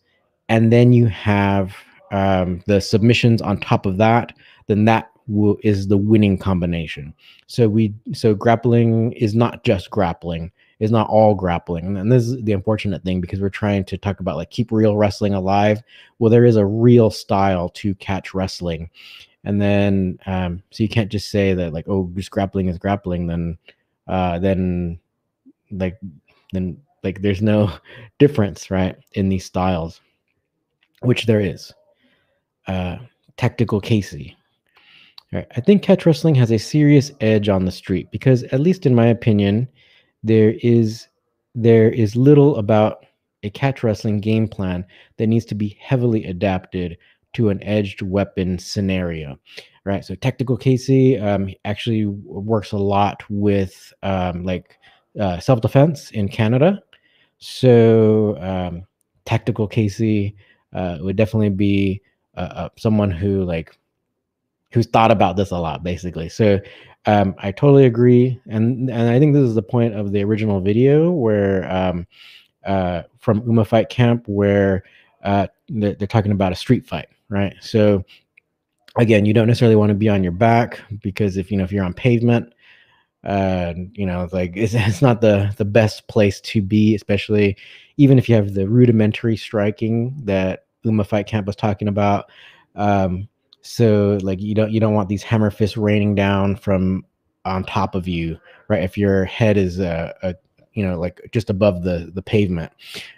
and 0.49 0.72
then 0.72 0.92
you 0.92 1.07
have 1.07 1.75
um, 2.12 2.62
the 2.66 2.81
submissions 2.81 3.42
on 3.42 3.59
top 3.59 3.87
of 3.87 3.96
that, 3.99 4.33
then 4.66 4.85
that 4.87 5.11
w- 5.29 5.59
is 5.62 5.88
the 5.88 5.96
winning 5.96 6.38
combination. 6.38 7.12
So 7.46 7.68
we 7.68 7.94
so 8.12 8.35
grappling 8.35 9.12
is 9.12 9.35
not 9.35 9.64
just 9.64 9.90
grappling 9.90 10.53
is 10.79 10.91
not 10.91 11.09
all 11.09 11.35
grappling. 11.35 11.97
And 11.97 12.12
this 12.12 12.27
is 12.27 12.43
the 12.43 12.53
unfortunate 12.53 13.03
thing 13.03 13.21
because 13.21 13.41
we're 13.41 13.49
trying 13.49 13.85
to 13.87 13.97
talk 13.97 14.21
about 14.21 14.37
like 14.37 14.51
keep 14.51 14.71
real 14.71 14.97
wrestling 14.97 15.35
alive. 15.35 15.83
Well, 16.19 16.31
there 16.31 16.45
is 16.45 16.57
a 16.57 16.67
real 16.67 17.11
style 17.11 17.71
to 17.71 17.95
catch 17.95 18.35
wrestling 18.35 18.91
and 19.47 19.62
then 19.62 20.19
um, 20.27 20.62
so 20.71 20.83
you 20.83 20.89
can't 20.89 21.11
just 21.11 21.31
say 21.31 21.55
that 21.55 21.73
like 21.73 21.89
oh 21.89 22.11
just 22.15 22.31
grappling 22.31 22.69
is 22.69 22.79
grappling 22.79 23.27
then 23.27 23.57
uh, 24.09 24.39
then 24.39 24.99
like 25.71 25.99
then 26.53 26.77
like 27.03 27.23
there's 27.23 27.41
no 27.41 27.73
difference 28.19 28.71
right 28.71 28.97
in 29.12 29.31
these 29.31 29.47
styles 29.47 30.03
which 31.01 31.25
there 31.25 31.41
is 31.41 31.73
uh, 32.67 32.97
tactical 33.39 33.81
casey 33.81 34.37
right 35.33 35.47
i 35.57 35.61
think 35.61 35.83
catch 35.83 36.05
wrestling 36.05 36.35
has 36.35 36.51
a 36.51 36.59
serious 36.59 37.12
edge 37.21 37.49
on 37.49 37.65
the 37.65 37.73
street 37.73 38.11
because 38.11 38.43
at 38.45 38.61
least 38.61 38.85
in 38.85 38.95
my 38.95 39.07
opinion 39.07 39.67
there 40.27 40.55
is 40.62 41.09
there 41.55 41.89
is 41.89 42.17
little 42.17 42.57
about 42.57 43.07
a 43.43 43.51
catch 43.51 43.83
wrestling 43.83 44.21
game 44.21 44.49
plan 44.49 44.85
that 45.17 45.27
needs 45.29 45.45
to 45.47 45.55
be 45.55 45.79
heavily 45.81 46.25
adapted 46.25 46.99
to 47.33 47.49
an 47.49 47.62
edged 47.62 48.03
weapon 48.03 48.59
scenario, 48.59 49.39
right? 49.85 50.05
So 50.05 50.15
Tactical 50.15 50.57
Casey 50.57 51.19
um, 51.19 51.51
actually 51.65 52.07
works 52.07 52.73
a 52.73 52.79
lot 52.79 53.23
with 53.31 53.93
um, 54.03 54.45
like 54.45 54.79
uh, 55.19 55.39
self 55.39 55.61
defense 55.61 56.11
in 56.11 56.29
Canada. 56.29 56.83
So 57.39 58.37
um, 58.41 58.87
Tactical 59.25 59.69
Casey 59.69 60.35
uh, 60.73 60.99
would 61.01 61.17
definitely 61.17 61.51
be 61.51 62.03
uh, 62.37 62.41
uh, 62.41 62.69
someone 62.77 63.11
who 63.11 63.45
like 63.45 63.79
who's 64.73 64.87
thought 64.87 65.11
about 65.11 65.37
this 65.37 65.53
a 65.53 65.59
lot, 65.59 65.83
basically. 65.83 66.29
So 66.29 66.59
um, 67.07 67.35
I 67.38 67.53
totally 67.53 67.87
agree, 67.87 68.40
and 68.49 68.90
and 68.90 69.09
I 69.09 69.19
think 69.19 69.33
this 69.33 69.45
is 69.45 69.55
the 69.55 69.62
point 69.62 69.95
of 69.95 70.11
the 70.11 70.25
original 70.25 70.61
video 70.61 71.11
where 71.11 71.71
um, 71.73 72.07
uh, 72.64 73.03
from 73.19 73.47
Uma 73.47 73.64
Fight 73.64 73.88
Camp 73.88 74.25
where 74.27 74.83
uh, 75.23 75.47
they're, 75.69 75.95
talking 75.95 76.33
about 76.33 76.53
a 76.53 76.57
street 76.57 76.85
fight, 76.85 77.09
right? 77.29 77.55
So 77.61 78.05
again, 78.97 79.25
you 79.25 79.33
don't 79.33 79.47
necessarily 79.47 79.77
want 79.77 79.90
to 79.90 79.95
be 79.95 80.09
on 80.09 80.23
your 80.23 80.33
back 80.33 80.81
because 81.01 81.37
if 81.37 81.51
you 81.51 81.57
know 81.57 81.64
if 81.64 81.71
you're 81.71 81.85
on 81.85 81.95
pavement, 81.95 82.53
uh, 83.23 83.75
you 83.92 84.05
know, 84.05 84.29
like 84.33 84.53
it's, 84.57 84.75
it's 84.75 85.01
not 85.01 85.21
the 85.21 85.55
the 85.57 85.64
best 85.64 86.09
place 86.09 86.40
to 86.40 86.61
be, 86.61 86.97
especially 86.97 87.57
even 87.99 88.19
if 88.19 88.29
you 88.29 88.35
have 88.35 88.55
the 88.55 88.69
rudimentary 88.69 89.37
striking 89.37 90.12
that 90.25 90.66
Uma 90.83 91.05
Fight 91.05 91.27
Camp 91.29 91.47
was 91.47 91.57
talking 91.57 91.88
about. 91.88 92.31
Um, 92.75 93.29
so 93.66 94.18
like 94.22 94.40
you 94.40 94.55
don't 94.55 94.70
you 94.70 94.81
don't 94.81 94.94
want 94.94 95.09
these 95.09 95.22
hammer 95.22 95.50
fists 95.50 95.76
raining 95.76 96.14
down 96.14 96.57
from 96.57 97.05
on 97.44 97.64
top 97.64 97.94
of 97.94 98.07
you, 98.07 98.38
right? 98.68 98.83
If 98.83 98.96
your 98.96 99.24
head 99.24 99.57
is 99.57 99.81
a, 99.81 100.14
a 100.22 100.35
you 100.72 100.87
know 100.87 100.98
like 100.98 101.29
just 101.33 101.50
above 101.50 101.83
the 101.83 102.11
the 102.14 102.22
pavement, 102.22 102.72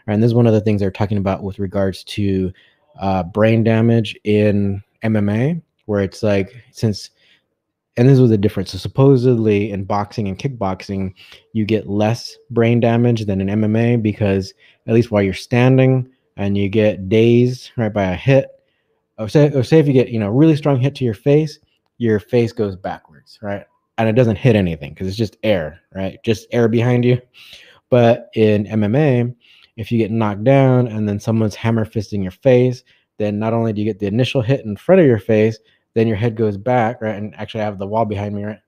and 0.07 0.23
this 0.23 0.29
is 0.29 0.35
one 0.35 0.47
of 0.47 0.55
the 0.55 0.61
things 0.61 0.81
they're 0.81 0.91
talking 0.91 1.19
about 1.19 1.43
with 1.43 1.59
regards 1.59 2.03
to 2.05 2.53
uh, 2.99 3.23
brain 3.25 3.63
damage 3.63 4.17
in 4.25 4.83
MMA, 5.05 5.61
where 5.85 6.01
it's 6.01 6.23
like 6.23 6.55
since 6.73 7.11
and 7.99 8.09
this 8.09 8.21
was 8.21 8.31
the 8.31 8.39
difference. 8.39 8.71
So 8.71 8.79
supposedly 8.79 9.71
in 9.71 9.85
boxing 9.85 10.29
and 10.29 10.39
kickboxing, 10.39 11.15
you 11.53 11.65
get 11.65 11.89
less 11.89 12.37
brain 12.51 12.81
damage 12.81 13.27
than 13.27 13.41
in 13.41 13.49
MMA 13.49 14.01
because 14.01 14.55
at 14.87 14.95
least 14.95 15.11
while 15.11 15.23
you're 15.23 15.35
standing 15.35 16.09
and 16.37 16.57
you 16.57 16.69
get 16.69 17.09
dazed 17.09 17.73
right 17.77 17.93
by 17.93 18.05
a 18.05 18.15
hit, 18.15 18.58
or 19.19 19.29
say, 19.29 19.51
or 19.51 19.63
say 19.63 19.79
if 19.79 19.87
you 19.87 19.93
get 19.93 20.09
you 20.09 20.19
know 20.19 20.29
really 20.29 20.57
strong 20.57 20.79
hit 20.81 20.95
to 20.97 21.05
your 21.05 21.15
face, 21.15 21.59
your 21.99 22.21
face 22.21 22.53
goes 22.53 22.77
backwards, 22.77 23.39
right? 23.43 23.65
And 23.99 24.09
it 24.09 24.13
doesn't 24.13 24.37
hit 24.37 24.57
anything 24.57 24.95
because 24.95 25.09
it's 25.09 25.17
just 25.17 25.37
air, 25.43 25.81
right? 25.95 26.19
Just 26.25 26.47
air 26.53 26.69
behind 26.69 27.05
you. 27.05 27.21
But 27.91 28.29
in 28.35 28.65
MMA, 28.65 29.35
if 29.77 29.91
you 29.91 29.99
get 29.99 30.11
knocked 30.11 30.45
down 30.45 30.87
and 30.87 31.09
then 31.09 31.19
someone's 31.19 31.57
hammer 31.57 31.85
fisting 31.85 32.23
your 32.23 32.31
face, 32.31 32.85
then 33.17 33.39
not 33.39 33.53
only 33.53 33.73
do 33.73 33.81
you 33.81 33.85
get 33.85 33.99
the 33.99 34.07
initial 34.07 34.41
hit 34.41 34.65
in 34.65 34.77
front 34.77 35.01
of 35.01 35.07
your 35.07 35.19
face, 35.19 35.59
then 35.95 36.07
your 36.07 36.17
head 36.17 36.37
goes 36.37 36.57
back, 36.57 37.01
right? 37.01 37.17
And 37.17 37.35
actually, 37.37 37.63
I 37.63 37.65
have 37.65 37.79
the 37.79 37.87
wall 37.87 38.05
behind 38.05 38.35
me, 38.35 38.45
right? 38.45 38.59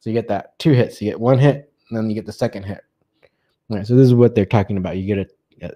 So 0.00 0.08
you 0.10 0.14
get 0.14 0.28
that 0.28 0.58
two 0.58 0.72
hits. 0.72 1.02
You 1.02 1.10
get 1.10 1.20
one 1.20 1.38
hit, 1.38 1.70
and 1.90 1.98
then 1.98 2.08
you 2.08 2.14
get 2.14 2.24
the 2.24 2.32
second 2.32 2.62
hit. 2.62 2.80
Right. 3.68 3.86
So 3.86 3.94
this 3.94 4.06
is 4.06 4.14
what 4.14 4.34
they're 4.34 4.46
talking 4.46 4.78
about. 4.78 4.96
You 4.96 5.14
get 5.14 5.18
a 5.18 5.26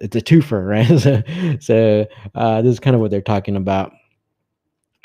it's 0.00 0.16
a 0.16 0.20
twofer, 0.20 0.66
right? 0.68 0.86
so, 0.98 1.58
so 1.60 2.06
uh, 2.34 2.62
this 2.62 2.72
is 2.72 2.80
kind 2.80 2.94
of 2.94 3.02
what 3.02 3.10
they're 3.10 3.20
talking 3.20 3.56
about 3.56 3.92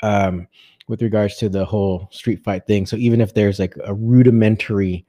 um, 0.02 0.46
with 0.88 1.02
regards 1.02 1.36
to 1.36 1.48
the 1.48 1.64
whole 1.64 2.08
street 2.10 2.42
fight 2.42 2.66
thing. 2.66 2.86
So 2.86 2.96
even 2.96 3.20
if 3.20 3.34
there's 3.34 3.58
like 3.58 3.74
a 3.84 3.94
rudimentary 3.94 5.04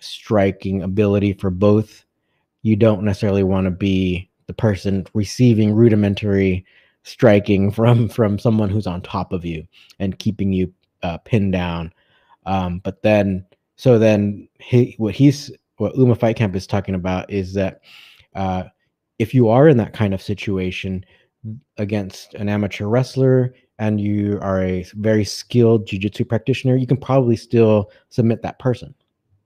striking 0.00 0.82
ability 0.82 1.34
for 1.34 1.50
both, 1.50 2.04
you 2.62 2.76
don't 2.76 3.02
necessarily 3.02 3.42
want 3.42 3.66
to 3.66 3.70
be 3.70 4.28
the 4.46 4.54
person 4.54 5.06
receiving 5.14 5.74
rudimentary 5.74 6.64
striking 7.02 7.70
from 7.70 8.08
from 8.18 8.38
someone 8.38 8.70
who's 8.70 8.86
on 8.86 9.02
top 9.02 9.32
of 9.32 9.44
you 9.44 9.66
and 9.98 10.18
keeping 10.18 10.52
you 10.52 10.72
uh, 11.02 11.18
pinned 11.18 11.52
down. 11.52 11.92
Um, 12.46 12.80
but 12.80 13.02
then, 13.02 13.44
so 13.76 13.98
then 13.98 14.48
he, 14.58 14.94
what 14.98 15.14
he's 15.14 15.50
what 15.76 15.96
Uma 15.96 16.14
Fight 16.14 16.36
Camp 16.36 16.54
is 16.54 16.66
talking 16.66 16.94
about 16.94 17.30
is 17.30 17.54
that 17.54 17.80
uh, 18.34 18.64
if 19.18 19.34
you 19.34 19.48
are 19.48 19.68
in 19.68 19.76
that 19.76 19.92
kind 19.92 20.14
of 20.14 20.22
situation 20.22 21.04
against 21.76 22.34
an 22.34 22.48
amateur 22.48 22.86
wrestler 22.86 23.54
and 23.78 24.00
you 24.00 24.38
are 24.40 24.62
a 24.62 24.84
very 24.94 25.24
skilled 25.24 25.86
jiu-jitsu 25.86 26.24
practitioner, 26.24 26.76
you 26.76 26.86
can 26.86 26.96
probably 26.96 27.36
still 27.36 27.90
submit 28.08 28.42
that 28.42 28.58
person, 28.58 28.94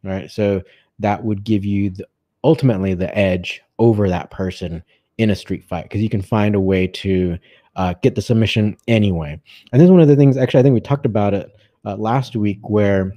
right? 0.05 0.31
So 0.31 0.63
that 0.99 1.25
would 1.25 1.45
give 1.45 1.65
you 1.65 1.91
the, 1.91 2.07
ultimately 2.45 2.95
the 2.95 3.17
edge 3.17 3.63
over 3.79 4.09
that 4.09 4.31
person 4.31 4.83
in 5.17 5.31
a 5.31 5.37
street 5.37 5.65
fight 5.65 5.85
because 5.85 6.01
you 6.01 6.09
can 6.09 6.23
find 6.23 6.55
a 6.55 6.61
way 6.61 6.87
to 6.87 7.39
uh, 7.77 7.95
get 8.03 8.15
the 8.15 8.23
submission 8.23 8.77
anyway. 8.87 9.41
And 9.73 9.81
this 9.81 9.87
is 9.87 9.91
one 9.91 10.01
of 10.01 10.09
the 10.09 10.17
things. 10.17 10.37
Actually, 10.37 10.61
I 10.61 10.63
think 10.65 10.75
we 10.75 10.81
talked 10.81 11.07
about 11.07 11.35
it 11.35 11.51
uh, 11.85 11.97
last 11.97 12.37
week, 12.37 12.59
where 12.69 13.13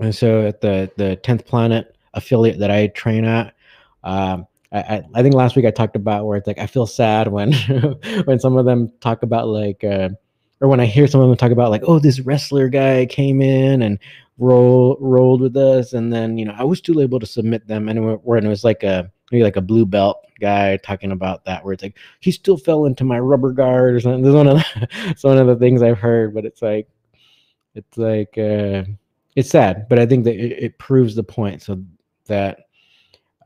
and 0.00 0.14
so 0.14 0.46
at 0.46 0.60
the 0.60 0.90
the 0.96 1.16
tenth 1.16 1.46
planet 1.46 1.96
affiliate 2.14 2.58
that 2.58 2.70
I 2.70 2.88
train 2.88 3.24
at. 3.24 3.54
Um, 4.04 4.46
I, 4.72 5.02
I, 5.14 5.22
think 5.22 5.34
last 5.34 5.56
week 5.56 5.64
I 5.64 5.70
talked 5.70 5.96
about 5.96 6.26
where 6.26 6.36
it's 6.36 6.46
like 6.46 6.58
I 6.58 6.66
feel 6.66 6.86
sad 6.86 7.28
when 7.28 7.52
when 8.24 8.38
some 8.38 8.56
of 8.56 8.66
them 8.66 8.92
talk 9.00 9.22
about 9.22 9.48
like 9.48 9.82
uh, 9.84 10.10
or 10.60 10.68
when 10.68 10.80
I 10.80 10.86
hear 10.86 11.06
some 11.06 11.20
of 11.20 11.28
them 11.28 11.36
talk 11.36 11.52
about 11.52 11.70
like 11.70 11.82
oh 11.86 11.98
this 11.98 12.20
wrestler 12.20 12.68
guy 12.68 13.06
came 13.06 13.40
in 13.42 13.82
and 13.82 13.98
roll 14.38 14.96
rolled 15.00 15.40
with 15.40 15.56
us 15.56 15.92
and 15.92 16.12
then 16.12 16.38
you 16.38 16.44
know 16.44 16.54
I 16.56 16.64
was 16.64 16.78
still 16.78 17.00
able 17.00 17.20
to 17.20 17.26
submit 17.26 17.66
them 17.66 17.88
and 17.88 17.98
it, 17.98 18.20
it 18.24 18.48
was 18.48 18.64
like 18.64 18.82
a 18.82 19.10
maybe 19.30 19.44
like 19.44 19.56
a 19.56 19.62
blue 19.62 19.86
belt 19.86 20.26
guy 20.40 20.76
talking 20.78 21.12
about 21.12 21.44
that 21.44 21.64
where 21.64 21.72
it's 21.72 21.82
like 21.82 21.96
he 22.20 22.30
still 22.30 22.56
fell 22.56 22.84
into 22.84 23.04
my 23.04 23.18
rubber 23.18 23.52
guard 23.52 23.94
or 23.94 24.00
something. 24.00 24.22
This 24.22 24.30
is 24.30 24.34
one 24.34 24.48
of 24.48 24.56
the, 24.56 24.88
it's 25.10 25.24
one 25.24 25.38
of 25.38 25.46
the 25.46 25.56
things 25.56 25.82
I've 25.82 25.98
heard, 25.98 26.34
but 26.34 26.44
it's 26.44 26.62
like 26.62 26.88
it's 27.74 27.98
like 27.98 28.36
uh, 28.38 28.84
it's 29.34 29.50
sad, 29.50 29.88
but 29.88 29.98
I 29.98 30.06
think 30.06 30.24
that 30.24 30.34
it, 30.34 30.64
it 30.64 30.78
proves 30.78 31.14
the 31.14 31.22
point 31.22 31.62
so 31.62 31.82
that 32.26 32.60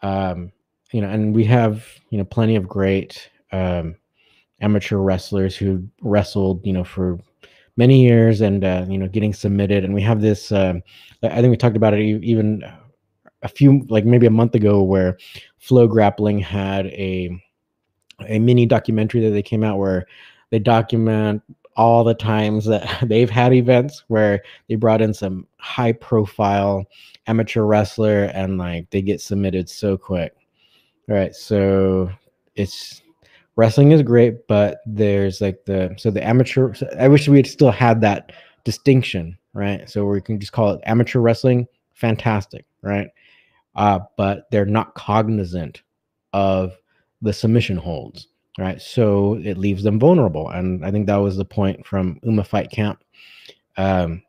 um, 0.02 0.52
you 0.92 1.00
know, 1.00 1.08
and 1.08 1.34
we 1.34 1.44
have 1.44 1.86
you 2.10 2.18
know 2.18 2.24
plenty 2.24 2.56
of 2.56 2.68
great 2.68 3.30
um, 3.52 3.96
amateur 4.60 4.96
wrestlers 4.96 5.56
who 5.56 5.82
wrestled 6.02 6.64
you 6.66 6.72
know 6.72 6.84
for 6.84 7.18
many 7.76 8.02
years 8.02 8.40
and 8.40 8.64
uh, 8.64 8.84
you 8.88 8.98
know 8.98 9.08
getting 9.08 9.32
submitted, 9.32 9.84
and 9.84 9.94
we 9.94 10.02
have 10.02 10.20
this. 10.20 10.52
Um, 10.52 10.82
I 11.22 11.40
think 11.40 11.50
we 11.50 11.56
talked 11.56 11.76
about 11.76 11.94
it 11.94 12.02
even 12.22 12.62
a 13.42 13.48
few 13.48 13.86
like 13.88 14.04
maybe 14.04 14.26
a 14.26 14.30
month 14.30 14.54
ago 14.54 14.82
where 14.82 15.16
FloGrappling 15.62 16.42
had 16.42 16.86
a 16.86 17.30
a 18.28 18.38
mini 18.38 18.66
documentary 18.66 19.22
that 19.22 19.30
they 19.30 19.42
came 19.42 19.64
out 19.64 19.78
where 19.78 20.06
they 20.50 20.58
document 20.58 21.42
all 21.76 22.04
the 22.04 22.14
times 22.14 22.66
that 22.66 22.86
they've 23.08 23.30
had 23.30 23.52
events 23.52 24.04
where 24.08 24.42
they 24.68 24.74
brought 24.74 25.00
in 25.00 25.14
some 25.14 25.46
high 25.58 25.92
profile 25.92 26.84
amateur 27.26 27.62
wrestler 27.62 28.24
and 28.24 28.58
like 28.58 28.90
they 28.90 29.02
get 29.02 29.20
submitted 29.20 29.68
so 29.68 29.96
quick. 29.96 30.34
All 31.08 31.16
right, 31.16 31.34
so 31.34 32.10
it's 32.54 33.02
wrestling 33.60 33.92
is 33.92 34.02
great, 34.02 34.46
but 34.48 34.80
there's 34.86 35.40
like 35.40 35.64
the 35.66 35.94
so 35.98 36.10
the 36.10 36.26
amateur. 36.26 36.74
I 36.98 37.08
wish 37.08 37.28
we 37.28 37.36
had 37.36 37.46
still 37.46 37.70
had 37.70 38.00
that 38.00 38.32
distinction, 38.64 39.36
right? 39.52 39.88
So 39.88 40.04
we 40.04 40.20
can 40.20 40.40
just 40.40 40.52
call 40.52 40.72
it 40.72 40.80
amateur 40.84 41.20
wrestling. 41.20 41.66
Fantastic, 41.94 42.64
right? 42.82 43.08
uh, 43.76 44.00
but 44.16 44.50
they're 44.50 44.66
not 44.66 44.94
cognizant 44.94 45.82
of 46.32 46.76
the 47.22 47.32
submission 47.32 47.76
holds, 47.76 48.28
right? 48.58 48.80
So 48.80 49.34
it 49.44 49.58
leaves 49.58 49.82
them 49.82 49.98
vulnerable, 49.98 50.48
and 50.48 50.84
I 50.84 50.90
think 50.90 51.06
that 51.06 51.16
was 51.16 51.36
the 51.36 51.44
point 51.44 51.86
from 51.86 52.18
Uma 52.22 52.44
Fight 52.44 52.70
Camp. 52.70 53.02
Um, 53.76 54.22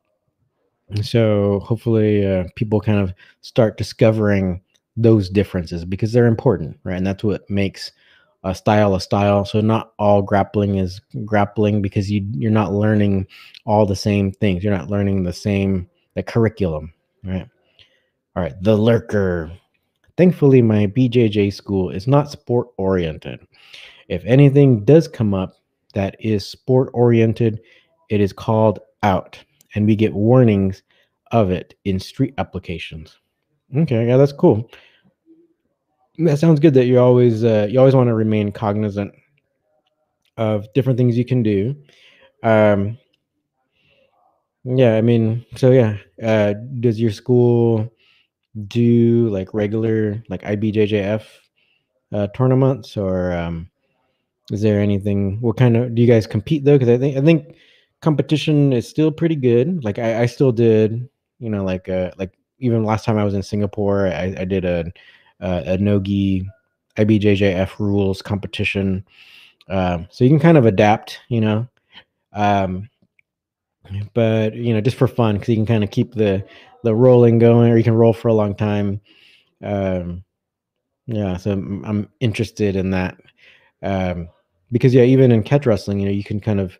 so 1.01 1.59
hopefully, 1.61 2.25
uh, 2.25 2.45
people 2.55 2.81
kind 2.81 2.99
of 2.99 3.13
start 3.41 3.77
discovering 3.77 4.61
those 4.97 5.29
differences 5.29 5.85
because 5.85 6.11
they're 6.11 6.27
important, 6.27 6.77
right? 6.83 6.97
And 6.97 7.07
that's 7.07 7.23
what 7.23 7.49
makes 7.49 7.91
a 8.43 8.55
style 8.55 8.95
a 8.95 9.01
style. 9.01 9.45
So 9.45 9.61
not 9.61 9.93
all 9.99 10.21
grappling 10.21 10.75
is 10.75 11.01
grappling 11.25 11.81
because 11.81 12.09
you 12.09 12.25
you're 12.33 12.51
not 12.51 12.73
learning 12.73 13.27
all 13.65 13.85
the 13.85 13.95
same 13.95 14.31
things. 14.31 14.63
You're 14.63 14.75
not 14.75 14.89
learning 14.89 15.23
the 15.23 15.33
same 15.33 15.89
the 16.15 16.23
curriculum, 16.23 16.93
right? 17.23 17.47
All 18.35 18.43
right, 18.43 18.55
the 18.61 18.75
lurker. 18.75 19.51
Thankfully, 20.17 20.61
my 20.61 20.87
BJJ 20.87 21.53
school 21.53 21.89
is 21.89 22.07
not 22.07 22.31
sport 22.31 22.67
oriented. 22.77 23.39
If 24.07 24.23
anything 24.25 24.83
does 24.83 25.07
come 25.07 25.33
up 25.33 25.55
that 25.93 26.15
is 26.19 26.45
sport 26.45 26.89
oriented, 26.93 27.61
it 28.09 28.21
is 28.21 28.33
called 28.33 28.79
out, 29.03 29.41
and 29.73 29.85
we 29.85 29.95
get 29.95 30.13
warnings 30.13 30.83
of 31.31 31.49
it 31.49 31.75
in 31.85 31.99
street 31.99 32.33
applications. 32.37 33.17
Okay, 33.75 34.07
yeah, 34.07 34.17
that's 34.17 34.33
cool. 34.33 34.69
That 36.17 36.39
sounds 36.39 36.59
good. 36.59 36.73
That 36.73 36.85
you 36.85 36.99
always 36.99 37.43
uh, 37.43 37.67
you 37.69 37.79
always 37.79 37.95
want 37.95 38.07
to 38.09 38.13
remain 38.13 38.51
cognizant 38.51 39.13
of 40.37 40.71
different 40.73 40.97
things 40.97 41.17
you 41.17 41.25
can 41.25 41.43
do. 41.43 41.75
Um, 42.43 42.97
yeah, 44.63 44.95
I 44.95 45.01
mean, 45.01 45.45
so 45.55 45.71
yeah, 45.71 45.97
uh, 46.23 46.53
does 46.79 46.99
your 46.99 47.11
school 47.11 47.91
do 48.67 49.29
like 49.29 49.53
regular 49.53 50.23
like 50.29 50.41
IBJJF 50.43 51.23
uh, 52.13 52.27
tournaments 52.35 52.97
or 52.97 53.31
um, 53.33 53.69
is 54.51 54.61
there 54.61 54.79
anything? 54.79 55.39
What 55.41 55.57
kind 55.57 55.77
of 55.77 55.95
do 55.95 56.01
you 56.01 56.07
guys 56.07 56.27
compete 56.27 56.65
though? 56.65 56.77
Because 56.77 56.89
I 56.89 56.97
think 56.97 57.17
I 57.17 57.21
think 57.21 57.55
competition 58.01 58.73
is 58.73 58.87
still 58.87 59.11
pretty 59.11 59.35
good. 59.35 59.83
Like 59.83 59.99
I, 59.99 60.23
I 60.23 60.25
still 60.27 60.51
did, 60.51 61.09
you 61.39 61.49
know, 61.49 61.63
like 61.63 61.89
uh, 61.89 62.11
like 62.17 62.33
even 62.59 62.83
last 62.83 63.05
time 63.05 63.17
I 63.17 63.23
was 63.23 63.33
in 63.33 63.43
Singapore, 63.43 64.07
I, 64.07 64.35
I 64.39 64.45
did 64.45 64.65
a 64.65 64.91
a, 65.41 65.73
a 65.73 65.77
nogi 65.77 66.47
IBJJF 66.97 67.79
rules 67.79 68.21
competition. 68.21 69.05
Um, 69.69 70.07
so 70.09 70.23
you 70.23 70.29
can 70.29 70.39
kind 70.39 70.57
of 70.57 70.65
adapt, 70.65 71.19
you 71.29 71.41
know. 71.41 71.67
Um, 72.33 72.89
but 74.13 74.55
you 74.55 74.73
know, 74.73 74.81
just 74.81 74.97
for 74.97 75.07
fun, 75.07 75.35
because 75.35 75.49
you 75.49 75.55
can 75.55 75.65
kind 75.65 75.83
of 75.83 75.91
keep 75.91 76.13
the 76.13 76.45
the 76.83 76.95
rolling 76.95 77.39
going, 77.39 77.71
or 77.71 77.77
you 77.77 77.83
can 77.83 77.93
roll 77.93 78.13
for 78.13 78.27
a 78.27 78.33
long 78.33 78.55
time. 78.55 79.01
Um, 79.63 80.23
yeah, 81.07 81.37
so 81.37 81.51
I'm, 81.51 81.83
I'm 81.85 82.09
interested 82.19 82.75
in 82.75 82.91
that 82.91 83.17
um, 83.81 84.29
because 84.71 84.93
yeah, 84.93 85.03
even 85.03 85.31
in 85.31 85.43
catch 85.43 85.65
wrestling, 85.65 85.99
you 85.99 86.05
know, 86.05 86.11
you 86.11 86.23
can 86.23 86.39
kind 86.39 86.59
of. 86.59 86.77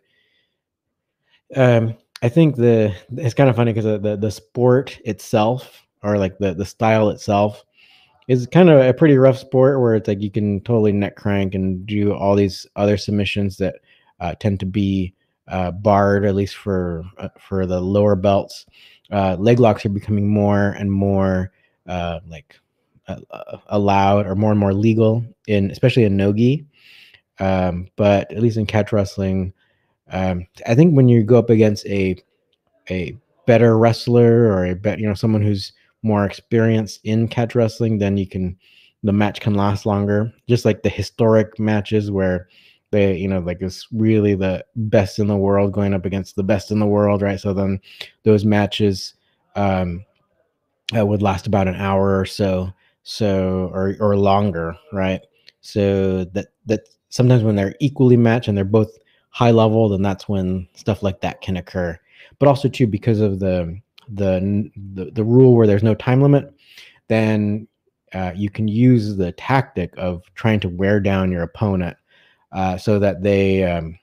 Um, 1.54 1.96
I 2.22 2.28
think 2.28 2.56
the 2.56 2.94
it's 3.16 3.34
kind 3.34 3.50
of 3.50 3.56
funny 3.56 3.72
because 3.72 3.84
the, 3.84 3.98
the 3.98 4.16
the 4.16 4.30
sport 4.30 4.98
itself, 5.04 5.82
or 6.02 6.18
like 6.18 6.38
the 6.38 6.54
the 6.54 6.64
style 6.64 7.10
itself, 7.10 7.64
it's 8.28 8.46
kind 8.46 8.70
of 8.70 8.80
a 8.80 8.94
pretty 8.94 9.16
rough 9.16 9.38
sport 9.38 9.80
where 9.80 9.94
it's 9.94 10.08
like 10.08 10.20
you 10.20 10.30
can 10.30 10.60
totally 10.60 10.92
neck 10.92 11.16
crank 11.16 11.54
and 11.54 11.84
do 11.86 12.14
all 12.14 12.36
these 12.36 12.66
other 12.76 12.96
submissions 12.96 13.56
that 13.56 13.76
uh, 14.20 14.34
tend 14.34 14.60
to 14.60 14.66
be 14.66 15.14
uh, 15.48 15.70
barred, 15.72 16.24
at 16.24 16.34
least 16.34 16.56
for 16.56 17.04
uh, 17.18 17.28
for 17.38 17.66
the 17.66 17.80
lower 17.80 18.14
belts. 18.14 18.66
Uh, 19.10 19.36
leg 19.38 19.58
locks 19.58 19.84
are 19.84 19.90
becoming 19.90 20.28
more 20.28 20.70
and 20.70 20.90
more 20.90 21.52
uh, 21.88 22.20
like 22.28 22.58
allowed 23.66 24.26
or 24.26 24.34
more 24.34 24.52
and 24.52 24.60
more 24.60 24.72
legal 24.72 25.24
in, 25.48 25.70
especially 25.70 26.04
in 26.04 26.16
nogi. 26.16 26.64
Um, 27.40 27.88
but 27.96 28.30
at 28.32 28.40
least 28.40 28.56
in 28.56 28.66
catch 28.66 28.92
wrestling, 28.92 29.52
um, 30.10 30.46
I 30.66 30.74
think 30.74 30.94
when 30.94 31.08
you 31.08 31.24
go 31.24 31.38
up 31.38 31.50
against 31.50 31.86
a 31.86 32.16
a 32.90 33.16
better 33.46 33.76
wrestler 33.76 34.44
or 34.46 34.66
a 34.66 34.74
bet, 34.74 34.98
you 34.98 35.06
know, 35.06 35.14
someone 35.14 35.42
who's 35.42 35.72
more 36.02 36.24
experienced 36.24 37.00
in 37.04 37.28
catch 37.28 37.54
wrestling, 37.54 37.98
then 37.98 38.16
you 38.16 38.26
can 38.26 38.56
the 39.02 39.12
match 39.12 39.40
can 39.40 39.54
last 39.54 39.86
longer. 39.86 40.32
Just 40.48 40.64
like 40.64 40.82
the 40.82 40.88
historic 40.88 41.58
matches 41.58 42.10
where 42.10 42.48
they, 42.90 43.16
you 43.16 43.26
know, 43.26 43.40
like 43.40 43.60
it's 43.60 43.88
really 43.92 44.34
the 44.34 44.64
best 44.76 45.18
in 45.18 45.26
the 45.26 45.36
world 45.36 45.72
going 45.72 45.94
up 45.94 46.04
against 46.04 46.36
the 46.36 46.42
best 46.42 46.70
in 46.70 46.78
the 46.78 46.86
world, 46.86 47.22
right? 47.22 47.40
So 47.40 47.52
then 47.54 47.80
those 48.22 48.44
matches 48.44 49.14
um, 49.56 50.04
would 50.92 51.22
last 51.22 51.46
about 51.46 51.68
an 51.68 51.76
hour 51.76 52.18
or 52.18 52.26
so, 52.26 52.70
so 53.02 53.70
or 53.72 53.96
or 53.98 54.16
longer, 54.16 54.76
right? 54.92 55.22
So 55.62 56.24
that 56.26 56.48
that 56.66 56.88
sometimes 57.08 57.42
when 57.42 57.56
they're 57.56 57.74
equally 57.80 58.16
matched 58.16 58.48
and 58.48 58.56
they're 58.56 58.64
both 58.64 58.98
high 59.30 59.50
level, 59.50 59.88
then 59.88 60.02
that's 60.02 60.28
when 60.28 60.68
stuff 60.74 61.02
like 61.02 61.20
that 61.22 61.40
can 61.40 61.56
occur. 61.56 61.98
But 62.38 62.48
also 62.48 62.68
too 62.68 62.86
because 62.86 63.20
of 63.20 63.40
the 63.40 63.80
the 64.08 64.70
the, 64.94 65.10
the 65.10 65.24
rule 65.24 65.54
where 65.54 65.66
there's 65.66 65.82
no 65.82 65.94
time 65.94 66.20
limit, 66.20 66.52
then 67.08 67.66
uh, 68.14 68.32
you 68.34 68.50
can 68.50 68.68
use 68.68 69.16
the 69.16 69.32
tactic 69.32 69.94
of 69.96 70.22
trying 70.34 70.60
to 70.60 70.68
wear 70.68 71.00
down 71.00 71.32
your 71.32 71.42
opponent 71.42 71.96
uh, 72.52 72.76
so 72.76 72.98
that 72.98 73.22
they 73.22 73.64
um, 73.64 73.98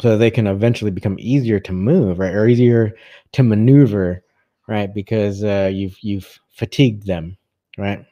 so 0.00 0.10
that 0.10 0.16
they 0.16 0.30
can 0.30 0.46
eventually 0.46 0.90
become 0.90 1.16
easier 1.18 1.60
to 1.60 1.72
move 1.72 2.18
right 2.18 2.34
or 2.34 2.46
easier 2.46 2.94
to 3.32 3.42
maneuver 3.42 4.22
right 4.66 4.94
because 4.94 5.44
uh, 5.44 5.70
you've 5.72 5.96
you've 6.00 6.38
fatigued 6.50 7.06
them 7.06 7.36
right? 7.76 8.04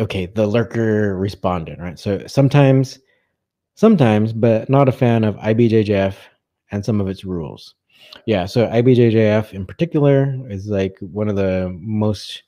Okay 0.00 0.26
the 0.26 0.46
lurker 0.46 1.16
responded 1.18 1.78
right? 1.78 1.98
So 1.98 2.26
sometimes 2.26 2.98
sometimes 3.74 4.32
but 4.32 4.70
not 4.70 4.88
a 4.88 4.92
fan 4.92 5.24
of 5.24 5.36
ibjjf 5.36 6.14
and 6.70 6.84
some 6.84 7.00
of 7.00 7.08
its 7.08 7.24
rules 7.24 7.74
yeah, 8.26 8.46
so 8.46 8.66
IBJJF 8.68 9.52
in 9.52 9.66
particular 9.66 10.38
is 10.48 10.66
like 10.66 10.96
one 11.00 11.28
of 11.28 11.36
the 11.36 11.76
most 11.80 12.42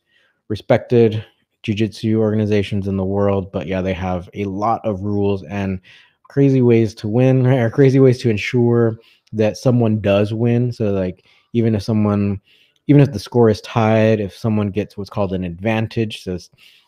respected 0.49 1.25
jiu-jitsu 1.63 2.19
organizations 2.19 2.89
in 2.89 2.97
the 2.97 3.05
world, 3.05 3.53
but 3.53 3.67
yeah, 3.67 3.81
they 3.81 3.95
have 3.95 4.29
a 4.35 4.45
lot 4.45 4.81
of 4.85 5.03
rules 5.03 5.43
and 5.45 5.81
crazy 6.25 6.63
ways 6.63 6.95
to 6.95 7.09
win 7.09 7.47
or 7.59 7.71
crazy 7.71 8.01
ways 8.01 8.19
to 8.19 8.31
ensure 8.31 8.99
that 9.33 9.57
someone 9.57 10.01
does 10.01 10.33
win. 10.33 10.73
So 10.73 10.93
like 10.93 11.25
even 11.53 11.75
if 11.75 11.83
someone 11.83 12.41
even 12.87 13.03
if 13.03 13.13
the 13.13 13.21
score 13.21 13.49
is 13.49 13.61
tied, 13.61 14.19
if 14.19 14.37
someone 14.37 14.71
gets 14.71 14.97
what's 14.97 15.11
called 15.11 15.33
an 15.33 15.45
advantage, 15.45 16.25
so 16.25 16.37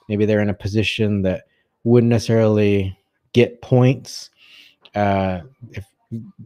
maybe 0.08 0.26
they're 0.26 0.40
in 0.40 0.50
a 0.50 0.54
position 0.54 1.22
that 1.22 1.44
wouldn't 1.84 2.10
necessarily 2.10 2.98
get 3.32 3.62
points. 3.62 4.30
Uh, 4.96 5.40
if 5.70 5.86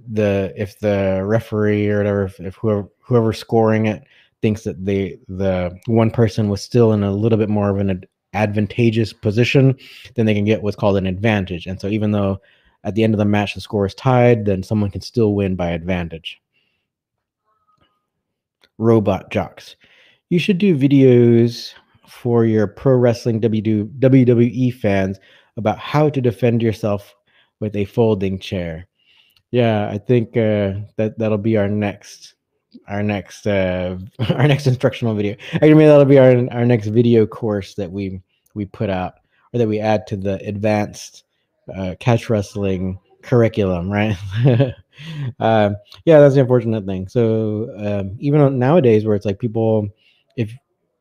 the 0.08 0.52
if 0.56 0.78
the 0.78 1.22
referee 1.24 1.88
or 1.88 1.98
whatever 1.98 2.24
if, 2.24 2.40
if 2.40 2.54
whoever 2.56 2.88
whoever's 3.00 3.38
scoring 3.38 3.86
it 3.86 4.04
thinks 4.42 4.62
that 4.62 4.84
they 4.84 5.18
the 5.28 5.76
one 5.86 6.10
person 6.10 6.48
was 6.48 6.62
still 6.62 6.92
in 6.92 7.02
a 7.02 7.10
little 7.10 7.38
bit 7.38 7.48
more 7.48 7.70
of 7.70 7.78
an 7.78 8.04
advantageous 8.34 9.12
position 9.12 9.76
then 10.14 10.26
they 10.26 10.34
can 10.34 10.44
get 10.44 10.62
what's 10.62 10.76
called 10.76 10.96
an 10.96 11.06
advantage. 11.06 11.66
And 11.66 11.80
so 11.80 11.88
even 11.88 12.12
though 12.12 12.40
at 12.84 12.94
the 12.94 13.02
end 13.02 13.14
of 13.14 13.18
the 13.18 13.24
match 13.24 13.54
the 13.54 13.60
score 13.60 13.86
is 13.86 13.94
tied 13.94 14.44
then 14.44 14.62
someone 14.62 14.90
can 14.90 15.00
still 15.00 15.34
win 15.34 15.56
by 15.56 15.70
advantage. 15.70 16.40
Robot 18.78 19.30
jocks. 19.30 19.76
You 20.28 20.38
should 20.38 20.58
do 20.58 20.76
videos 20.76 21.72
for 22.06 22.44
your 22.44 22.66
pro 22.66 22.94
wrestling 22.94 23.40
WWE 23.40 24.74
fans 24.74 25.18
about 25.56 25.78
how 25.78 26.08
to 26.10 26.20
defend 26.20 26.62
yourself 26.62 27.14
with 27.58 27.74
a 27.74 27.86
folding 27.86 28.38
chair 28.38 28.86
yeah, 29.50 29.88
I 29.88 29.98
think 29.98 30.36
uh, 30.36 30.74
that 30.96 31.14
that'll 31.18 31.38
be 31.38 31.56
our 31.56 31.68
next 31.68 32.34
our 32.88 33.02
next 33.02 33.46
uh, 33.46 33.98
our 34.30 34.48
next 34.48 34.66
instructional 34.66 35.14
video. 35.14 35.36
I 35.60 35.68
mean, 35.68 35.88
that'll 35.88 36.04
be 36.04 36.18
our 36.18 36.46
our 36.50 36.64
next 36.64 36.88
video 36.88 37.26
course 37.26 37.74
that 37.74 37.90
we 37.90 38.20
we 38.54 38.64
put 38.66 38.90
out 38.90 39.14
or 39.52 39.58
that 39.58 39.68
we 39.68 39.78
add 39.78 40.06
to 40.08 40.16
the 40.16 40.34
advanced 40.46 41.24
uh, 41.74 41.94
catch 42.00 42.28
wrestling 42.28 42.98
curriculum, 43.22 43.90
right? 43.90 44.16
um, 45.40 45.76
yeah, 46.04 46.20
that's 46.20 46.34
the 46.34 46.40
unfortunate 46.40 46.86
thing. 46.86 47.08
So 47.08 47.70
um, 47.78 48.16
even 48.18 48.58
nowadays, 48.58 49.04
where 49.04 49.16
it's 49.16 49.26
like 49.26 49.38
people, 49.38 49.88
if 50.36 50.52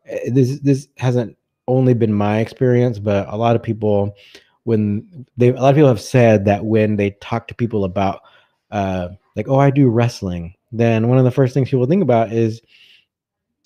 eh, 0.05 0.29
this 0.31 0.59
this 0.59 0.87
hasn't 0.97 1.37
only 1.67 1.93
been 1.93 2.13
my 2.13 2.39
experience, 2.39 2.99
but 2.99 3.27
a 3.29 3.37
lot 3.37 3.55
of 3.55 3.63
people 3.63 4.15
when 4.63 5.25
they 5.37 5.49
a 5.49 5.53
lot 5.53 5.69
of 5.69 5.75
people 5.75 5.87
have 5.87 6.01
said 6.01 6.45
that 6.45 6.65
when 6.65 6.95
they 6.95 7.11
talk 7.21 7.47
to 7.47 7.55
people 7.55 7.85
about 7.85 8.21
uh, 8.71 9.09
like, 9.35 9.47
oh, 9.47 9.59
I 9.59 9.69
do 9.69 9.89
wrestling, 9.89 10.55
then 10.71 11.07
one 11.07 11.17
of 11.17 11.23
the 11.23 11.31
first 11.31 11.53
things 11.53 11.69
people 11.69 11.85
think 11.85 12.03
about 12.03 12.31
is 12.31 12.61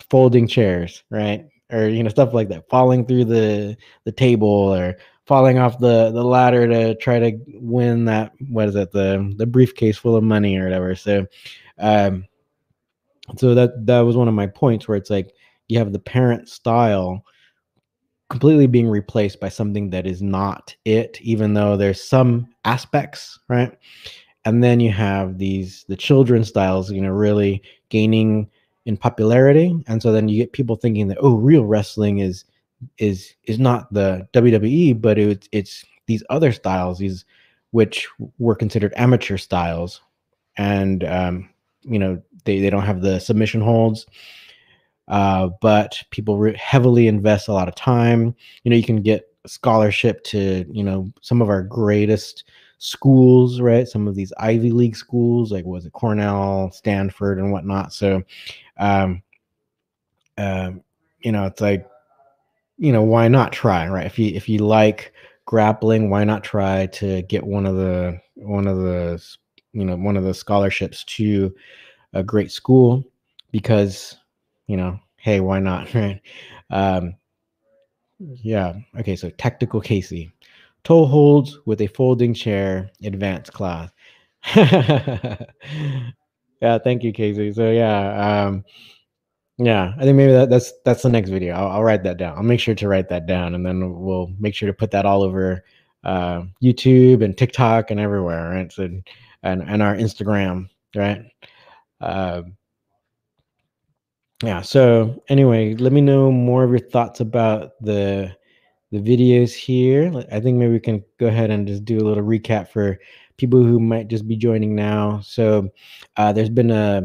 folding 0.10 0.48
chairs, 0.48 1.04
right? 1.10 1.46
Or 1.72 1.88
you 1.88 2.04
know 2.04 2.10
stuff 2.10 2.34
like 2.34 2.50
that, 2.50 2.70
falling 2.70 3.06
through 3.06 3.26
the 3.26 3.78
the 4.04 4.12
table 4.12 4.48
or 4.48 4.98
falling 5.26 5.60
off 5.60 5.78
the 5.78 6.10
the 6.12 6.24
ladder 6.24 6.68
to 6.68 6.96
try 6.96 7.20
to 7.20 7.38
win 7.54 8.06
that 8.06 8.34
what 8.50 8.68
is 8.68 8.76
it 8.76 8.92
the 8.92 9.32
the 9.38 9.46
briefcase 9.46 9.98
full 9.98 10.16
of 10.16 10.24
money 10.24 10.58
or 10.58 10.64
whatever. 10.64 10.96
So, 10.96 11.28
um, 11.78 12.26
so 13.38 13.54
that 13.54 13.86
that 13.86 14.00
was 14.00 14.18
one 14.18 14.28
of 14.28 14.34
my 14.34 14.48
points 14.48 14.88
where 14.88 14.98
it's 14.98 15.12
like 15.12 15.32
you 15.68 15.78
have 15.78 15.94
the 15.94 16.00
parent 16.00 16.50
style 16.50 17.24
completely 18.30 18.68
being 18.68 18.88
replaced 18.88 19.40
by 19.40 19.50
something 19.50 19.90
that 19.92 20.06
is 20.06 20.22
not 20.22 20.76
it, 20.86 21.20
even 21.22 21.54
though 21.54 21.78
there's 21.78 22.04
some 22.04 22.48
aspects, 22.66 23.40
right? 23.48 23.78
And 24.46 24.64
then 24.64 24.80
you 24.80 24.92
have 24.92 25.38
these 25.38 25.86
the 25.88 25.96
children 25.96 26.44
styles 26.44 26.92
you 26.92 27.02
know 27.02 27.10
really 27.12 27.62
gaining 27.90 28.50
in 28.86 28.98
popularity. 28.98 29.76
And 29.88 30.02
so 30.02 30.12
then 30.12 30.28
you 30.28 30.38
get 30.42 30.54
people 30.54 30.76
thinking 30.76 31.08
that 31.10 31.20
oh 31.22 31.36
real 31.36 31.66
wrestling 31.66 32.20
is 32.20 32.46
is 32.98 33.36
is 33.44 33.60
not 33.60 33.92
the 33.94 34.28
WWE 34.34 35.00
but 35.00 35.20
it's 35.20 35.48
it's 35.52 35.86
these 36.08 36.24
other 36.30 36.52
styles 36.52 36.98
these 36.98 37.26
which 37.72 38.08
were 38.40 38.56
considered 38.56 38.94
amateur 38.96 39.38
styles. 39.38 40.02
And 40.58 41.04
um 41.04 41.50
you 41.84 42.00
know 42.00 42.22
they 42.46 42.60
they 42.60 42.70
don't 42.70 42.86
have 42.86 43.02
the 43.02 43.20
submission 43.20 43.62
holds 43.62 44.06
uh 45.08 45.50
but 45.62 46.02
people 46.12 46.38
re- 46.38 46.56
heavily 46.58 47.08
invest 47.08 47.48
a 47.48 47.54
lot 47.54 47.68
of 47.68 47.76
time. 47.76 48.36
You 48.64 48.72
know 48.72 48.78
you 48.78 48.84
can 48.84 49.02
get 49.02 49.26
scholarship 49.46 50.24
to 50.24 50.66
you 50.72 50.84
know 50.84 51.12
some 51.22 51.42
of 51.42 51.50
our 51.50 51.64
greatest 51.64 52.44
schools, 52.80 53.62
right? 53.62 53.88
Some 53.88 54.08
of 54.08 54.16
these 54.16 54.34
Ivy 54.40 54.72
League 54.72 54.96
schools, 54.96 55.52
like 55.52 55.66
was 55.66 55.86
it 55.86 55.94
Cornell, 55.94 56.72
Stanford, 56.72 57.38
and 57.38 57.52
whatnot. 57.52 57.94
So, 57.94 58.24
um, 58.78 59.22
um, 60.38 60.82
you 61.20 61.32
know, 61.32 61.46
it's 61.46 61.62
like, 61.62 61.88
you 62.78 62.92
know, 62.92 63.04
why 63.04 63.28
not 63.28 63.52
try, 63.52 63.88
right? 63.88 64.06
If 64.06 64.18
you 64.18 64.34
if 64.34 64.50
you 64.50 64.60
like 64.60 65.14
grappling, 65.46 66.10
why 66.10 66.24
not 66.24 66.44
try 66.44 66.88
to 66.88 67.22
get 67.24 67.46
one 67.46 67.66
of 67.66 67.76
the 67.76 68.20
one 68.36 68.68
of 68.68 68.78
the 68.78 69.24
you 69.74 69.84
know 69.86 69.98
one 69.98 70.18
of 70.18 70.24
the 70.24 70.34
scholarships 70.34 71.04
to 71.04 71.54
a 72.14 72.24
great 72.24 72.52
school 72.52 73.04
because 73.52 74.18
you 74.68 74.78
know, 74.78 74.98
hey, 75.18 75.42
why 75.42 75.60
not, 75.60 75.94
right? 75.94 76.22
Um, 76.70 77.16
yeah. 78.20 78.76
Okay. 79.00 79.16
So 79.16 79.30
tactical 79.32 79.82
Casey. 79.82 80.32
Toe 80.84 81.06
holds 81.06 81.58
with 81.66 81.82
a 81.82 81.88
folding 81.88 82.34
chair, 82.34 82.90
advanced 83.04 83.54
class. 83.54 83.92
yeah, 84.56 85.38
thank 86.84 87.04
you, 87.04 87.12
Casey. 87.12 87.52
So 87.52 87.70
yeah, 87.72 88.46
um, 88.46 88.64
yeah, 89.58 89.94
I 89.98 90.04
think 90.04 90.16
maybe 90.16 90.32
that, 90.32 90.50
that's 90.50 90.72
that's 90.86 91.04
the 91.04 91.10
next 91.10 91.30
video. 91.30 91.54
I'll, 91.54 91.68
I'll, 91.68 91.84
write 91.84 92.04
that 92.04 92.18
down. 92.18 92.38
I'll 92.38 92.44
make 92.44 92.62
sure 92.62 92.76
to 92.76 92.88
write 92.88 93.10
that 93.10 93.26
down, 93.26 93.56
and 93.56 93.66
then 93.66 94.00
we'll 94.00 94.32
make 94.40 94.56
sure 94.56 94.68
to 94.68 94.74
put 94.74 94.92
that 94.92 95.06
all 95.06 95.22
over 95.22 95.66
uh, 96.06 96.44
YouTube 96.64 97.24
and 97.24 97.38
TikTok 97.38 97.92
and 97.92 98.00
everywhere, 98.00 98.50
right? 98.50 98.72
So 98.72 98.84
and 98.84 99.04
and 99.62 99.82
our 99.82 99.96
Instagram, 99.96 100.70
right? 100.96 101.24
Uh, 102.00 102.44
yeah. 104.44 104.62
So 104.62 105.22
anyway, 105.28 105.76
let 105.76 105.92
me 105.92 106.02
know 106.02 106.32
more 106.32 106.64
of 106.64 106.70
your 106.70 106.80
thoughts 106.80 107.20
about 107.20 107.72
the 107.82 108.34
the 108.92 109.00
videos 109.00 109.54
here. 109.54 110.12
I 110.32 110.40
think 110.40 110.58
maybe 110.58 110.74
we 110.74 110.80
can 110.80 111.04
go 111.20 111.28
ahead 111.28 111.52
and 111.52 111.68
just 111.68 111.86
do 111.86 111.98
a 111.98 112.06
little 112.08 112.24
recap 112.24 112.70
for 112.70 113.00
people 113.38 113.64
who 113.64 113.80
might 113.80 114.08
just 114.08 114.28
be 114.28 114.36
joining 114.36 114.76
now. 114.76 115.20
So 115.22 115.70
uh, 116.18 116.34
there's 116.34 116.50
been 116.50 116.72
a 116.72 117.04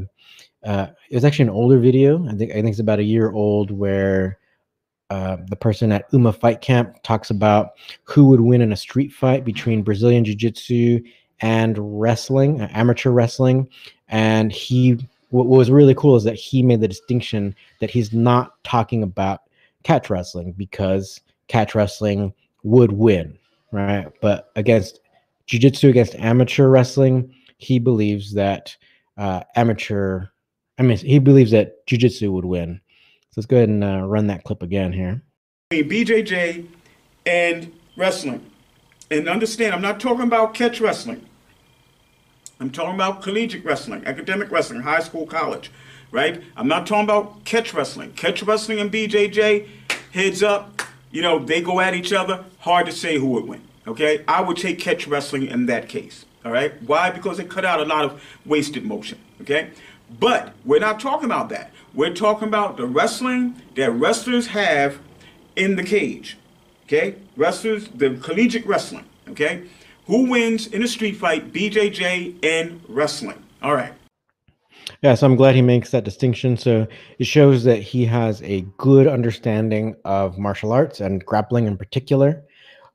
uh, 0.64 0.88
it 1.11 1.14
was 1.14 1.25
actually 1.25 1.44
an 1.44 1.51
older 1.51 1.79
video. 1.79 2.27
I 2.27 2.35
think 2.35 2.53
I 2.53 2.55
think 2.55 2.68
it's 2.68 2.79
about 2.79 2.99
a 2.99 3.05
year 3.05 3.31
old 3.31 3.70
where 3.70 4.38
uh, 5.11 5.37
the 5.49 5.57
person 5.57 5.92
at 5.92 6.07
Uma 6.12 6.33
Fight 6.33 6.61
Camp 6.61 6.97
talks 7.03 7.31
about 7.31 7.73
who 8.05 8.27
would 8.29 8.40
win 8.40 8.62
in 8.62 8.73
a 8.73 8.77
street 8.77 9.12
fight 9.12 9.44
between 9.44 9.83
Brazilian 9.83 10.25
Jiu 10.25 10.35
Jitsu 10.35 11.01
and 11.40 12.01
wrestling, 12.01 12.62
uh, 12.62 12.68
amateur 12.73 13.11
wrestling. 13.11 13.68
And 14.09 14.51
he, 14.51 15.07
what 15.29 15.47
was 15.47 15.70
really 15.70 15.94
cool 15.94 16.16
is 16.16 16.25
that 16.25 16.37
he 16.37 16.62
made 16.62 16.81
the 16.81 16.88
distinction 16.88 17.55
that 17.81 17.90
he's 17.90 18.12
not 18.12 18.62
talking 18.64 19.03
about 19.03 19.42
catch 19.83 20.09
wrestling 20.09 20.53
because 20.53 21.20
catch 21.49 21.75
wrestling 21.75 22.33
would 22.63 22.93
win, 22.93 23.39
right? 23.73 24.09
But 24.21 24.51
against 24.57 25.01
Jiu 25.47 25.61
Jitsu 25.61 25.89
against 25.89 26.15
amateur 26.17 26.69
wrestling, 26.69 27.35
he 27.59 27.79
believes 27.79 28.35
that 28.35 28.77
uh, 29.17 29.43
amateur, 29.57 30.27
I 30.79 30.83
mean, 30.83 30.97
he 30.97 31.19
believes 31.19 31.51
that 31.51 31.87
Jiu 31.87 31.99
Jitsu 31.99 32.33
would 32.33 32.45
win 32.45 32.81
so 33.35 33.41
let's 33.41 33.47
go 33.47 33.57
ahead 33.57 33.69
and 33.69 33.83
uh, 33.83 34.03
run 34.03 34.29
that 34.29 34.45
clip 34.45 34.63
again 34.63 34.93
here. 34.93 35.21
BJJ 35.73 36.69
and 37.27 37.73
wrestling. 37.97 38.49
And 39.11 39.29
understand, 39.29 39.75
I'm 39.75 39.83
not 39.83 39.99
talking 39.99 40.23
about 40.23 40.55
catch 40.55 40.81
wrestling. 40.81 41.27
I'm 42.61 42.71
talking 42.71 42.95
about 42.95 43.23
collegiate 43.23 43.65
wrestling, 43.65 44.07
academic 44.07 44.53
wrestling, 44.53 44.83
high 44.83 45.01
school, 45.01 45.27
college, 45.27 45.73
right? 46.13 46.45
I'm 46.57 46.69
not 46.69 46.87
talking 46.87 47.03
about 47.03 47.45
catch 47.45 47.75
wrestling. 47.75 48.13
Catch 48.13 48.45
wrestling 48.45 48.79
and 48.79 48.93
BJJ, 48.93 49.67
heads 50.13 50.45
up, 50.45 50.74
you 51.14 51.22
know, 51.22 51.38
they 51.38 51.62
go 51.62 51.81
at 51.81 51.94
each 51.94 52.12
other. 52.12 52.44
Hard 52.59 52.87
to 52.87 52.92
say 52.92 53.18
who 53.18 53.29
would 53.29 53.46
win, 53.46 53.62
okay? 53.87 54.24
I 54.27 54.42
would 54.42 54.57
take 54.57 54.81
catch 54.81 55.07
wrestling 55.07 55.46
in 55.46 55.66
that 55.66 55.88
case, 55.88 56.27
all 56.44 56.50
right? 56.50 56.83
Why? 56.83 57.11
Because 57.11 57.38
it 57.38 57.48
cut 57.48 57.64
out 57.64 57.79
a 57.79 57.85
lot 57.85 58.05
of 58.05 58.20
wasted 58.44 58.85
motion, 58.85 59.18
okay? 59.40 59.70
But 60.18 60.55
we're 60.64 60.81
not 60.81 60.98
talking 60.98 61.27
about 61.27 61.48
that. 61.50 61.72
We're 61.94 62.12
talking 62.12 62.48
about 62.48 62.77
the 62.77 62.87
wrestling 62.87 63.62
that 63.77 63.92
wrestlers 63.92 64.48
have 64.48 64.98
in 65.55 65.77
the 65.77 65.85
cage. 65.85 66.37
Okay? 66.87 67.14
Wrestlers, 67.37 67.88
the 67.88 68.16
collegiate 68.16 68.66
wrestling. 68.66 69.07
Okay? 69.29 69.64
Who 70.07 70.29
wins 70.29 70.66
in 70.66 70.83
a 70.83 70.88
street 70.88 71.16
fight, 71.16 71.53
BJJ 71.53 72.44
and 72.44 72.81
wrestling? 72.88 73.42
All 73.62 73.74
right. 73.74 73.94
Yeah, 75.05 75.14
so 75.14 75.27
I'm 75.27 75.37
glad 75.37 75.55
he 75.55 75.62
makes 75.62 75.90
that 75.90 76.05
distinction. 76.05 76.57
So 76.57 76.87
it 77.19 77.27
shows 77.27 77.62
that 77.64 77.83
he 77.83 78.07
has 78.07 78.43
a 78.43 78.62
good 78.79 79.07
understanding 79.07 79.95
of 80.07 80.38
martial 80.38 80.73
arts 80.73 81.01
and 81.01 81.25
grappling 81.25 81.67
in 81.67 81.77
particular. 81.77 82.43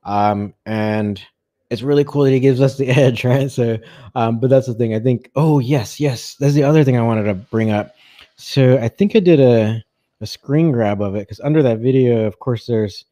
Um, 0.04 0.56
and 0.66 1.22
it's 1.70 1.84
really 1.84 2.04
cool 2.04 2.24
that 2.24 2.32
he 2.32 2.40
gives 2.40 2.62
us 2.62 2.78
the 2.78 2.90
edge, 2.90 3.24
right? 3.24 3.52
So, 3.52 3.78
um, 4.16 4.40
but 4.40 4.50
that's 4.50 4.66
the 4.66 4.74
thing. 4.74 4.96
I 4.96 5.00
think, 5.00 5.30
oh, 5.36 5.60
yes, 5.60 6.00
yes. 6.00 6.36
That's 6.40 6.56
the 6.56 6.64
other 6.64 6.84
thing 6.84 6.98
I 6.98 7.04
wanted 7.04 7.26
to 7.26 7.36
bring 7.36 7.70
up 7.70 7.96
so 8.40 8.78
I 8.78 8.88
think 8.88 9.18
I 9.18 9.20
did 9.20 9.42
a, 9.42 9.84
a 10.22 10.26
screen 10.26 10.72
grab 10.72 11.02
of 11.02 11.14
it 11.16 11.20
because 11.20 11.42
under 11.42 11.62
that 11.62 11.80
video, 11.80 12.26
of 12.26 12.40
course, 12.40 12.66
there's 12.66 13.04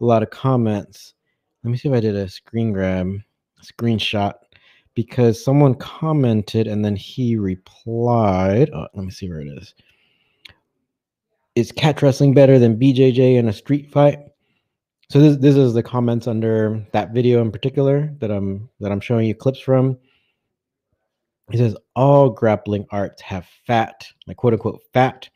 a 0.00 0.04
lot 0.04 0.22
of 0.22 0.30
comments. 0.30 1.14
Let 1.64 1.72
me 1.72 1.76
see 1.76 1.88
if 1.88 1.94
I 1.94 1.98
did 1.98 2.14
a 2.14 2.28
screen 2.28 2.72
grab, 2.72 3.08
a 3.60 3.64
screenshot, 3.64 4.34
because 4.96 5.44
someone 5.44 5.74
commented 5.74 6.66
and 6.66 6.84
then 6.84 6.96
he 6.96 7.36
replied. 7.36 8.70
Oh, 8.72 8.88
let 8.94 9.04
me 9.04 9.12
see 9.12 9.28
where 9.28 9.40
it 9.40 9.48
is. 9.58 9.74
Is 11.54 11.70
catch 11.70 12.02
wrestling 12.02 12.34
better 12.34 12.58
than 12.58 12.80
BJJ 12.80 13.36
in 13.36 13.48
a 13.48 13.52
street 13.52 13.92
fight? 13.92 14.18
So 15.08 15.20
this 15.20 15.36
this 15.36 15.54
is 15.54 15.72
the 15.74 15.82
comments 15.84 16.26
under 16.26 16.84
that 16.92 17.12
video 17.12 17.40
in 17.40 17.52
particular 17.52 18.12
that 18.18 18.32
I'm 18.32 18.68
that 18.80 18.90
I'm 18.90 19.00
showing 19.00 19.26
you 19.28 19.34
clips 19.34 19.60
from. 19.60 19.96
He 21.52 21.58
says 21.58 21.76
all 21.94 22.30
grappling 22.30 22.86
arts 22.90 23.22
have 23.22 23.46
fat, 23.66 24.04
like 24.26 24.38
quote 24.38 24.54
unquote 24.54 24.80
fat, 24.92 25.28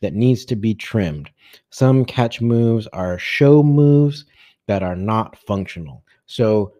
that 0.00 0.14
needs 0.14 0.44
to 0.46 0.56
be 0.56 0.74
trimmed. 0.74 1.28
Some 1.70 2.04
catch 2.04 2.40
moves 2.40 2.86
are 2.88 3.18
show 3.18 3.62
moves 3.62 4.24
that 4.66 4.82
are 4.82 4.96
not 4.96 5.36
functional. 5.36 6.04
So 6.26 6.72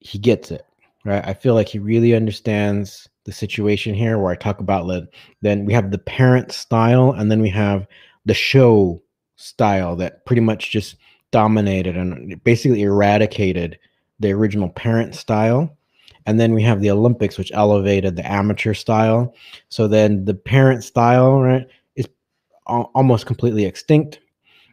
he 0.00 0.18
gets 0.18 0.50
it, 0.50 0.64
right? 1.04 1.22
I 1.24 1.34
feel 1.34 1.54
like 1.54 1.68
he 1.68 1.78
really 1.78 2.14
understands 2.14 3.08
the 3.24 3.32
situation 3.32 3.94
here 3.94 4.18
where 4.18 4.32
I 4.32 4.36
talk 4.36 4.60
about 4.60 4.86
like, 4.86 5.04
then 5.42 5.64
we 5.64 5.72
have 5.72 5.90
the 5.90 5.98
parent 5.98 6.52
style 6.52 7.12
and 7.12 7.30
then 7.30 7.40
we 7.40 7.50
have 7.50 7.86
the 8.26 8.34
show 8.34 9.02
style 9.36 9.96
that 9.96 10.24
pretty 10.26 10.40
much 10.40 10.70
just 10.70 10.96
dominated 11.30 11.96
and 11.96 12.42
basically 12.44 12.82
eradicated 12.82 13.78
the 14.20 14.32
original 14.32 14.68
parent 14.70 15.14
style 15.14 15.76
and 16.26 16.40
then 16.40 16.54
we 16.54 16.62
have 16.62 16.80
the 16.80 16.90
Olympics, 16.90 17.36
which 17.36 17.52
elevated 17.52 18.16
the 18.16 18.30
amateur 18.30 18.74
style. 18.74 19.34
So 19.68 19.86
then 19.88 20.24
the 20.24 20.34
parent 20.34 20.84
style, 20.84 21.40
right, 21.40 21.66
is 21.96 22.08
al- 22.68 22.90
almost 22.94 23.26
completely 23.26 23.64
extinct, 23.64 24.20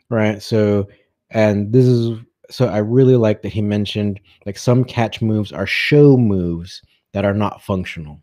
right? 0.09 0.41
So, 0.41 0.87
and 1.29 1.71
this 1.73 1.85
is 1.85 2.19
so 2.51 2.67
I 2.67 2.77
really 2.79 3.15
like 3.15 3.41
that 3.41 3.53
he 3.53 3.61
mentioned 3.61 4.19
like 4.45 4.57
some 4.57 4.83
catch 4.83 5.21
moves 5.21 5.51
are 5.51 5.65
show 5.65 6.17
moves 6.17 6.81
that 7.13 7.25
are 7.25 7.33
not 7.33 7.61
functional, 7.61 8.21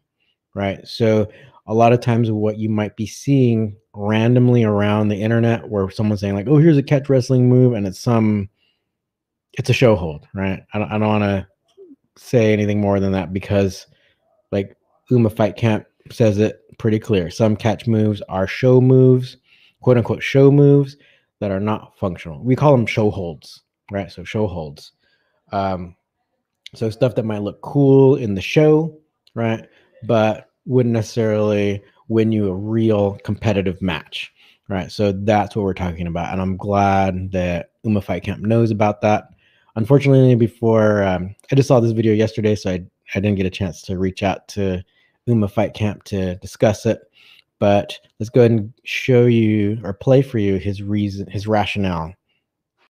right? 0.54 0.86
So 0.86 1.28
a 1.66 1.74
lot 1.74 1.92
of 1.92 2.00
times 2.00 2.30
what 2.30 2.58
you 2.58 2.68
might 2.68 2.96
be 2.96 3.06
seeing 3.06 3.76
randomly 3.94 4.64
around 4.64 5.08
the 5.08 5.22
internet 5.22 5.68
where 5.68 5.90
someone's 5.90 6.20
saying 6.20 6.34
like, 6.34 6.48
"Oh, 6.48 6.58
here's 6.58 6.78
a 6.78 6.82
catch 6.82 7.08
wrestling 7.08 7.48
move," 7.48 7.74
and 7.74 7.86
it's 7.86 8.00
some, 8.00 8.48
it's 9.54 9.70
a 9.70 9.74
show 9.74 9.96
hold, 9.96 10.26
right? 10.34 10.62
I 10.72 10.78
don't, 10.78 10.90
I 10.90 10.98
don't 10.98 11.08
want 11.08 11.24
to 11.24 11.46
say 12.16 12.52
anything 12.52 12.80
more 12.80 13.00
than 13.00 13.12
that 13.12 13.32
because, 13.32 13.86
like 14.52 14.76
Uma 15.10 15.30
Fight 15.30 15.56
Camp 15.56 15.86
says 16.10 16.38
it 16.38 16.60
pretty 16.78 16.98
clear. 16.98 17.30
Some 17.30 17.56
catch 17.56 17.86
moves 17.86 18.22
are 18.28 18.46
show 18.46 18.80
moves, 18.80 19.36
quote 19.80 19.98
unquote 19.98 20.22
show 20.22 20.50
moves 20.50 20.96
that 21.40 21.50
are 21.50 21.60
not 21.60 21.98
functional. 21.98 22.42
We 22.42 22.56
call 22.56 22.72
them 22.72 22.86
show 22.86 23.10
holds, 23.10 23.62
right? 23.90 24.10
So 24.10 24.24
show 24.24 24.46
holds. 24.46 24.92
Um, 25.52 25.96
so 26.74 26.90
stuff 26.90 27.14
that 27.14 27.24
might 27.24 27.42
look 27.42 27.60
cool 27.62 28.16
in 28.16 28.34
the 28.34 28.42
show, 28.42 28.98
right? 29.34 29.66
But 30.04 30.50
wouldn't 30.66 30.92
necessarily 30.92 31.82
win 32.08 32.32
you 32.32 32.48
a 32.48 32.54
real 32.54 33.18
competitive 33.24 33.80
match, 33.80 34.32
right? 34.68 34.92
So 34.92 35.12
that's 35.12 35.56
what 35.56 35.62
we're 35.62 35.74
talking 35.74 36.06
about. 36.06 36.32
And 36.32 36.40
I'm 36.42 36.56
glad 36.56 37.32
that 37.32 37.70
Uma 37.84 38.02
Fight 38.02 38.22
Camp 38.22 38.42
knows 38.42 38.70
about 38.70 39.00
that 39.00 39.30
unfortunately, 39.78 40.34
before 40.34 41.04
um, 41.04 41.34
I 41.52 41.54
just 41.54 41.68
saw 41.68 41.78
this 41.78 41.92
video 41.92 42.12
yesterday, 42.12 42.56
so 42.56 42.70
I, 42.70 42.84
I 43.14 43.20
didn't 43.20 43.36
get 43.36 43.46
a 43.46 43.50
chance 43.50 43.80
to 43.82 43.96
reach 43.96 44.24
out 44.24 44.48
to 44.48 44.82
Uma 45.26 45.46
Fight 45.46 45.72
Camp 45.72 46.02
to 46.04 46.34
discuss 46.36 46.84
it. 46.84 47.00
But 47.60 47.98
let's 48.18 48.28
go 48.28 48.40
ahead 48.40 48.50
and 48.50 48.72
show 48.84 49.26
you 49.26 49.78
or 49.84 49.92
play 49.92 50.20
for 50.20 50.38
you 50.38 50.56
his 50.56 50.82
reason, 50.82 51.30
his 51.30 51.46
rationale. 51.46 52.12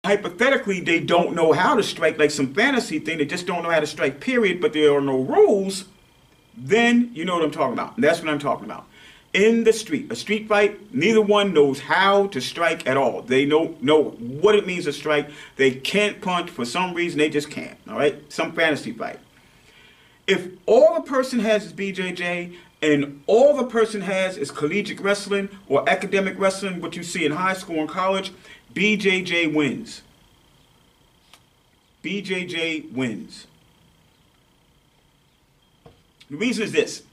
Hypothetically, 0.05 0.79
they 0.79 0.99
don't 0.99 1.35
know 1.35 1.51
how 1.51 1.75
to 1.75 1.83
strike, 1.83 2.17
like 2.17 2.31
some 2.31 2.53
fantasy 2.53 2.99
thing. 2.99 3.17
They 3.17 3.25
just 3.25 3.47
don't 3.47 3.63
know 3.63 3.71
how 3.71 3.79
to 3.79 3.87
strike. 3.87 4.19
Period. 4.19 4.61
But 4.61 4.73
there 4.73 4.95
are 4.95 5.01
no 5.01 5.19
rules. 5.19 5.85
Then 6.57 7.11
you 7.13 7.25
know 7.25 7.35
what 7.35 7.43
I'm 7.43 7.51
talking 7.51 7.73
about. 7.73 7.97
That's 7.97 8.19
what 8.19 8.29
I'm 8.29 8.39
talking 8.39 8.65
about 8.65 8.85
in 9.35 9.65
the 9.65 9.73
street. 9.73 10.09
A 10.09 10.15
street 10.15 10.47
fight, 10.47 10.93
neither 10.93 11.21
one 11.21 11.53
knows 11.53 11.81
how 11.81 12.27
to 12.27 12.39
strike 12.39 12.87
at 12.87 12.95
all. 12.95 13.21
They 13.21 13.45
know 13.45 13.75
know 13.81 14.11
what 14.11 14.55
it 14.55 14.65
means 14.65 14.85
to 14.85 14.93
strike. 14.93 15.29
They 15.57 15.71
can't 15.71 16.21
punch 16.21 16.49
for 16.49 16.63
some 16.63 16.93
reason. 16.93 17.19
They 17.19 17.29
just 17.29 17.51
can't. 17.51 17.77
All 17.89 17.97
right, 17.97 18.31
some 18.31 18.53
fantasy 18.53 18.93
fight. 18.93 19.19
If 20.25 20.47
all 20.65 20.95
the 20.95 21.01
person 21.01 21.39
has 21.39 21.65
is 21.65 21.73
BJJ 21.73 22.55
and 22.81 23.21
all 23.27 23.55
the 23.57 23.65
person 23.65 24.01
has 24.01 24.37
is 24.37 24.51
collegiate 24.51 25.01
wrestling 25.01 25.49
or 25.67 25.87
academic 25.87 26.39
wrestling, 26.39 26.81
what 26.81 26.95
you 26.95 27.03
see 27.03 27.25
in 27.25 27.33
high 27.33 27.53
school 27.53 27.79
and 27.79 27.89
college, 27.89 28.31
BJJ 28.75 29.53
wins. 29.53 30.03
BJJ 32.03 32.91
wins. 32.91 33.47
The 36.29 36.37
reason 36.37 36.63
is 36.63 36.71
this 36.71 37.03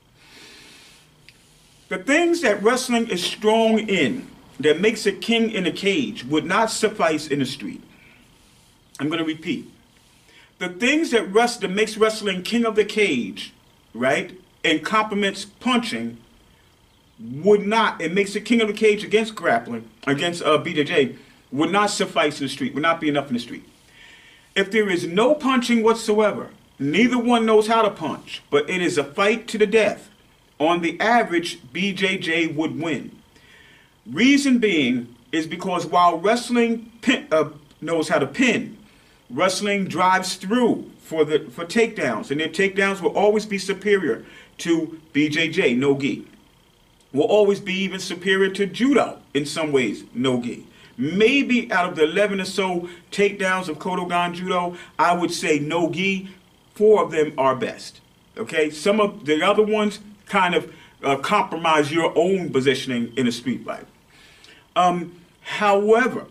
the 1.89 1.99
things 1.99 2.41
that 2.41 2.63
wrestling 2.63 3.09
is 3.09 3.23
strong 3.23 3.79
in, 3.79 4.27
that 4.61 4.81
makes 4.81 5.07
a 5.07 5.13
king 5.13 5.51
in 5.51 5.67
a 5.67 5.71
cage, 5.71 6.25
would 6.25 6.45
not 6.45 6.71
suffice 6.71 7.27
in 7.27 7.39
the 7.39 7.47
street. 7.47 7.83
I'm 8.99 9.09
going 9.09 9.19
to 9.19 9.25
repeat. 9.25 9.71
The 10.59 10.69
things 10.69 11.11
that 11.11 11.31
rest 11.33 11.61
that 11.61 11.69
makes 11.69 11.97
wrestling 11.97 12.43
king 12.43 12.65
of 12.65 12.77
the 12.77 12.85
cage, 12.85 13.53
right, 13.95 14.39
and 14.65 14.85
complements 14.85 15.45
punching, 15.45 16.19
would 17.21 17.67
not. 17.67 18.01
It 18.01 18.13
makes 18.13 18.35
a 18.35 18.41
king 18.41 18.61
of 18.61 18.69
the 18.69 18.75
cage 18.75 19.05
against 19.05 19.35
grappling, 19.35 19.89
against 20.07 20.43
uh, 20.43 20.59
BJJ, 20.59 21.17
would 21.53 21.71
not 21.71 21.91
suffice 21.91 22.41
in 22.41 22.47
the 22.47 22.53
street. 22.53 22.75
Would 22.75 22.83
not 22.83 23.01
be 23.01 23.09
enough 23.09 23.29
in 23.29 23.35
the 23.35 23.41
street. 23.41 23.69
If 24.55 24.71
there 24.71 24.89
is 24.91 25.07
no 25.07 25.35
punching 25.35 25.83
whatsoever, 25.83 26.51
neither 26.79 27.19
one 27.19 27.47
knows 27.47 27.69
how 27.69 27.83
to 27.83 27.91
punch, 27.91 28.43
but 28.51 28.69
it 28.69 28.83
is 28.83 28.99
a 28.99 29.05
fight 29.05 29.47
to 29.49 29.59
the 29.59 29.67
death 29.67 30.11
on 30.59 30.81
the 30.81 30.99
average, 31.01 31.61
BJJ 31.73 32.55
would 32.55 32.81
win. 32.81 33.11
Reason 34.07 34.59
being 34.59 35.15
is 35.33 35.47
because 35.47 35.87
while 35.87 36.19
wrestling 36.19 36.91
pin, 37.01 37.27
uh, 37.33 37.51
knows 37.81 38.09
how 38.09 38.19
to 38.19 38.27
pin, 38.27 38.77
wrestling 39.29 39.87
drives 39.87 40.37
through 40.37 40.91
for 40.99 41.25
the 41.25 41.41
for 41.51 41.65
takedowns, 41.65 42.31
and 42.31 42.41
their 42.41 42.49
takedowns 42.49 43.01
will 43.01 43.17
always 43.17 43.47
be 43.47 43.59
superior 43.59 44.25
to 44.59 45.01
BJJ, 45.13 45.77
no 45.77 45.99
gi. 45.99 46.27
Will 47.13 47.25
always 47.25 47.61
be 47.61 47.75
even 47.75 48.01
superior 48.01 48.51
to 48.51 48.67
judo 48.67 49.19
in 49.35 49.45
some 49.45 49.73
ways, 49.73 50.05
no 50.15 50.41
gi. 50.41 50.67
Maybe 51.03 51.71
out 51.73 51.89
of 51.89 51.97
the 51.97 52.05
11 52.05 52.41
or 52.41 52.45
so 52.45 52.89
takedowns 53.11 53.69
of 53.69 53.79
Kodokan 53.79 54.35
Judo, 54.35 54.77
I 54.99 55.15
would 55.15 55.33
say 55.33 55.59
no 55.59 55.91
gi, 55.91 56.29
four 56.75 57.03
of 57.03 57.11
them 57.11 57.33
are 57.37 57.57
best. 57.57 58.01
Okay, 58.39 58.71
some 58.71 59.01
of 59.01 59.27
the 59.27 59.43
other 59.43 59.65
ones 59.65 59.99
kind 60.27 60.55
of 60.55 60.73
uh, 61.03 61.17
compromise 61.17 61.93
your 61.93 62.17
own 62.17 62.51
positioning 62.51 63.13
in 63.17 63.27
a 63.27 63.33
street 63.33 63.65
fight. 63.65 63.85
Um, 64.77 65.21
however, 65.41 66.27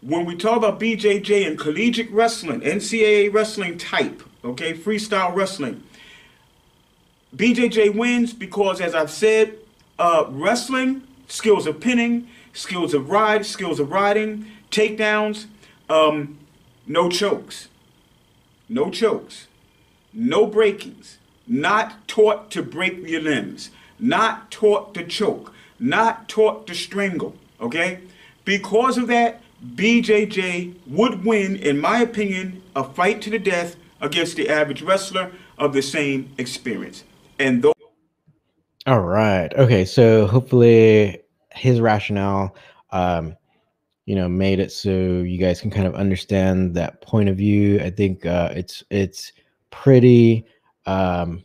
when 0.00 0.26
we 0.26 0.36
talk 0.36 0.58
about 0.58 0.80
BJJ 0.80 1.46
and 1.46 1.58
collegiate 1.58 2.10
wrestling, 2.10 2.60
NCAA 2.60 3.32
wrestling 3.32 3.78
type, 3.78 4.22
okay, 4.44 4.74
freestyle 4.74 5.34
wrestling, 5.34 5.82
BJJ 7.34 7.94
wins 7.94 8.32
because, 8.32 8.80
as 8.80 8.94
I've 8.94 9.10
said, 9.10 9.56
uh, 9.98 10.24
wrestling, 10.28 11.02
skills 11.28 11.66
of 11.66 11.80
pinning, 11.80 12.28
skills 12.56 12.94
of 12.94 13.10
ride, 13.10 13.44
skills 13.44 13.78
of 13.78 13.90
riding, 13.92 14.46
takedowns, 14.70 15.46
um, 15.88 16.38
no 16.86 17.08
chokes, 17.08 17.68
no 18.68 18.90
chokes, 18.90 19.46
no 20.12 20.46
breakings, 20.46 21.18
not 21.46 22.08
taught 22.08 22.50
to 22.50 22.62
break 22.62 23.06
your 23.06 23.20
limbs, 23.20 23.70
not 23.98 24.50
taught 24.50 24.94
to 24.94 25.04
choke, 25.04 25.52
not 25.78 26.28
taught 26.28 26.66
to 26.66 26.74
strangle, 26.74 27.36
okay? 27.60 28.00
Because 28.44 28.96
of 28.96 29.06
that, 29.08 29.42
BJJ 29.74 30.74
would 30.86 31.24
win, 31.24 31.56
in 31.56 31.78
my 31.78 32.00
opinion, 32.00 32.62
a 32.74 32.84
fight 32.84 33.20
to 33.22 33.30
the 33.30 33.38
death 33.38 33.76
against 34.00 34.36
the 34.36 34.48
average 34.48 34.82
wrestler 34.82 35.32
of 35.58 35.72
the 35.72 35.82
same 35.82 36.30
experience. 36.38 37.04
And 37.38 37.62
those 37.62 37.74
All 38.86 39.00
right. 39.00 39.52
Okay. 39.54 39.84
So 39.84 40.26
hopefully 40.26 41.22
his 41.56 41.80
rationale, 41.80 42.54
um, 42.90 43.36
you 44.04 44.14
know, 44.14 44.28
made 44.28 44.60
it 44.60 44.70
so 44.70 44.90
you 44.90 45.38
guys 45.38 45.60
can 45.60 45.70
kind 45.70 45.86
of 45.86 45.94
understand 45.94 46.74
that 46.74 47.00
point 47.02 47.28
of 47.28 47.36
view. 47.36 47.80
I 47.80 47.90
think 47.90 48.24
uh, 48.24 48.52
it's 48.54 48.84
it's 48.90 49.32
pretty 49.70 50.44
um, 50.86 51.44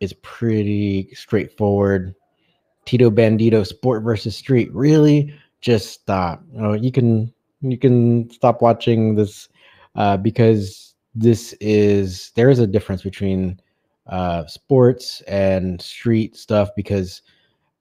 it's 0.00 0.14
pretty 0.22 1.14
straightforward. 1.14 2.14
Tito 2.86 3.10
Bandito, 3.10 3.64
sport 3.64 4.02
versus 4.02 4.36
street. 4.36 4.72
Really, 4.74 5.32
just 5.60 5.92
stop. 5.92 6.42
You 6.52 6.60
know, 6.60 6.72
you 6.72 6.90
can 6.90 7.32
you 7.60 7.78
can 7.78 8.30
stop 8.30 8.62
watching 8.62 9.14
this 9.14 9.48
uh, 9.94 10.16
because 10.16 10.94
this 11.14 11.52
is 11.60 12.32
there 12.34 12.50
is 12.50 12.58
a 12.58 12.66
difference 12.66 13.02
between 13.02 13.60
uh, 14.06 14.46
sports 14.46 15.20
and 15.22 15.80
street 15.80 16.36
stuff 16.36 16.70
because 16.74 17.22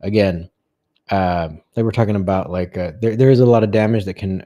again 0.01 0.49
uh, 1.09 1.49
they 1.73 1.83
were 1.83 1.91
talking 1.91 2.15
about 2.15 2.51
like 2.51 2.77
uh, 2.77 2.91
there, 3.01 3.15
there 3.15 3.31
is 3.31 3.39
a 3.39 3.45
lot 3.45 3.63
of 3.63 3.71
damage 3.71 4.05
that 4.05 4.15
can 4.15 4.45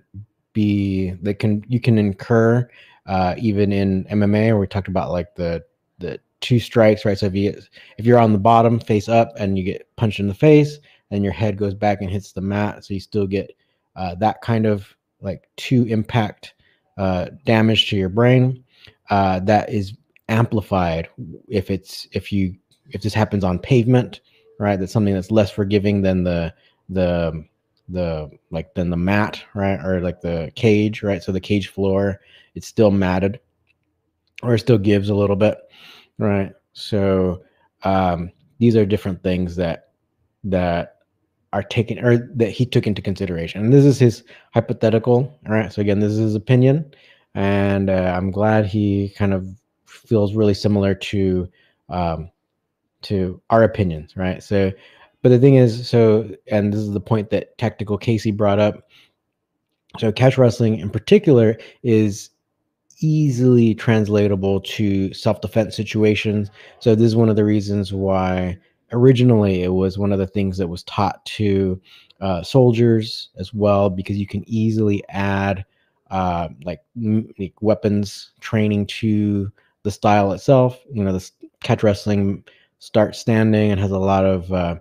be 0.54 1.12
that 1.22 1.40
can 1.40 1.64
you 1.68 1.80
can 1.80 1.98
incur 1.98 2.70
uh, 3.06 3.36
even 3.38 3.72
in 3.72 4.06
MMA 4.06 4.48
where 4.48 4.60
we 4.60 4.68
talked 4.68 4.88
about 4.88 5.12
like 5.12 5.36
the 5.36 5.64
the 6.00 6.20
two 6.42 6.60
strikes 6.60 7.06
right? 7.06 7.18
So 7.18 7.26
if 7.28 7.36
you 7.36 7.60
if 7.98 8.06
you're 8.06 8.20
on 8.20 8.34
the 8.34 8.40
bottom 8.40 8.80
face 8.80 9.10
up 9.10 9.34
and 9.38 9.58
you 9.58 9.64
get 9.64 9.94
punched 9.96 10.20
in 10.20 10.28
the 10.28 10.34
face 10.34 10.78
and 11.12 11.24
your 11.24 11.34
head 11.34 11.58
goes 11.58 11.74
back 11.74 12.02
and 12.02 12.10
hits 12.10 12.32
the 12.32 12.42
mat 12.42 12.84
so 12.84 12.94
you 12.94 13.00
still 13.00 13.28
get 13.28 13.56
uh, 13.96 14.16
that 14.16 14.42
kind 14.42 14.66
of 14.66 14.88
like 15.22 15.50
two 15.58 15.86
impact 15.86 16.54
uh, 16.98 17.28
damage 17.46 17.90
to 17.90 17.96
your 17.96 18.10
brain 18.10 18.64
uh, 19.10 19.40
that 19.40 19.70
is 19.70 19.94
amplified 20.30 21.10
if 21.48 21.70
it's 21.70 22.08
if 22.14 22.32
you 22.32 22.56
if 22.92 23.02
this 23.02 23.14
happens 23.14 23.44
on 23.44 23.60
pavement 23.60 24.22
right? 24.60 24.80
That's 24.80 24.92
something 24.92 25.14
that's 25.14 25.32
less 25.32 25.52
forgiving 25.52 26.02
than 26.02 26.24
the 26.24 26.54
the 26.90 27.46
the 27.90 28.30
like 28.52 28.74
than 28.74 28.90
the 28.90 28.98
mat 28.98 29.44
right? 29.54 29.80
Or 29.84 30.02
like 30.02 30.22
the 30.22 30.52
cage 30.56 31.04
right? 31.04 31.24
So 31.24 31.32
the 31.32 31.40
cage 31.40 31.70
floor 31.70 32.22
it's 32.56 32.68
still 32.68 32.92
matted 32.92 33.40
or 34.42 34.56
it 34.56 34.60
still 34.60 34.78
gives 34.78 35.10
a 35.10 35.16
little 35.16 35.36
bit 35.36 35.58
right? 36.18 36.52
So 36.74 37.44
um 37.84 38.32
these 38.60 38.76
are 38.76 38.86
different 38.86 39.22
things 39.24 39.56
that 39.58 39.90
that 40.46 40.98
are 41.52 41.64
taken 41.64 42.04
or 42.04 42.30
that 42.36 42.50
he 42.50 42.66
took 42.66 42.88
into 42.88 43.02
consideration. 43.02 43.64
And 43.64 43.74
this 43.74 43.86
is 43.86 44.00
his 44.00 44.24
hypothetical 44.54 45.40
all 45.48 45.54
right? 45.54 45.72
So 45.72 45.82
again 45.82 46.00
this 46.00 46.14
is 46.14 46.20
his 46.20 46.36
opinion 46.36 46.94
and 47.36 47.90
uh, 47.90 48.14
i'm 48.16 48.32
glad 48.32 48.66
he 48.66 49.10
kind 49.18 49.34
of 49.34 49.48
feels 49.86 50.36
really 50.36 50.54
similar 50.54 50.94
to 50.94 51.48
um, 51.90 52.30
to 53.04 53.42
our 53.50 53.64
opinions, 53.64 54.16
right? 54.16 54.42
So, 54.42 54.72
but 55.22 55.30
the 55.30 55.40
thing 55.40 55.56
is, 55.56 55.88
so 55.88 56.30
and 56.48 56.74
this 56.74 56.82
is 56.82 56.92
the 56.92 57.00
point 57.00 57.30
that 57.30 57.58
Tactical 57.58 57.98
Casey 57.98 58.32
brought 58.32 58.60
up. 58.60 58.90
So, 60.00 60.12
catch 60.12 60.38
wrestling 60.38 60.80
in 60.80 60.90
particular 60.90 61.58
is 61.84 62.30
easily 63.00 63.76
translatable 63.76 64.62
to 64.62 65.14
self 65.14 65.42
defense 65.42 65.76
situations. 65.76 66.50
So, 66.80 66.96
this 66.96 67.08
is 67.08 67.16
one 67.16 67.30
of 67.30 67.36
the 67.36 67.46
reasons 67.46 67.94
why 67.94 68.58
originally 68.92 69.64
it 69.64 69.74
was 69.74 69.98
one 69.98 70.12
of 70.12 70.20
the 70.20 70.28
things 70.28 70.58
that 70.58 70.68
was 70.68 70.84
taught 70.84 71.26
to 71.26 71.82
uh, 72.22 72.42
soldiers 72.44 73.30
as 73.38 73.54
well, 73.54 73.90
because 73.90 74.18
you 74.18 74.28
can 74.28 74.44
easily 74.48 75.04
add 75.10 75.66
uh, 76.12 76.48
like, 76.64 76.82
like 77.40 77.54
weapons 77.62 78.32
training 78.40 78.86
to 78.86 79.52
the 79.82 79.92
style 79.92 80.32
itself. 80.32 80.80
You 80.92 81.04
know, 81.04 81.12
the 81.12 81.30
catch 81.62 81.84
wrestling 81.84 82.44
starts 82.84 83.18
standing 83.18 83.72
and 83.72 83.80
has 83.80 83.92
a 83.92 83.98
lot 83.98 84.26
of 84.26 84.52
uh, 84.52 84.76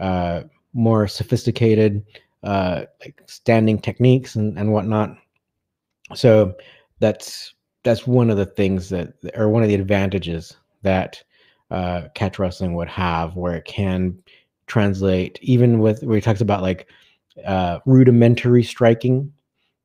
uh, 0.00 0.42
more 0.72 1.06
sophisticated 1.06 2.02
uh, 2.42 2.84
like 3.00 3.20
standing 3.26 3.78
techniques 3.78 4.34
and, 4.34 4.58
and 4.58 4.72
whatnot. 4.72 5.14
So 6.14 6.54
that's 7.00 7.54
that's 7.82 8.06
one 8.06 8.30
of 8.30 8.38
the 8.38 8.46
things 8.46 8.88
that, 8.88 9.12
or 9.34 9.50
one 9.50 9.62
of 9.62 9.68
the 9.68 9.74
advantages 9.74 10.56
that 10.80 11.22
uh, 11.70 12.08
catch 12.14 12.38
wrestling 12.38 12.74
would 12.74 12.88
have, 12.88 13.36
where 13.36 13.56
it 13.56 13.66
can 13.66 14.16
translate 14.66 15.38
even 15.42 15.80
with 15.80 16.02
where 16.02 16.16
he 16.16 16.22
talks 16.22 16.40
about 16.40 16.62
like 16.62 16.88
uh, 17.46 17.80
rudimentary 17.84 18.62
striking, 18.62 19.30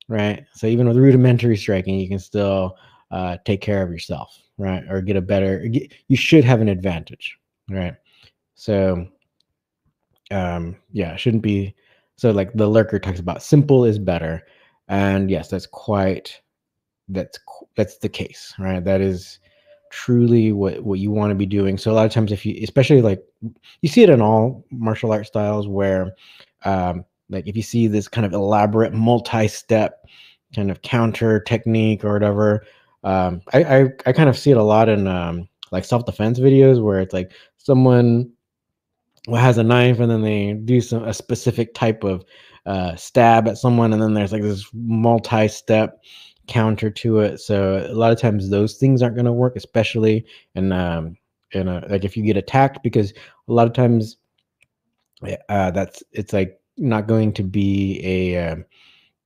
right? 0.07 0.45
So 0.53 0.67
even 0.67 0.87
with 0.87 0.95
rudimentary 0.95 1.57
striking, 1.57 1.99
you 1.99 2.07
can 2.07 2.19
still 2.19 2.77
uh, 3.11 3.37
take 3.43 3.59
care 3.59 3.81
of 3.81 3.91
yourself, 3.91 4.37
right? 4.57 4.83
Or 4.89 5.01
get 5.01 5.17
a 5.17 5.21
better, 5.21 5.67
get, 5.67 5.91
you 6.07 6.15
should 6.15 6.43
have 6.45 6.61
an 6.61 6.69
advantage, 6.69 7.38
right? 7.69 7.95
So, 8.55 9.07
um, 10.31 10.75
yeah, 10.91 11.15
shouldn't 11.15 11.43
be. 11.43 11.75
So, 12.17 12.31
like 12.31 12.53
the 12.53 12.67
lurker 12.67 12.99
talks 12.99 13.19
about, 13.19 13.43
simple 13.43 13.85
is 13.85 13.97
better, 13.97 14.45
and 14.87 15.29
yes, 15.31 15.49
that's 15.49 15.65
quite, 15.65 16.41
that's 17.07 17.39
that's 17.75 17.97
the 17.97 18.09
case, 18.09 18.53
right? 18.59 18.83
That 18.83 19.01
is 19.01 19.39
truly 19.91 20.51
what 20.51 20.83
what 20.83 20.99
you 20.99 21.11
want 21.11 21.31
to 21.31 21.35
be 21.35 21.45
doing. 21.45 21.77
So 21.77 21.91
a 21.91 21.93
lot 21.93 22.05
of 22.05 22.11
times, 22.11 22.31
if 22.31 22.45
you, 22.45 22.59
especially 22.61 23.01
like, 23.01 23.23
you 23.81 23.89
see 23.89 24.03
it 24.03 24.09
in 24.09 24.21
all 24.21 24.65
martial 24.71 25.11
art 25.11 25.25
styles 25.27 25.67
where, 25.67 26.13
um, 26.65 27.05
like 27.29 27.47
if 27.47 27.55
you 27.55 27.63
see 27.63 27.87
this 27.87 28.07
kind 28.07 28.25
of 28.25 28.33
elaborate 28.33 28.93
multi-step 28.93 30.05
kind 30.55 30.71
of 30.71 30.81
counter 30.81 31.39
technique 31.39 32.03
or 32.03 32.13
whatever 32.13 32.65
um, 33.03 33.41
I, 33.53 33.63
I, 33.63 33.85
I 34.07 34.13
kind 34.13 34.29
of 34.29 34.37
see 34.37 34.51
it 34.51 34.57
a 34.57 34.63
lot 34.63 34.89
in 34.89 35.07
um, 35.07 35.47
like 35.71 35.85
self 35.85 36.05
defense 36.05 36.39
videos 36.39 36.83
where 36.83 36.99
it's 36.99 37.13
like 37.13 37.31
someone 37.57 38.31
has 39.35 39.57
a 39.57 39.63
knife 39.63 39.99
and 39.99 40.09
then 40.09 40.21
they 40.21 40.53
do 40.53 40.81
some 40.81 41.03
a 41.03 41.13
specific 41.13 41.73
type 41.73 42.03
of 42.03 42.23
uh, 42.65 42.95
stab 42.95 43.47
at 43.47 43.57
someone 43.57 43.93
and 43.93 44.01
then 44.01 44.13
there's 44.13 44.31
like 44.31 44.41
this 44.41 44.65
multi 44.73 45.47
step 45.47 46.01
counter 46.47 46.89
to 46.89 47.19
it. 47.19 47.39
So 47.39 47.85
a 47.89 47.93
lot 47.93 48.11
of 48.11 48.19
times 48.19 48.49
those 48.49 48.77
things 48.77 49.01
aren't 49.01 49.15
going 49.15 49.25
to 49.25 49.31
work, 49.31 49.55
especially 49.55 50.25
in 50.55 50.71
um, 50.71 51.15
in 51.51 51.67
a, 51.67 51.85
like 51.89 52.03
if 52.03 52.17
you 52.17 52.23
get 52.23 52.37
attacked 52.37 52.83
because 52.83 53.11
a 53.47 53.53
lot 53.53 53.67
of 53.67 53.73
times 53.73 54.17
uh, 55.49 55.71
that's 55.71 56.03
it's 56.11 56.33
like 56.33 56.59
not 56.77 57.07
going 57.07 57.33
to 57.33 57.43
be 57.43 58.01
a 58.03 58.51
um, 58.51 58.65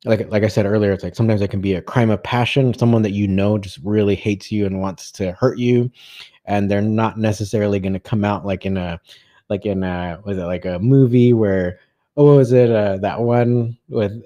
like 0.05 0.29
like 0.29 0.43
I 0.43 0.47
said 0.47 0.65
earlier, 0.65 0.91
it's 0.91 1.03
like 1.03 1.15
sometimes 1.15 1.41
it 1.41 1.49
can 1.49 1.61
be 1.61 1.75
a 1.75 1.81
crime 1.81 2.09
of 2.09 2.21
passion. 2.23 2.73
Someone 2.73 3.01
that 3.03 3.11
you 3.11 3.27
know 3.27 3.57
just 3.57 3.79
really 3.83 4.15
hates 4.15 4.51
you 4.51 4.65
and 4.65 4.81
wants 4.81 5.11
to 5.13 5.31
hurt 5.33 5.57
you, 5.57 5.91
and 6.45 6.69
they're 6.69 6.81
not 6.81 7.17
necessarily 7.17 7.79
going 7.79 7.93
to 7.93 7.99
come 7.99 8.25
out 8.25 8.45
like 8.45 8.65
in 8.65 8.77
a 8.77 8.99
like 9.49 9.65
in 9.65 9.83
a 9.83 10.19
was 10.25 10.37
it 10.37 10.43
like 10.43 10.65
a 10.65 10.79
movie 10.79 11.33
where 11.33 11.79
oh 12.17 12.37
was 12.37 12.51
it 12.51 12.69
uh, 12.69 12.97
that 12.97 13.19
one 13.21 13.77
with 13.89 14.23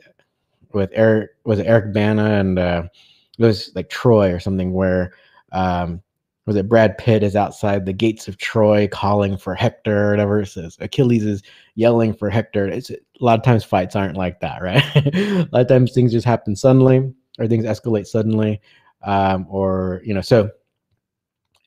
with 0.74 0.90
Eric 0.94 1.32
was 1.44 1.60
Eric 1.60 1.94
Bana 1.94 2.40
and 2.40 2.58
uh, 2.60 2.84
it 3.38 3.44
was 3.44 3.72
like 3.76 3.90
Troy 3.90 4.34
or 4.34 4.40
something 4.40 4.74
where 4.74 5.14
um, 5.52 6.02
was 6.48 6.56
it 6.56 6.70
Brad 6.70 6.98
Pitt 6.98 7.24
is 7.24 7.36
outside 7.36 7.86
the 7.86 7.94
gates 7.94 8.30
of 8.30 8.38
Troy 8.38 8.88
calling 8.88 9.38
for 9.38 9.54
Hector 9.54 10.08
or 10.08 10.12
whatever 10.12 10.40
it 10.40 10.48
says. 10.48 10.78
Achilles 10.80 11.26
is 11.26 11.44
yelling 11.76 12.14
for 12.14 12.30
Hector. 12.30 12.66
It's 12.66 12.90
a 12.90 12.96
lot 13.20 13.38
of 13.38 13.44
times 13.44 13.66
fights 13.66 13.98
aren't 13.98 14.16
like 14.16 14.40
that, 14.40 14.62
right? 14.62 14.82
a 14.96 15.50
lot 15.52 15.62
of 15.62 15.68
times 15.68 15.92
things 15.92 16.14
just 16.14 16.26
happen 16.26 16.56
suddenly 16.56 17.14
or 17.38 17.48
things 17.48 17.66
escalate 17.66 18.08
suddenly. 18.08 18.62
Um, 19.04 19.46
or, 19.50 20.02
you 20.06 20.14
know, 20.14 20.22
so 20.22 20.50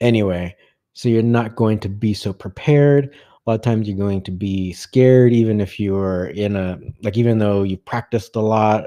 anyway, 0.01 0.57
so 0.95 1.11
you're 1.11 1.23
not 1.23 1.57
going 1.57 1.79
to 1.81 1.91
be 1.91 2.15
so 2.15 2.33
prepared. 2.33 3.15
A 3.15 3.51
lot 3.51 3.57
of 3.57 3.63
times 3.63 3.87
you're 3.87 3.99
going 3.99 4.23
to 4.23 4.31
be 4.31 4.73
scared, 4.73 5.35
even 5.35 5.61
if 5.61 5.79
you're 5.79 6.29
in 6.29 6.57
a 6.57 6.79
like, 7.03 7.19
even 7.19 7.39
though 7.39 7.65
you've 7.65 7.85
practiced 7.85 8.35
a 8.35 8.41
lot, 8.41 8.85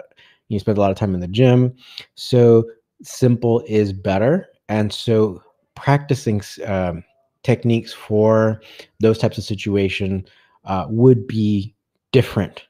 you 0.49 0.57
spend 0.57 0.79
a 0.79 0.81
lot 0.81 0.91
of 0.91 0.97
time 0.97 1.13
in 1.13 1.21
the 1.21 1.27
gym. 1.27 1.75
So 2.15 2.65
simple 3.03 3.63
is 3.67 3.93
better. 3.93 4.47
And 4.69 4.91
so 4.91 5.42
practicing 5.75 6.41
um, 6.65 7.03
techniques 7.43 7.93
for 7.93 8.61
those 8.99 9.17
types 9.17 9.37
of 9.37 9.43
situation 9.43 10.25
uh, 10.65 10.85
would 10.89 11.27
be 11.27 11.73
different 12.11 12.63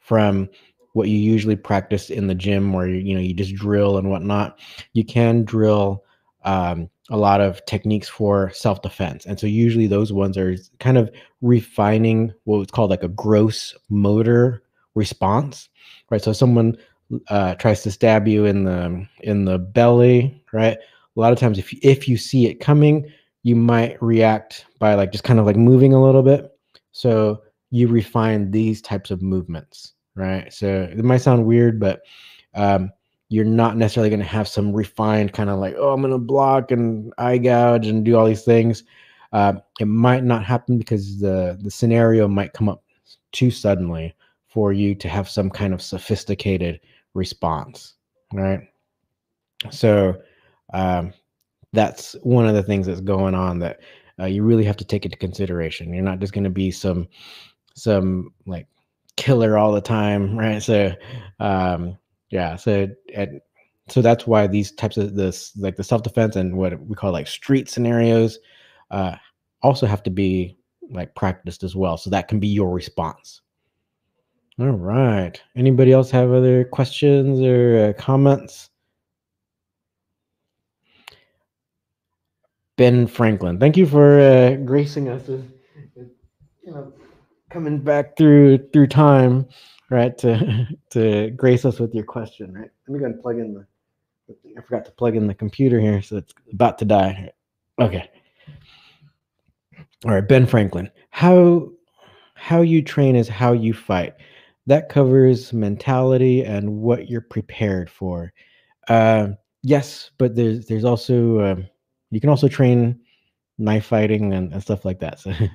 from 0.00 0.48
what 0.92 1.08
you 1.08 1.16
usually 1.16 1.56
practice 1.56 2.10
in 2.10 2.26
the 2.26 2.34
gym 2.34 2.72
where 2.72 2.88
you, 2.88 3.14
know 3.14 3.20
you 3.20 3.34
just 3.34 3.54
drill 3.54 3.96
and 3.96 4.10
whatnot. 4.10 4.58
You 4.92 5.04
can 5.04 5.44
drill 5.44 6.04
um, 6.44 6.90
a 7.10 7.16
lot 7.16 7.40
of 7.40 7.64
techniques 7.66 8.08
for 8.08 8.50
self-defense 8.50 9.26
and 9.26 9.38
so 9.38 9.46
usually 9.46 9.86
those 9.86 10.12
ones 10.12 10.36
are 10.36 10.56
kind 10.80 10.98
of 10.98 11.10
refining 11.40 12.32
what's 12.44 12.70
called 12.70 12.90
like 12.90 13.02
a 13.02 13.08
gross 13.08 13.74
motor 13.88 14.62
response 14.94 15.68
right? 16.12 16.22
So 16.22 16.32
someone 16.32 16.76
uh, 17.28 17.54
tries 17.56 17.82
to 17.82 17.90
stab 17.90 18.28
you 18.28 18.44
in 18.44 18.64
the 18.64 19.06
in 19.20 19.44
the 19.46 19.58
belly 19.58 20.44
right 20.52 20.78
a 21.16 21.20
lot 21.20 21.32
of 21.32 21.38
times 21.38 21.58
if 21.58 21.72
if 21.84 22.08
you 22.08 22.16
see 22.16 22.46
it 22.46 22.60
coming 22.60 23.10
you 23.42 23.56
might 23.56 24.00
react 24.02 24.66
by 24.78 24.94
like 24.94 25.12
just 25.12 25.24
kind 25.24 25.38
of 25.40 25.46
like 25.46 25.56
moving 25.56 25.92
a 25.92 26.02
little 26.02 26.22
bit 26.22 26.56
so 26.92 27.42
you 27.70 27.88
refine 27.88 28.50
these 28.50 28.80
types 28.82 29.10
of 29.10 29.22
movements 29.22 29.94
right 30.14 30.52
so 30.52 30.88
it 30.90 31.04
might 31.04 31.18
sound 31.18 31.44
weird 31.44 31.80
but 31.80 32.02
um, 32.54 32.90
you're 33.32 33.46
not 33.46 33.78
necessarily 33.78 34.10
going 34.10 34.20
to 34.20 34.26
have 34.26 34.46
some 34.46 34.74
refined 34.74 35.32
kind 35.32 35.48
of 35.48 35.58
like, 35.58 35.74
oh, 35.78 35.94
I'm 35.94 36.02
going 36.02 36.12
to 36.12 36.18
block 36.18 36.70
and 36.70 37.14
eye 37.16 37.38
gouge 37.38 37.86
and 37.86 38.04
do 38.04 38.14
all 38.14 38.26
these 38.26 38.44
things. 38.44 38.84
Uh, 39.32 39.54
it 39.80 39.86
might 39.86 40.22
not 40.22 40.44
happen 40.44 40.76
because 40.76 41.18
the 41.18 41.58
the 41.62 41.70
scenario 41.70 42.28
might 42.28 42.52
come 42.52 42.68
up 42.68 42.84
too 43.32 43.50
suddenly 43.50 44.14
for 44.48 44.74
you 44.74 44.94
to 44.94 45.08
have 45.08 45.30
some 45.30 45.48
kind 45.48 45.72
of 45.72 45.80
sophisticated 45.80 46.78
response, 47.14 47.94
right? 48.34 48.60
So 49.70 50.20
um, 50.72 51.12
that's 51.72 52.14
one 52.22 52.46
of 52.46 52.54
the 52.54 52.62
things 52.62 52.86
that's 52.86 53.00
going 53.00 53.34
on 53.34 53.58
that 53.60 53.80
uh, 54.20 54.26
you 54.26 54.42
really 54.42 54.64
have 54.64 54.76
to 54.76 54.84
take 54.84 55.04
into 55.04 55.16
consideration. 55.16 55.92
You're 55.92 56.04
not 56.04 56.18
just 56.18 56.32
going 56.32 56.44
to 56.44 56.50
be 56.50 56.70
some 56.70 57.08
some 57.74 58.32
like 58.46 58.66
killer 59.16 59.56
all 59.56 59.72
the 59.72 59.80
time, 59.80 60.38
right? 60.38 60.62
So 60.62 60.92
um, 61.40 61.98
yeah. 62.30 62.56
So 62.56 62.88
and 63.14 63.40
so 63.88 64.02
that's 64.02 64.26
why 64.26 64.46
these 64.46 64.72
types 64.72 64.96
of 64.96 65.14
this 65.14 65.52
like 65.56 65.76
the 65.76 65.84
self 65.84 66.02
defense 66.02 66.36
and 66.36 66.56
what 66.56 66.78
we 66.86 66.94
call 66.94 67.12
like 67.12 67.26
street 67.26 67.68
scenarios 67.68 68.38
uh, 68.90 69.16
also 69.62 69.86
have 69.86 70.02
to 70.04 70.10
be 70.10 70.56
like 70.90 71.14
practiced 71.14 71.62
as 71.62 71.74
well. 71.74 71.96
So 71.96 72.10
that 72.10 72.28
can 72.28 72.38
be 72.38 72.48
your 72.48 72.70
response. 72.70 73.40
All 74.58 74.66
right. 74.70 75.40
Anybody 75.56 75.92
else 75.92 76.10
have 76.10 76.30
other 76.30 76.64
questions 76.64 77.40
or 77.40 77.88
uh, 77.88 78.00
comments? 78.00 78.70
Ben 82.76 83.06
Franklin, 83.06 83.58
thank 83.58 83.76
you 83.76 83.86
for 83.86 84.18
uh, 84.20 84.54
gracing 84.56 85.08
us 85.08 85.26
with, 85.28 85.50
you 85.96 86.72
know, 86.72 86.92
coming 87.50 87.78
back 87.78 88.16
through 88.16 88.58
through 88.72 88.86
time 88.86 89.46
right? 89.92 90.16
To 90.18 90.66
to 90.90 91.30
grace 91.30 91.64
us 91.64 91.78
with 91.78 91.94
your 91.94 92.04
question, 92.04 92.52
right? 92.54 92.70
Let 92.88 92.94
me 92.94 92.98
go 92.98 93.06
and 93.06 93.20
plug 93.20 93.38
in 93.38 93.54
the. 93.54 93.66
I 94.56 94.62
forgot 94.62 94.84
to 94.86 94.92
plug 94.92 95.14
in 95.14 95.26
the 95.26 95.34
computer 95.34 95.78
here, 95.78 96.00
so 96.00 96.16
it's 96.16 96.32
about 96.52 96.78
to 96.78 96.84
die. 96.84 97.30
Okay. 97.78 98.08
All 100.04 100.12
right, 100.12 100.26
Ben 100.26 100.46
Franklin. 100.46 100.90
How 101.10 101.70
how 102.34 102.62
you 102.62 102.82
train 102.82 103.14
is 103.14 103.28
how 103.28 103.52
you 103.52 103.74
fight. 103.74 104.14
That 104.66 104.88
covers 104.88 105.52
mentality 105.52 106.44
and 106.44 106.78
what 106.78 107.08
you're 107.08 107.20
prepared 107.20 107.90
for. 107.90 108.32
Uh, 108.88 109.28
yes, 109.62 110.10
but 110.18 110.34
there's 110.34 110.66
there's 110.66 110.84
also 110.84 111.40
um, 111.40 111.68
you 112.12 112.20
can 112.20 112.30
also 112.30 112.46
train 112.46 113.00
knife 113.58 113.86
fighting 113.86 114.32
and, 114.32 114.52
and 114.52 114.62
stuff 114.62 114.84
like 114.84 115.00
that. 115.00 115.20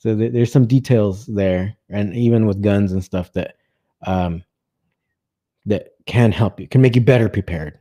So 0.00 0.14
so 0.14 0.14
there's 0.14 0.52
some 0.52 0.66
details 0.66 1.26
there, 1.26 1.76
and 1.88 2.14
even 2.14 2.46
with 2.46 2.62
guns 2.62 2.92
and 2.92 3.02
stuff 3.02 3.32
that 3.32 3.56
um, 4.06 4.44
that 5.66 5.88
can 6.06 6.30
help 6.30 6.60
you, 6.60 6.68
can 6.68 6.80
make 6.80 6.94
you 6.94 7.00
better 7.00 7.28
prepared. 7.28 7.78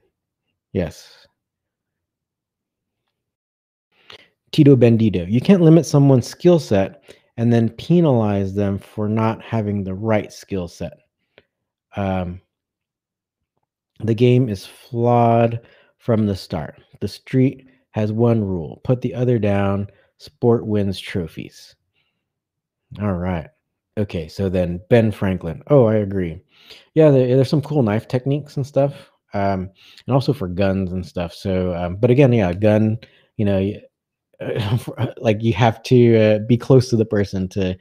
Yes. 0.73 1.27
Tito 4.51 4.75
Bendito, 4.75 5.29
you 5.29 5.41
can't 5.41 5.61
limit 5.61 5.85
someone's 5.85 6.25
skill 6.25 6.57
set 6.57 7.03
and 7.37 7.53
then 7.53 7.69
penalize 7.69 8.55
them 8.55 8.79
for 8.79 9.07
not 9.07 9.41
having 9.43 9.83
the 9.83 9.93
right 9.93 10.33
skill 10.33 10.67
set. 10.67 10.97
Um, 11.95 12.41
the 13.99 14.15
game 14.15 14.49
is 14.49 14.65
flawed 14.65 15.61
from 15.99 16.25
the 16.25 16.35
start. 16.35 16.81
The 16.99 17.07
street 17.07 17.67
has 17.97 18.11
one 18.11 18.43
rule 18.43 18.79
put 18.83 19.01
the 19.01 19.15
other 19.15 19.39
down, 19.39 19.87
sport 20.19 20.67
wins 20.67 20.99
trophies. 20.99 21.75
All 23.01 23.13
right. 23.13 23.49
Okay, 23.97 24.27
so 24.27 24.49
then 24.49 24.79
Ben 24.89 25.11
Franklin. 25.11 25.63
Oh, 25.67 25.85
I 25.85 25.95
agree. 25.95 26.39
Yeah, 26.93 27.09
there, 27.09 27.35
there's 27.35 27.49
some 27.49 27.61
cool 27.63 27.81
knife 27.81 28.07
techniques 28.07 28.55
and 28.55 28.67
stuff, 28.67 29.09
um, 29.33 29.71
and 30.05 30.13
also 30.13 30.31
for 30.31 30.47
guns 30.47 30.93
and 30.93 31.03
stuff. 31.03 31.33
So, 31.33 31.73
um, 31.73 31.95
but 31.95 32.11
again, 32.11 32.31
yeah, 32.31 32.53
gun. 32.53 32.99
You 33.37 33.45
know, 33.45 33.73
like 35.17 35.41
you 35.41 35.53
have 35.53 35.81
to 35.83 36.17
uh, 36.17 36.39
be 36.39 36.57
close 36.57 36.89
to 36.91 36.97
the 36.97 37.05
person 37.05 37.47
to 37.49 37.75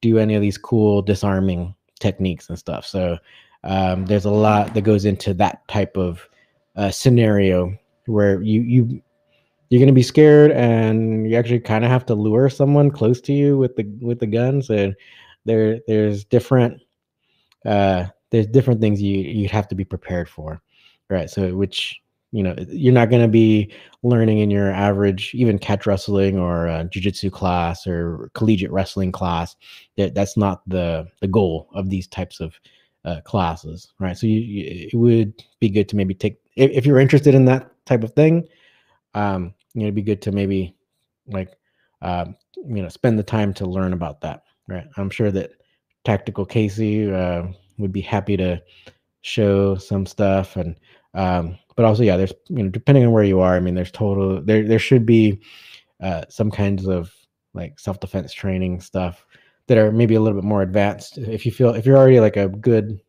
do 0.00 0.18
any 0.18 0.34
of 0.34 0.42
these 0.42 0.58
cool 0.58 1.00
disarming 1.00 1.76
techniques 2.00 2.48
and 2.48 2.58
stuff. 2.58 2.84
So, 2.84 3.18
um, 3.62 4.04
there's 4.06 4.24
a 4.24 4.30
lot 4.30 4.74
that 4.74 4.82
goes 4.82 5.04
into 5.04 5.32
that 5.34 5.66
type 5.68 5.96
of 5.96 6.28
uh, 6.74 6.90
scenario 6.90 7.78
where 8.06 8.42
you 8.42 8.62
you 8.62 9.02
you're 9.70 9.78
going 9.80 9.86
to 9.86 9.92
be 9.92 10.02
scared 10.02 10.50
and 10.50 11.30
you 11.30 11.36
actually 11.36 11.60
kind 11.60 11.84
of 11.84 11.90
have 11.90 12.04
to 12.06 12.14
lure 12.14 12.50
someone 12.50 12.90
close 12.90 13.20
to 13.22 13.32
you 13.32 13.56
with 13.56 13.74
the 13.76 13.84
with 14.00 14.18
the 14.18 14.26
guns 14.26 14.68
and 14.68 14.94
there 15.46 15.80
there's 15.86 16.24
different 16.24 16.82
uh 17.66 18.04
there's 18.30 18.46
different 18.46 18.80
things 18.80 19.00
you 19.00 19.18
you'd 19.18 19.50
have 19.50 19.68
to 19.68 19.74
be 19.74 19.84
prepared 19.84 20.28
for 20.28 20.60
right? 21.10 21.28
So 21.28 21.54
which 21.54 22.00
you 22.32 22.42
know 22.44 22.54
you're 22.68 22.92
not 22.94 23.10
going 23.10 23.22
to 23.22 23.28
be 23.28 23.72
learning 24.04 24.38
in 24.38 24.50
your 24.50 24.70
average 24.70 25.32
even 25.34 25.58
catch 25.58 25.86
wrestling 25.86 26.38
or 26.38 26.68
uh, 26.68 26.84
jiu-jitsu 26.84 27.28
class 27.28 27.86
or 27.86 28.30
collegiate 28.34 28.70
wrestling 28.70 29.10
class 29.10 29.56
that 29.96 30.14
that's 30.14 30.36
not 30.36 30.62
the 30.68 31.08
the 31.20 31.26
goal 31.26 31.68
of 31.74 31.90
these 31.90 32.06
types 32.06 32.38
of 32.40 32.54
uh, 33.04 33.20
classes 33.22 33.92
right? 33.98 34.16
So 34.16 34.26
you, 34.26 34.40
you, 34.40 34.88
it 34.92 34.96
would 34.96 35.42
be 35.58 35.68
good 35.68 35.88
to 35.88 35.96
maybe 35.96 36.14
take 36.14 36.38
if, 36.54 36.70
if 36.70 36.86
you're 36.86 37.00
interested 37.00 37.34
in 37.34 37.44
that 37.46 37.70
type 37.84 38.04
of 38.04 38.12
thing 38.14 38.46
um 39.14 39.52
you 39.74 39.80
know 39.80 39.86
it'd 39.86 39.94
be 39.94 40.02
good 40.02 40.22
to 40.22 40.32
maybe 40.32 40.76
like 41.26 41.56
um 42.02 42.36
you 42.56 42.82
know 42.82 42.88
spend 42.88 43.18
the 43.18 43.22
time 43.22 43.52
to 43.54 43.66
learn 43.66 43.92
about 43.92 44.20
that 44.20 44.42
Right. 44.70 44.86
I'm 44.96 45.10
sure 45.10 45.32
that 45.32 45.50
Tactical 46.04 46.46
Casey 46.46 47.12
uh, 47.12 47.42
would 47.78 47.90
be 47.90 48.00
happy 48.00 48.36
to 48.36 48.62
show 49.22 49.74
some 49.74 50.06
stuff, 50.06 50.54
and 50.54 50.76
um, 51.14 51.58
but 51.74 51.84
also 51.84 52.04
yeah, 52.04 52.16
there's 52.16 52.32
you 52.48 52.62
know 52.62 52.68
depending 52.68 53.04
on 53.04 53.10
where 53.10 53.24
you 53.24 53.40
are, 53.40 53.56
I 53.56 53.60
mean, 53.60 53.74
there's 53.74 53.90
total 53.90 54.40
there 54.40 54.62
there 54.62 54.78
should 54.78 55.04
be 55.04 55.40
uh, 56.00 56.22
some 56.28 56.52
kinds 56.52 56.86
of 56.86 57.12
like 57.52 57.80
self 57.80 57.98
defense 57.98 58.32
training 58.32 58.80
stuff 58.80 59.26
that 59.66 59.76
are 59.76 59.90
maybe 59.90 60.14
a 60.14 60.20
little 60.20 60.40
bit 60.40 60.46
more 60.46 60.62
advanced. 60.62 61.18
If 61.18 61.44
you 61.44 61.50
feel 61.50 61.74
if 61.74 61.84
you're 61.84 61.98
already 61.98 62.20
like 62.20 62.36
a 62.36 62.48
good 62.48 63.00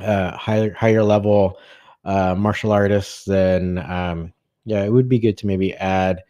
uh, 0.00 0.36
higher 0.36 0.74
higher 0.74 1.04
level 1.04 1.58
uh, 2.04 2.34
martial 2.34 2.72
artist, 2.72 3.24
then 3.26 3.78
um, 3.88 4.32
yeah, 4.66 4.84
it 4.84 4.92
would 4.92 5.08
be 5.08 5.18
good 5.18 5.38
to 5.38 5.46
maybe 5.46 5.74
add 5.74 6.22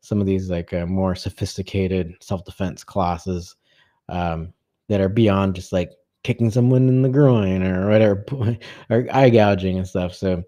some 0.00 0.20
of 0.20 0.26
these 0.26 0.50
like 0.50 0.72
uh, 0.72 0.86
more 0.86 1.14
sophisticated 1.14 2.14
self 2.20 2.44
defense 2.44 2.82
classes 2.82 3.56
um, 4.08 4.52
that 4.88 5.00
are 5.00 5.08
beyond 5.08 5.54
just 5.54 5.72
like 5.72 5.92
kicking 6.24 6.50
someone 6.50 6.88
in 6.88 7.02
the 7.02 7.08
groin 7.08 7.62
or 7.62 7.88
whatever, 7.88 8.24
or 8.90 9.06
eye 9.12 9.30
gouging 9.30 9.78
and 9.78 9.86
stuff. 9.86 10.14
So, 10.14 10.42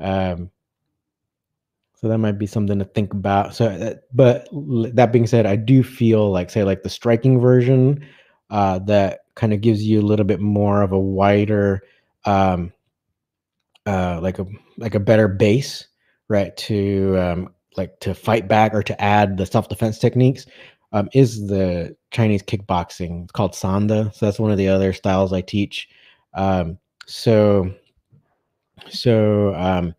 um, 0.00 0.50
so 1.96 2.08
that 2.08 2.18
might 2.18 2.38
be 2.38 2.46
something 2.46 2.78
to 2.78 2.84
think 2.84 3.14
about. 3.14 3.54
So, 3.54 3.66
uh, 3.66 3.94
but 4.12 4.46
that 4.94 5.10
being 5.10 5.26
said, 5.26 5.46
I 5.46 5.56
do 5.56 5.82
feel 5.82 6.30
like, 6.30 6.50
say, 6.50 6.62
like 6.62 6.82
the 6.82 6.90
striking 6.90 7.40
version, 7.40 8.06
uh, 8.50 8.78
that 8.80 9.20
kind 9.36 9.54
of 9.54 9.62
gives 9.62 9.82
you 9.82 10.00
a 10.00 10.02
little 10.02 10.26
bit 10.26 10.40
more 10.40 10.82
of 10.82 10.92
a 10.92 10.98
wider, 10.98 11.82
um, 12.26 12.72
uh, 13.86 14.20
like 14.22 14.38
a 14.38 14.46
like 14.76 14.94
a 14.94 15.00
better 15.00 15.28
base, 15.28 15.88
right? 16.34 16.56
To 16.56 17.16
um, 17.18 17.54
like 17.76 17.98
to 18.00 18.12
fight 18.14 18.48
back 18.48 18.74
or 18.74 18.82
to 18.82 19.00
add 19.00 19.36
the 19.36 19.46
self 19.46 19.68
defense 19.68 19.98
techniques 19.98 20.46
um, 20.92 21.08
is 21.14 21.46
the 21.46 21.96
Chinese 22.10 22.42
kickboxing. 22.42 23.22
It's 23.24 23.32
called 23.32 23.52
Sanda. 23.52 24.12
So 24.14 24.26
that's 24.26 24.40
one 24.40 24.50
of 24.50 24.58
the 24.58 24.68
other 24.68 24.92
styles 24.92 25.32
I 25.32 25.40
teach. 25.40 25.88
Um, 26.34 26.78
so, 27.06 27.72
so 28.90 29.54
um, 29.54 29.94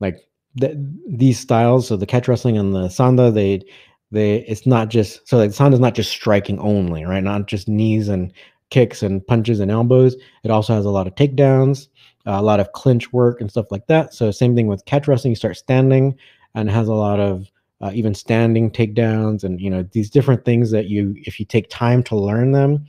like 0.00 0.18
th- 0.60 0.76
these 1.08 1.38
styles, 1.38 1.86
so 1.86 1.96
the 1.96 2.06
catch 2.06 2.26
wrestling 2.26 2.58
and 2.58 2.74
the 2.74 2.88
Sanda, 2.88 3.32
they 3.32 3.62
they 4.10 4.38
it's 4.48 4.66
not 4.66 4.88
just 4.88 5.26
so 5.28 5.38
like 5.38 5.50
Sanda 5.50 5.74
is 5.74 5.80
not 5.80 5.94
just 5.94 6.10
striking 6.10 6.58
only, 6.58 7.04
right? 7.04 7.22
Not 7.22 7.46
just 7.46 7.68
knees 7.68 8.08
and 8.08 8.32
kicks 8.70 9.02
and 9.02 9.24
punches 9.26 9.60
and 9.60 9.70
elbows. 9.70 10.16
It 10.42 10.50
also 10.50 10.74
has 10.74 10.84
a 10.84 10.90
lot 10.90 11.06
of 11.06 11.14
takedowns, 11.14 11.86
a 12.26 12.42
lot 12.42 12.60
of 12.60 12.72
clinch 12.72 13.12
work 13.12 13.40
and 13.40 13.50
stuff 13.50 13.70
like 13.70 13.86
that. 13.86 14.14
So 14.14 14.30
same 14.30 14.54
thing 14.54 14.66
with 14.66 14.84
catch 14.84 15.08
wrestling. 15.08 15.32
You 15.32 15.36
start 15.36 15.56
standing, 15.56 16.16
and 16.54 16.70
has 16.70 16.88
a 16.88 16.94
lot 16.94 17.20
of 17.20 17.50
uh, 17.80 17.90
even 17.94 18.14
standing 18.14 18.70
takedowns 18.70 19.44
and 19.44 19.60
you 19.60 19.70
know 19.70 19.82
these 19.92 20.10
different 20.10 20.44
things 20.44 20.70
that 20.70 20.86
you 20.86 21.14
if 21.18 21.40
you 21.40 21.46
take 21.46 21.68
time 21.70 22.02
to 22.02 22.16
learn 22.16 22.52
them 22.52 22.86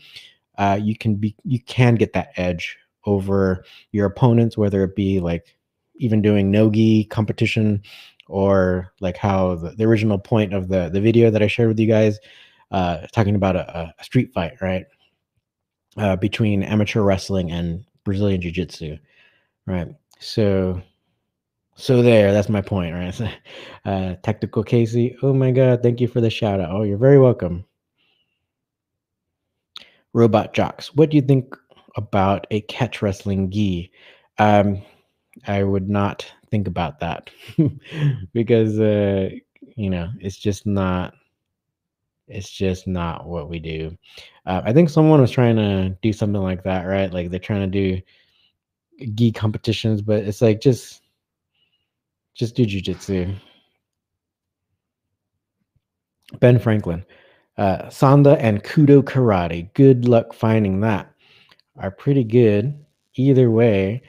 uh, 0.57 0.77
you 0.81 0.97
can 0.97 1.15
be 1.15 1.35
you 1.43 1.59
can 1.61 1.95
get 1.95 2.13
that 2.13 2.31
edge 2.35 2.77
over 3.05 3.63
your 3.91 4.05
opponents 4.05 4.57
whether 4.57 4.83
it 4.83 4.95
be 4.95 5.19
like 5.19 5.55
even 5.95 6.21
doing 6.21 6.51
nogi 6.51 7.05
competition 7.05 7.81
or 8.27 8.91
like 8.99 9.17
how 9.17 9.55
the, 9.55 9.71
the 9.71 9.83
original 9.83 10.17
point 10.19 10.53
of 10.53 10.67
the 10.67 10.89
the 10.89 11.01
video 11.01 11.31
that 11.31 11.41
i 11.41 11.47
shared 11.47 11.69
with 11.69 11.79
you 11.79 11.87
guys 11.87 12.19
uh, 12.71 13.05
talking 13.11 13.35
about 13.35 13.55
a, 13.55 13.93
a 13.99 14.03
street 14.03 14.31
fight 14.33 14.53
right 14.61 14.85
uh, 15.97 16.15
between 16.15 16.63
amateur 16.63 17.01
wrestling 17.01 17.51
and 17.51 17.85
brazilian 18.03 18.41
jiu-jitsu 18.41 18.97
right 19.65 19.95
so 20.19 20.81
so 21.81 22.03
there, 22.03 22.31
that's 22.31 22.49
my 22.49 22.61
point, 22.61 22.93
right? 22.93 23.37
Uh, 23.83 24.13
Tactical 24.21 24.63
Casey. 24.63 25.17
Oh 25.23 25.33
my 25.33 25.49
God, 25.49 25.81
thank 25.81 25.99
you 25.99 26.07
for 26.07 26.21
the 26.21 26.29
shout 26.29 26.59
out. 26.59 26.69
Oh, 26.69 26.83
you're 26.83 26.99
very 26.99 27.17
welcome. 27.17 27.65
Robot 30.13 30.53
Jocks. 30.53 30.93
What 30.93 31.09
do 31.09 31.17
you 31.17 31.23
think 31.23 31.57
about 31.95 32.45
a 32.51 32.61
catch 32.61 33.01
wrestling 33.01 33.49
gi? 33.49 33.91
Um, 34.37 34.83
I 35.47 35.63
would 35.63 35.89
not 35.89 36.31
think 36.51 36.67
about 36.67 36.99
that 36.99 37.31
because 38.33 38.79
uh, 38.79 39.31
you 39.75 39.89
know 39.89 40.11
it's 40.19 40.37
just 40.37 40.67
not. 40.67 41.15
It's 42.27 42.51
just 42.51 42.85
not 42.85 43.25
what 43.25 43.49
we 43.49 43.57
do. 43.57 43.97
Uh, 44.45 44.61
I 44.63 44.73
think 44.73 44.91
someone 44.91 45.21
was 45.21 45.31
trying 45.31 45.55
to 45.55 45.89
do 46.03 46.13
something 46.13 46.41
like 46.43 46.63
that, 46.65 46.83
right? 46.83 47.11
Like 47.11 47.31
they're 47.31 47.39
trying 47.39 47.71
to 47.71 47.95
do 47.95 47.99
gi 49.15 49.31
competitions, 49.31 50.01
but 50.01 50.23
it's 50.23 50.41
like 50.41 50.61
just 50.61 51.01
just 52.33 52.55
do 52.55 52.65
jujitsu. 52.65 53.35
Ben 56.39 56.59
Franklin, 56.59 57.03
uh, 57.57 57.83
Sanda 57.87 58.37
and 58.39 58.63
Kudo 58.63 59.01
Karate. 59.01 59.73
Good 59.73 60.07
luck 60.07 60.33
finding 60.33 60.79
that. 60.81 61.11
Are 61.77 61.91
pretty 61.91 62.23
good. 62.23 62.77
Either 63.15 63.51
way, 63.51 64.01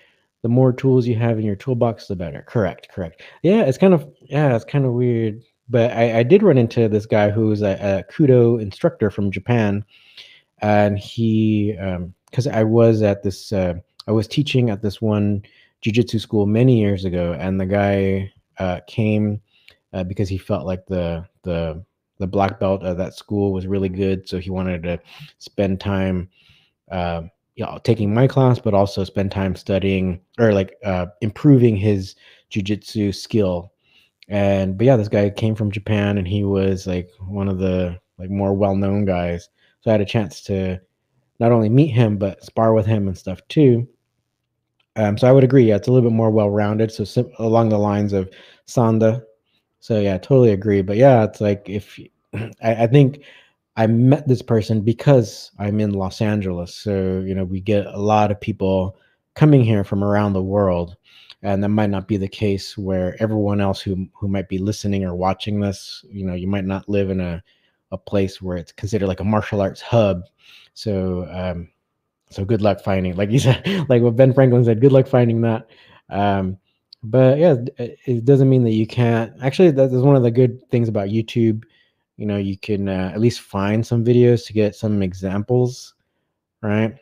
the 0.43 0.49
more 0.49 0.73
tools 0.73 1.07
you 1.07 1.17
have 1.17 1.39
in 1.39 1.45
your 1.45 1.57
toolbox, 1.57 2.07
the 2.07 2.17
better. 2.17 2.45
Correct, 2.47 2.89
correct. 2.91 3.23
Yeah, 3.43 3.63
it's 3.63 3.79
kind 3.79 3.95
of 3.95 4.09
yeah, 4.23 4.55
it's 4.55 4.65
kind 4.65 4.85
of 4.85 4.93
weird. 4.93 5.43
But 5.69 5.93
I, 5.93 6.19
I 6.19 6.23
did 6.23 6.43
run 6.43 6.59
into 6.59 6.89
this 6.89 7.07
guy 7.07 7.31
who's 7.31 7.63
a, 7.63 8.05
a 8.09 8.13
Kudo 8.13 8.61
instructor 8.61 9.11
from 9.11 9.31
Japan, 9.31 9.85
and 10.61 10.99
he 10.99 11.73
because 12.31 12.47
um, 12.47 12.55
I 12.55 12.65
was 12.65 13.03
at 13.03 13.23
this 13.23 13.53
uh, 13.53 13.75
I 14.07 14.13
was 14.13 14.27
teaching 14.27 14.71
at 14.71 14.83
this 14.83 15.01
one 15.01 15.43
jujitsu 15.83 16.21
school 16.21 16.47
many 16.47 16.81
years 16.81 17.05
ago, 17.05 17.35
and 17.39 17.61
the 17.61 17.67
guy 17.67 18.33
uh, 18.59 18.81
came 18.87 19.41
uh, 19.93 20.05
because 20.05 20.29
he 20.29 20.39
felt 20.39 20.67
like 20.67 20.87
the 20.87 21.27
the 21.43 21.85
the 22.19 22.27
black 22.27 22.61
belt 22.61 22.83
of 22.83 22.97
that 22.99 23.15
school 23.15 23.53
was 23.53 23.67
really 23.67 23.89
good, 23.89 24.29
so 24.29 24.39
he 24.39 24.51
wanted 24.51 24.83
to 24.85 25.01
spend 25.39 25.81
time, 25.81 26.29
uh, 26.91 27.23
you 27.57 27.65
know, 27.65 27.79
taking 27.83 28.15
my 28.15 28.27
class, 28.29 28.59
but 28.59 28.75
also 28.75 29.03
spend 29.05 29.33
time 29.33 29.57
studying 29.57 30.21
or 30.39 30.53
like 30.53 30.77
uh, 30.85 31.07
improving 31.21 31.77
his 31.77 32.15
jujitsu 32.51 33.15
skill. 33.15 33.73
And 34.29 34.79
but 34.79 34.87
yeah, 34.87 34.97
this 34.97 35.09
guy 35.09 35.31
came 35.31 35.55
from 35.55 35.73
Japan, 35.73 36.19
and 36.19 36.29
he 36.29 36.45
was 36.45 36.87
like 36.87 37.11
one 37.21 37.49
of 37.49 37.59
the 37.59 37.99
like 38.19 38.31
more 38.31 38.55
well 38.55 38.77
known 38.77 39.05
guys. 39.05 39.49
So 39.81 39.91
I 39.91 39.93
had 39.93 40.01
a 40.01 40.07
chance 40.07 40.43
to 40.43 40.81
not 41.43 41.51
only 41.51 41.69
meet 41.69 41.89
him 41.89 42.17
but 42.17 42.43
spar 42.45 42.73
with 42.73 42.87
him 42.87 43.09
and 43.09 43.19
stuff 43.19 43.41
too. 43.49 43.89
Um, 44.95 45.19
so 45.19 45.27
I 45.27 45.33
would 45.33 45.43
agree. 45.43 45.65
Yeah, 45.65 45.77
it's 45.77 45.89
a 45.89 45.93
little 45.93 46.09
bit 46.09 46.15
more 46.15 46.31
well-rounded. 46.31 46.93
So 46.93 47.03
sim- 47.03 47.33
along 47.41 47.71
the 47.71 47.79
lines 47.79 48.13
of 48.13 48.31
Sanda. 48.69 49.23
So 49.81 50.01
yeah, 50.01 50.19
totally 50.19 50.53
agree. 50.53 50.83
But 50.83 50.99
yeah, 50.99 51.25
it's 51.25 51.41
like 51.41 51.69
if 51.69 51.99
I, 52.35 52.85
I 52.85 52.87
think 52.87 53.25
I 53.77 53.89
met 53.89 54.29
this 54.29 54.41
person 54.41 54.83
because 54.83 55.51
I'm 55.59 55.81
in 55.81 55.95
Los 55.95 56.21
Angeles. 56.21 56.73
So 56.77 57.25
you 57.27 57.35
know, 57.35 57.45
we 57.45 57.61
get 57.61 57.87
a 57.87 57.99
lot 57.99 58.31
of 58.31 58.41
people 58.41 58.97
coming 59.35 59.65
here 59.65 59.83
from 59.83 60.05
around 60.05 60.35
the 60.35 60.43
world, 60.43 60.97
and 61.43 61.65
that 61.65 61.71
might 61.71 61.91
not 61.91 62.07
be 62.07 62.19
the 62.19 62.29
case 62.29 62.79
where 62.79 63.17
everyone 63.21 63.61
else 63.61 63.81
who 63.81 64.07
who 64.13 64.29
might 64.29 64.49
be 64.49 64.59
listening 64.59 65.05
or 65.05 65.17
watching 65.17 65.59
this, 65.59 66.05
you 66.09 66.25
know, 66.25 66.35
you 66.35 66.47
might 66.47 66.67
not 66.67 66.89
live 66.89 67.11
in 67.11 67.21
a 67.21 67.43
a 67.93 67.99
place 67.99 68.43
where 68.43 68.57
it's 68.57 68.73
considered 68.73 69.07
like 69.07 69.21
a 69.21 69.25
martial 69.25 69.61
arts 69.61 69.81
hub. 69.81 70.25
So 70.75 71.29
um, 71.31 71.69
so 72.33 72.45
good 72.45 72.63
luck 72.63 72.81
finding, 72.83 73.15
like 73.15 73.31
you 73.31 73.39
said, 73.39 73.63
like 73.89 74.03
what 74.03 74.17
Ben 74.17 74.33
Franklin 74.33 74.65
said, 74.65 74.81
good 74.81 74.93
luck 74.93 75.07
finding 75.07 75.43
that. 75.43 75.69
Um, 76.09 76.59
but 77.03 77.39
yeah, 77.39 77.57
it 77.79 78.25
doesn't 78.25 78.49
mean 78.49 78.65
that 78.65 78.73
you 78.73 78.87
can't. 78.87 79.33
Actually, 79.43 79.73
that's 79.73 79.93
one 79.93 80.17
of 80.17 80.23
the 80.23 80.31
good 80.31 80.69
things 80.71 80.89
about 80.89 81.09
YouTube. 81.09 81.65
You 82.17 82.27
know, 82.27 82.37
you 82.37 82.57
can 82.57 82.89
uh, 82.89 83.11
at 83.13 83.21
least 83.21 83.41
find 83.41 83.85
some 83.85 84.05
videos 84.05 84.47
to 84.47 84.53
get 84.53 84.77
some 84.77 85.03
examples, 85.03 85.95
right? 86.63 86.95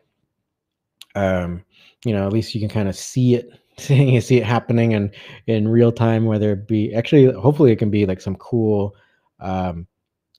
Um, 1.14 1.64
you 2.04 2.14
know, 2.14 2.26
at 2.26 2.32
least 2.32 2.54
you 2.54 2.60
can 2.60 2.70
kind 2.70 2.88
of 2.88 2.96
see 2.96 3.34
it, 3.34 3.50
see, 3.78 4.18
see 4.20 4.38
it 4.38 4.46
happening 4.46 4.94
and 4.94 5.12
in 5.46 5.68
real 5.68 5.92
time. 5.92 6.24
Whether 6.24 6.52
it 6.52 6.66
be 6.66 6.94
actually, 6.94 7.30
hopefully, 7.32 7.70
it 7.72 7.78
can 7.78 7.90
be 7.90 8.06
like 8.06 8.22
some 8.22 8.36
cool 8.36 8.96
um, 9.38 9.86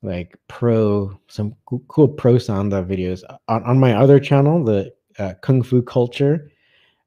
like 0.01 0.37
pro 0.47 1.17
some 1.27 1.55
cool 1.65 2.07
pro 2.07 2.35
sanda 2.35 2.85
videos. 2.85 3.23
On, 3.47 3.63
on 3.63 3.79
my 3.79 3.93
other 3.93 4.19
channel 4.19 4.63
the 4.63 4.91
uh, 5.19 5.33
kung 5.41 5.61
fu 5.61 5.81
culture 5.81 6.49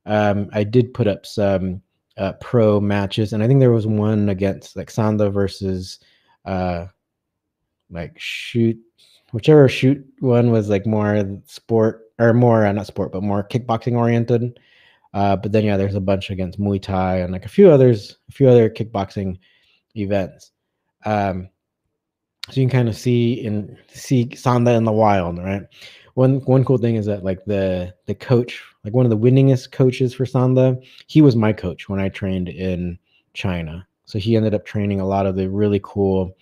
um 0.07 0.49
i 0.53 0.63
did 0.63 0.93
put 0.93 1.07
up 1.07 1.25
some 1.25 1.81
uh, 2.19 2.33
pro 2.35 2.79
matches 2.79 3.33
and 3.33 3.43
i 3.43 3.47
think 3.47 3.59
there 3.59 3.73
was 3.73 3.87
one 3.87 4.29
against 4.29 4.77
like 4.77 4.89
sanda 4.89 5.33
versus 5.33 5.99
uh 6.45 6.87
like 7.91 8.15
shoot 8.19 8.79
whichever 9.33 9.69
shoot 9.69 10.05
one 10.21 10.51
was 10.51 10.69
like 10.69 10.87
more 10.87 11.25
sport 11.47 12.05
or 12.19 12.33
more 12.33 12.65
uh, 12.65 12.73
not 12.73 12.87
sport 12.87 13.13
but 13.13 13.23
more 13.23 13.47
kickboxing 13.47 13.97
oriented. 13.97 14.59
Uh 15.13 15.37
but 15.37 15.53
then 15.53 15.65
yeah 15.65 15.77
there's 15.77 15.95
a 15.95 16.01
bunch 16.01 16.31
against 16.31 16.61
muay 16.61 16.81
thai 16.81 17.19
and 17.19 17.33
like 17.33 17.45
a 17.45 17.49
few 17.49 17.71
others 17.71 18.17
a 18.29 18.33
few 18.33 18.49
other 18.49 18.71
kickboxing 18.71 19.39
events. 19.97 20.53
Um 21.05 21.49
so 22.51 22.61
you 22.61 22.67
can 22.67 22.79
kind 22.79 22.89
of 22.89 22.97
see 22.97 23.45
and 23.47 23.77
see 23.89 24.27
Sanda 24.27 24.77
in 24.77 24.85
the 24.85 24.93
wild, 24.93 25.39
right? 25.39 25.63
One 26.15 26.41
one 26.41 26.65
cool 26.65 26.79
thing 26.79 26.97
is 26.97 27.07
that 27.07 27.25
like 27.25 27.45
the 27.45 27.95
the 28.07 28.15
coach, 28.15 28.63
like 28.85 28.95
one 28.95 29.07
of 29.07 29.11
the 29.11 29.19
winningest 29.19 29.73
coaches 29.73 30.15
for 30.15 30.25
Sanda, 30.25 30.83
he 31.07 31.23
was 31.23 31.37
my 31.37 31.53
coach 31.53 31.89
when 31.89 32.01
I 32.01 32.09
trained 32.09 32.49
in 32.49 32.99
China. 33.33 33.87
So 34.05 34.19
he 34.19 34.37
ended 34.37 34.55
up 34.55 34.67
training 34.67 35.01
a 35.01 35.07
lot 35.07 35.27
of 35.27 35.37
the 35.37 35.49
really 35.49 35.81
cool 35.83 36.37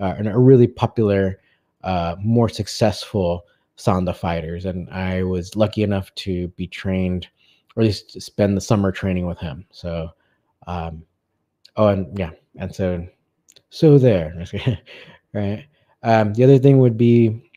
uh, 0.00 0.14
and 0.16 0.26
a 0.26 0.38
really 0.38 0.66
popular, 0.66 1.38
uh, 1.84 2.16
more 2.18 2.48
successful 2.48 3.46
Sanda 3.76 4.16
fighters, 4.16 4.64
and 4.64 4.88
I 4.90 5.22
was 5.22 5.54
lucky 5.54 5.82
enough 5.82 6.14
to 6.16 6.48
be 6.48 6.66
trained, 6.66 7.28
or 7.76 7.82
at 7.82 7.86
least 7.86 8.20
spend 8.20 8.56
the 8.56 8.60
summer 8.60 8.90
training 8.90 9.26
with 9.26 9.38
him. 9.38 9.66
So, 9.70 10.10
um, 10.66 11.04
oh, 11.76 11.88
and 11.88 12.18
yeah, 12.18 12.30
and 12.56 12.74
so 12.74 13.06
so 13.70 13.98
there. 13.98 14.44
right? 15.32 15.66
Um, 16.02 16.34
the 16.34 16.44
other 16.44 16.58
thing 16.58 16.78
would 16.78 16.96
be, 16.96 17.50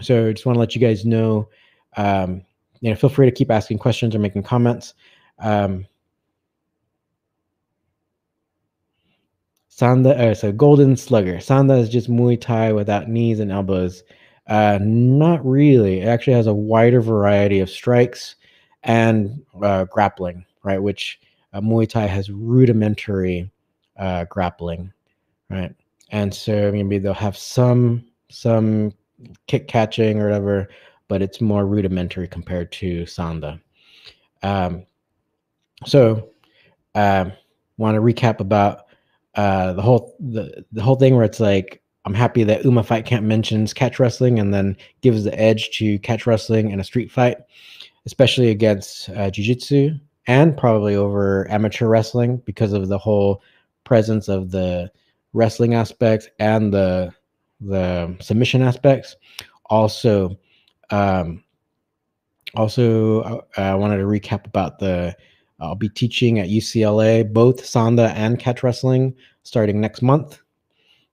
so 0.00 0.28
I 0.28 0.32
just 0.32 0.46
want 0.46 0.56
to 0.56 0.60
let 0.60 0.74
you 0.74 0.80
guys 0.80 1.04
know, 1.04 1.48
um, 1.96 2.42
you 2.80 2.90
know, 2.90 2.96
feel 2.96 3.10
free 3.10 3.26
to 3.26 3.32
keep 3.32 3.50
asking 3.50 3.78
questions 3.78 4.14
or 4.14 4.18
making 4.18 4.42
comments. 4.42 4.94
Um, 5.38 5.86
Sanda, 9.70 10.18
uh, 10.18 10.34
so 10.34 10.52
Golden 10.52 10.96
Slugger. 10.96 11.36
Sanda 11.36 11.78
is 11.78 11.90
just 11.90 12.10
Muay 12.10 12.40
Thai 12.40 12.72
without 12.72 13.08
knees 13.08 13.40
and 13.40 13.52
elbows. 13.52 14.04
Uh, 14.46 14.78
not 14.80 15.44
really. 15.44 16.00
It 16.00 16.08
actually 16.08 16.34
has 16.34 16.46
a 16.46 16.54
wider 16.54 17.00
variety 17.00 17.60
of 17.60 17.68
strikes 17.68 18.36
and 18.84 19.42
uh, 19.62 19.84
grappling, 19.84 20.46
right? 20.62 20.78
Which 20.78 21.20
uh, 21.52 21.60
Muay 21.60 21.88
Thai 21.88 22.06
has 22.06 22.30
rudimentary 22.30 23.50
uh, 23.98 24.24
grappling, 24.26 24.92
right? 25.50 25.74
And 26.10 26.34
so 26.34 26.70
maybe 26.72 26.98
they'll 26.98 27.14
have 27.14 27.36
some 27.36 28.04
some 28.28 28.92
kick 29.46 29.68
catching 29.68 30.20
or 30.20 30.24
whatever, 30.26 30.68
but 31.08 31.22
it's 31.22 31.40
more 31.40 31.66
rudimentary 31.66 32.28
compared 32.28 32.70
to 32.72 33.04
Sanda. 33.04 33.60
Um, 34.42 34.84
so, 35.84 36.30
um, 36.94 37.32
want 37.78 37.94
to 37.94 38.00
recap 38.00 38.40
about 38.40 38.86
uh, 39.34 39.72
the 39.74 39.82
whole 39.82 40.16
the 40.20 40.64
the 40.72 40.82
whole 40.82 40.96
thing 40.96 41.14
where 41.14 41.24
it's 41.24 41.40
like 41.40 41.82
I'm 42.04 42.14
happy 42.14 42.44
that 42.44 42.64
Uma 42.64 42.82
Fight 42.82 43.04
Camp 43.04 43.24
mentions 43.24 43.74
catch 43.74 43.98
wrestling 43.98 44.38
and 44.38 44.54
then 44.54 44.76
gives 45.00 45.24
the 45.24 45.38
edge 45.38 45.70
to 45.78 45.98
catch 45.98 46.26
wrestling 46.26 46.70
in 46.70 46.80
a 46.80 46.84
street 46.84 47.10
fight, 47.10 47.38
especially 48.06 48.50
against 48.50 49.10
uh, 49.10 49.30
jiu-jitsu 49.30 49.98
and 50.28 50.56
probably 50.56 50.94
over 50.94 51.50
amateur 51.50 51.86
wrestling 51.86 52.38
because 52.46 52.72
of 52.72 52.88
the 52.88 52.98
whole 52.98 53.42
presence 53.84 54.28
of 54.28 54.50
the 54.50 54.90
wrestling 55.36 55.74
aspects 55.74 56.28
and 56.38 56.72
the 56.72 57.12
the 57.60 58.16
submission 58.20 58.62
aspects. 58.62 59.16
Also, 59.66 60.36
um, 60.90 61.44
also, 62.54 63.20
uh, 63.22 63.40
I 63.56 63.74
wanted 63.74 63.98
to 63.98 64.04
recap 64.04 64.46
about 64.46 64.78
the. 64.78 65.14
I'll 65.58 65.74
be 65.74 65.88
teaching 65.88 66.38
at 66.38 66.48
UCLA 66.48 67.32
both 67.32 67.62
Sanda 67.62 68.10
and 68.14 68.38
catch 68.38 68.62
wrestling 68.62 69.14
starting 69.42 69.80
next 69.80 70.02
month. 70.02 70.38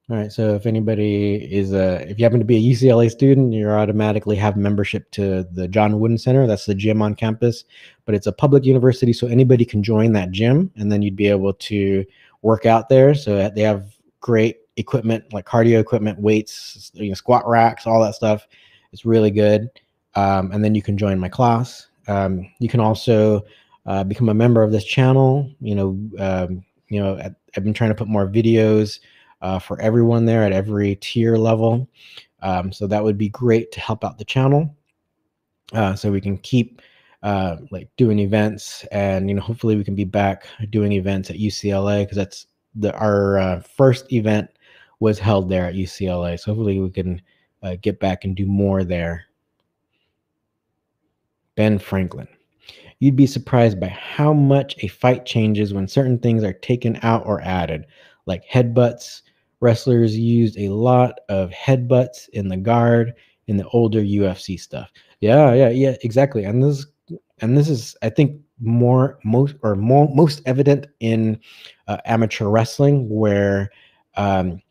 All 0.10 0.18
right. 0.18 0.32
So 0.34 0.54
if 0.54 0.66
anybody 0.66 1.36
is 1.50 1.72
a, 1.72 2.06
if 2.10 2.20
you 2.20 2.26
happen 2.26 2.40
to 2.40 2.46
be 2.46 2.58
a 2.58 2.76
UCLA 2.76 3.10
student, 3.10 3.54
you 3.54 3.70
automatically 3.70 4.36
have 4.36 4.58
membership 4.58 5.10
to 5.12 5.46
the 5.54 5.70
John 5.70 5.98
Wooden 5.98 6.18
Center. 6.18 6.46
That's 6.46 6.66
the 6.66 6.76
gym 6.76 7.02
on 7.02 7.16
campus, 7.16 7.64
but 8.06 8.16
it's 8.16 8.28
a 8.28 8.34
public 8.34 8.66
university, 8.66 9.14
so 9.14 9.28
anybody 9.28 9.64
can 9.64 9.82
join 9.82 10.12
that 10.12 10.32
gym, 10.32 10.70
and 10.76 10.92
then 10.92 11.02
you'd 11.02 11.16
be 11.16 11.30
able 11.30 11.54
to 11.54 12.06
work 12.42 12.66
out 12.66 12.90
there. 12.90 13.16
So 13.16 13.50
they 13.50 13.62
have 13.62 13.94
great 14.24 14.60
equipment 14.78 15.32
like 15.34 15.46
cardio 15.46 15.80
equipment, 15.80 16.18
weights, 16.18 16.92
you 16.96 17.10
know, 17.10 17.14
squat 17.14 17.48
racks, 17.48 17.86
all 17.86 18.02
that 18.02 18.16
stuff. 18.16 18.48
It's 18.94 19.06
really 19.06 19.30
good. 19.30 19.70
Um, 20.16 20.52
and 20.52 20.64
then 20.64 20.74
you 20.74 20.82
can 20.82 20.98
join 20.98 21.20
my 21.20 21.28
class. 21.28 21.88
Um, 22.08 22.50
you 22.60 22.70
can 22.70 22.80
also 22.80 23.44
uh, 23.86 24.04
become 24.06 24.30
a 24.30 24.34
member 24.34 24.64
of 24.64 24.72
this 24.72 24.86
channel. 24.86 25.52
You 25.60 25.76
know, 25.76 25.88
um, 26.18 26.66
you 26.88 27.02
know, 27.02 27.20
I've 27.56 27.64
been 27.64 27.74
trying 27.74 27.90
to 27.90 27.96
put 27.96 28.08
more 28.08 28.28
videos 28.28 29.00
uh, 29.42 29.60
for 29.60 29.80
everyone 29.82 30.26
there 30.26 30.44
at 30.44 30.54
every 30.54 30.96
tier 30.96 31.36
level. 31.36 31.90
Um, 32.42 32.72
so 32.72 32.88
that 32.88 33.04
would 33.04 33.18
be 33.18 33.30
great 33.30 33.74
to 33.74 33.82
help 33.82 34.06
out 34.06 34.18
the 34.18 34.26
channel. 34.26 34.74
Uh, 35.74 35.96
so 35.96 36.12
we 36.12 36.22
can 36.22 36.38
keep 36.38 36.82
uh, 37.24 37.58
like 37.72 37.90
doing 37.98 38.20
events 38.20 38.86
and 38.92 39.30
you 39.30 39.36
know 39.36 39.42
hopefully 39.42 39.78
we 39.78 39.84
can 39.84 39.96
be 39.96 40.04
back 40.04 40.46
doing 40.70 40.92
events 40.92 41.30
at 41.30 41.38
UCLA 41.38 42.04
because 42.04 42.18
that's 42.18 42.48
the 42.76 42.96
our 42.98 43.38
uh, 43.38 43.60
first 43.62 44.12
event 44.12 44.50
was 45.00 45.20
held 45.20 45.50
there 45.50 45.66
at 45.66 45.76
UCLA. 45.76 46.40
So 46.40 46.52
hopefully 46.52 46.80
we 46.80 46.90
can 46.90 47.22
uh, 47.62 47.76
get 47.82 48.00
back 48.00 48.24
and 48.24 48.36
do 48.36 48.46
more 48.46 48.84
there. 48.84 49.26
Ben 51.56 51.78
Franklin. 51.78 52.28
You'd 53.00 53.16
be 53.16 53.28
surprised 53.28 53.80
by 53.80 53.88
how 53.88 54.34
much 54.34 54.76
a 54.82 54.88
fight 54.88 55.26
changes 55.26 55.74
when 55.74 55.88
certain 55.88 56.18
things 56.20 56.44
are 56.44 56.54
taken 56.54 56.98
out 57.04 57.26
or 57.26 57.42
added, 57.42 57.86
like 58.26 58.48
headbutts. 58.48 59.22
Wrestlers 59.60 60.18
used 60.18 60.58
a 60.58 60.70
lot 60.70 61.20
of 61.30 61.50
headbutts 61.52 62.30
in 62.30 62.48
the 62.48 62.58
guard 62.58 63.14
in 63.48 63.58
the 63.58 63.68
older 63.70 64.02
UFC 64.02 64.60
stuff. 64.60 64.92
Yeah, 65.20 65.54
yeah, 65.54 65.70
yeah, 65.70 65.96
exactly. 66.02 66.44
And 66.44 66.64
this 66.64 66.86
and 67.40 67.58
this 67.58 67.70
is 67.70 67.96
I 68.02 68.10
think 68.10 68.40
more 68.64 69.20
most 69.24 69.56
or 69.62 69.76
more 69.76 70.10
most 70.14 70.42
evident 70.46 70.88
in 71.00 71.40
uh, 71.88 71.98
amateur 72.06 72.48
wrestling 72.48 73.08
where 73.10 73.70
um, 74.16 74.62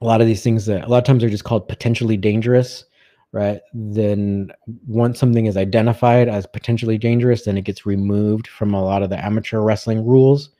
a 0.00 0.04
lot 0.04 0.20
of 0.20 0.26
these 0.26 0.42
things 0.42 0.66
that 0.66 0.84
a 0.84 0.88
lot 0.88 0.98
of 0.98 1.04
times 1.04 1.24
are 1.24 1.30
just 1.30 1.44
called 1.44 1.68
potentially 1.68 2.16
dangerous 2.16 2.84
right? 3.32 3.60
Then 3.74 4.50
once 4.86 5.18
something 5.18 5.44
is 5.44 5.58
identified 5.58 6.26
as 6.26 6.46
potentially 6.46 6.96
dangerous 6.96 7.44
then 7.44 7.58
it 7.58 7.64
gets 7.64 7.84
removed 7.84 8.48
from 8.48 8.72
a 8.72 8.82
lot 8.82 9.02
of 9.02 9.10
the 9.10 9.22
amateur 9.22 9.60
wrestling 9.60 10.06
rules. 10.06 10.50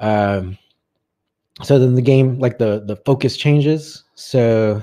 Um, 0.00 0.58
so 1.62 1.78
then 1.78 1.94
the 1.94 2.02
game 2.02 2.38
like 2.38 2.58
the 2.58 2.82
the 2.84 2.96
focus 2.96 3.36
changes. 3.36 4.04
So 4.14 4.82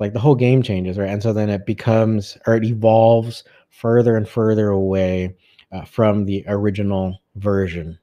like 0.00 0.12
the 0.12 0.20
whole 0.20 0.34
game 0.34 0.62
changes 0.62 0.98
right? 0.98 1.08
And 1.08 1.22
so 1.22 1.32
then 1.32 1.48
it 1.48 1.64
becomes 1.64 2.36
or 2.46 2.56
it 2.56 2.64
evolves 2.64 3.44
further 3.70 4.16
and 4.16 4.28
further 4.28 4.68
away 4.68 5.34
uh, 5.72 5.84
from 5.84 6.24
the 6.24 6.44
original 6.48 7.20
version 7.36 7.98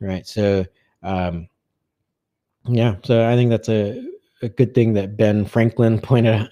right 0.00 0.26
so 0.26 0.64
um, 1.02 1.48
yeah, 2.68 2.96
so 3.04 3.28
I 3.28 3.34
think 3.36 3.50
that's 3.50 3.68
a, 3.68 4.02
a 4.42 4.48
good 4.48 4.74
thing 4.74 4.94
that 4.94 5.16
Ben 5.16 5.44
Franklin 5.44 6.00
pointed 6.02 6.34
out. 6.34 6.48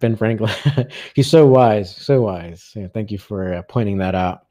Ben 0.00 0.16
Franklin, 0.16 0.50
he's 1.14 1.30
so 1.30 1.46
wise, 1.46 1.94
so 1.94 2.22
wise. 2.22 2.72
Yeah, 2.74 2.88
thank 2.88 3.10
you 3.10 3.18
for 3.18 3.54
uh, 3.54 3.62
pointing 3.62 3.98
that 3.98 4.14
out. 4.14 4.46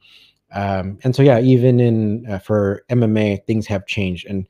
Um, 0.54 0.98
and 1.04 1.16
so, 1.16 1.24
yeah, 1.24 1.40
even 1.40 1.80
in 1.80 2.26
uh, 2.30 2.40
for 2.40 2.84
MMA, 2.90 3.46
things 3.46 3.68
have 3.68 3.86
changed. 3.86 4.28
And 4.28 4.48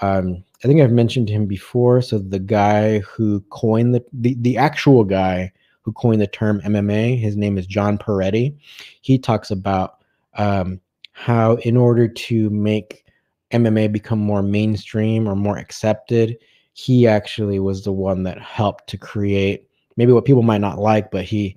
um, 0.00 0.42
I 0.64 0.68
think 0.68 0.80
I've 0.80 0.90
mentioned 0.90 1.28
him 1.28 1.46
before. 1.46 2.02
So 2.02 2.18
the 2.18 2.38
guy 2.38 3.00
who 3.00 3.40
coined 3.50 3.94
the, 3.94 4.04
the 4.12 4.36
the 4.40 4.56
actual 4.56 5.04
guy 5.04 5.52
who 5.82 5.92
coined 5.92 6.20
the 6.20 6.26
term 6.26 6.60
MMA, 6.62 7.20
his 7.20 7.36
name 7.36 7.58
is 7.58 7.66
John 7.66 7.96
Perretti. 7.96 8.56
He 9.02 9.18
talks 9.18 9.52
about 9.52 9.95
um, 10.36 10.80
how 11.12 11.56
in 11.56 11.76
order 11.76 12.08
to 12.08 12.50
make 12.50 13.04
MMA 13.52 13.90
become 13.92 14.18
more 14.18 14.42
mainstream 14.42 15.28
or 15.28 15.34
more 15.34 15.58
accepted, 15.58 16.36
he 16.74 17.06
actually 17.06 17.58
was 17.58 17.84
the 17.84 17.92
one 17.92 18.22
that 18.24 18.40
helped 18.40 18.88
to 18.88 18.98
create 18.98 19.66
maybe 19.96 20.12
what 20.12 20.24
people 20.24 20.42
might 20.42 20.60
not 20.60 20.78
like, 20.78 21.10
but 21.10 21.24
he 21.24 21.56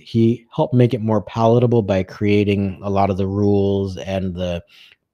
he 0.00 0.46
helped 0.54 0.74
make 0.74 0.94
it 0.94 1.00
more 1.00 1.20
palatable 1.22 1.82
by 1.82 2.02
creating 2.02 2.80
a 2.82 2.90
lot 2.90 3.10
of 3.10 3.16
the 3.16 3.26
rules 3.26 3.96
and 3.98 4.34
the 4.34 4.62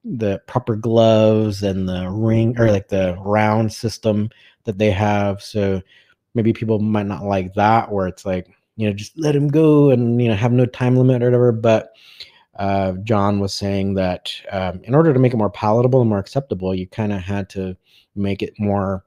the 0.04 0.40
proper 0.46 0.76
gloves 0.76 1.62
and 1.62 1.88
the 1.88 2.08
ring 2.08 2.58
or 2.58 2.70
like 2.70 2.88
the 2.88 3.14
round 3.18 3.72
system 3.72 4.30
that 4.64 4.78
they 4.78 4.90
have. 4.90 5.42
So 5.42 5.82
maybe 6.34 6.52
people 6.52 6.78
might 6.78 7.06
not 7.06 7.24
like 7.24 7.52
that, 7.54 7.90
where 7.90 8.06
it's 8.06 8.24
like 8.24 8.48
you 8.76 8.86
know 8.86 8.94
just 8.94 9.18
let 9.18 9.36
him 9.36 9.48
go 9.48 9.90
and 9.90 10.20
you 10.22 10.28
know 10.28 10.36
have 10.36 10.52
no 10.52 10.66
time 10.66 10.96
limit 10.96 11.22
or 11.22 11.26
whatever. 11.26 11.52
But 11.52 11.92
uh, 12.60 12.92
John 13.04 13.40
was 13.40 13.54
saying 13.54 13.94
that 13.94 14.30
um, 14.52 14.82
in 14.84 14.94
order 14.94 15.14
to 15.14 15.18
make 15.18 15.32
it 15.32 15.38
more 15.38 15.48
palatable 15.48 16.02
and 16.02 16.10
more 16.10 16.18
acceptable, 16.18 16.74
you 16.74 16.86
kind 16.86 17.10
of 17.10 17.22
had 17.22 17.48
to 17.50 17.74
make 18.14 18.42
it 18.42 18.52
more 18.58 19.02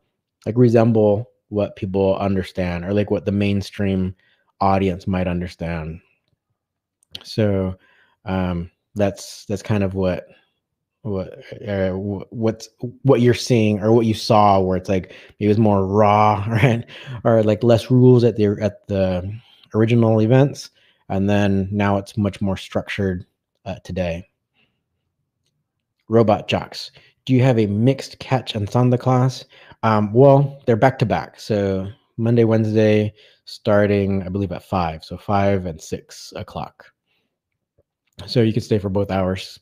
like 0.47 0.57
resemble 0.57 1.29
what 1.49 1.75
people 1.75 2.17
understand 2.17 2.83
or 2.83 2.95
like 2.95 3.11
what 3.11 3.25
the 3.25 3.31
mainstream 3.31 4.15
audience 4.59 5.05
might 5.05 5.27
understand. 5.27 6.01
So 7.23 7.75
um, 8.25 8.71
that's 8.95 9.45
that's 9.45 9.61
kind 9.61 9.83
of 9.83 9.93
what 9.93 10.25
what 11.03 11.37
uh, 11.67 11.91
what's 11.91 12.69
what 13.03 13.21
you're 13.21 13.35
seeing 13.35 13.81
or 13.81 13.93
what 13.93 14.07
you 14.07 14.15
saw 14.15 14.59
where 14.61 14.77
it's 14.77 14.89
like 14.89 15.13
it 15.37 15.47
was 15.47 15.59
more 15.59 15.85
raw 15.85 16.43
right 16.49 16.85
or 17.23 17.43
like 17.43 17.61
less 17.61 17.91
rules 17.91 18.23
at 18.23 18.35
the 18.35 18.57
at 18.59 18.87
the 18.87 19.31
original 19.75 20.21
events 20.21 20.71
and 21.09 21.29
then 21.29 21.67
now 21.71 21.97
it's 21.97 22.17
much 22.17 22.41
more 22.41 22.55
structured 22.55 23.25
uh, 23.65 23.75
today. 23.83 24.27
Robot 26.09 26.47
Jocks. 26.47 26.91
Do 27.25 27.33
you 27.33 27.41
have 27.41 27.57
a 27.57 27.67
mixed 27.67 28.19
catch 28.19 28.55
and 28.55 28.67
Sanda 28.67 28.99
class? 28.99 29.45
Um, 29.83 30.13
well, 30.13 30.61
they're 30.65 30.75
back 30.75 30.99
to 30.99 31.05
back. 31.05 31.39
So 31.39 31.87
Monday, 32.17 32.43
Wednesday, 32.43 33.13
starting, 33.45 34.23
I 34.23 34.29
believe, 34.29 34.51
at 34.51 34.63
five. 34.63 35.03
So 35.03 35.17
five 35.17 35.65
and 35.65 35.81
six 35.81 36.33
o'clock. 36.35 36.85
So 38.25 38.41
you 38.41 38.53
can 38.53 38.61
stay 38.61 38.79
for 38.79 38.89
both 38.89 39.11
hours. 39.11 39.59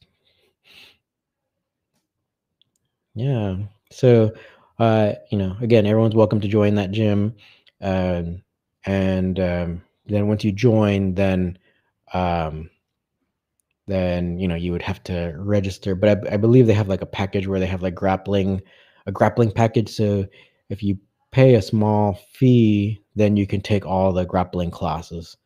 Yeah. 3.14 3.58
So, 3.92 4.34
uh, 4.80 5.14
you 5.32 5.38
know, 5.38 5.56
again, 5.62 5.86
everyone's 5.86 6.16
welcome 6.16 6.42
to 6.42 6.48
join 6.48 6.76
that 6.76 6.92
gym. 6.92 7.36
Um, 7.82 8.44
and 8.86 9.40
um, 9.40 9.84
then 10.06 10.28
once 10.28 10.44
you 10.44 10.52
join, 10.52 11.14
then 11.14 11.58
um, 12.14 12.70
then 13.92 14.40
you 14.40 14.48
know 14.48 14.56
you 14.56 14.72
would 14.72 14.82
have 14.82 15.04
to 15.04 15.34
register. 15.38 15.96
But 15.96 16.26
I, 16.28 16.36
I 16.36 16.38
believe 16.38 16.66
they 16.66 16.74
have 16.74 16.88
like 16.88 17.02
a 17.02 17.06
package 17.06 17.48
where 17.48 17.60
they 17.60 17.68
have 17.68 17.84
like 17.84 17.96
grappling, 17.96 18.62
a 19.06 19.12
grappling 19.12 19.52
package. 19.52 19.90
So 19.90 20.26
if 20.70 20.82
you 20.82 20.98
pay 21.32 21.56
a 21.56 21.62
small 21.62 22.20
fee, 22.34 23.02
then 23.16 23.36
you 23.36 23.46
can 23.46 23.62
take 23.62 23.86
all 23.86 24.14
the 24.14 24.26
grappling 24.26 24.72
classes, 24.72 25.38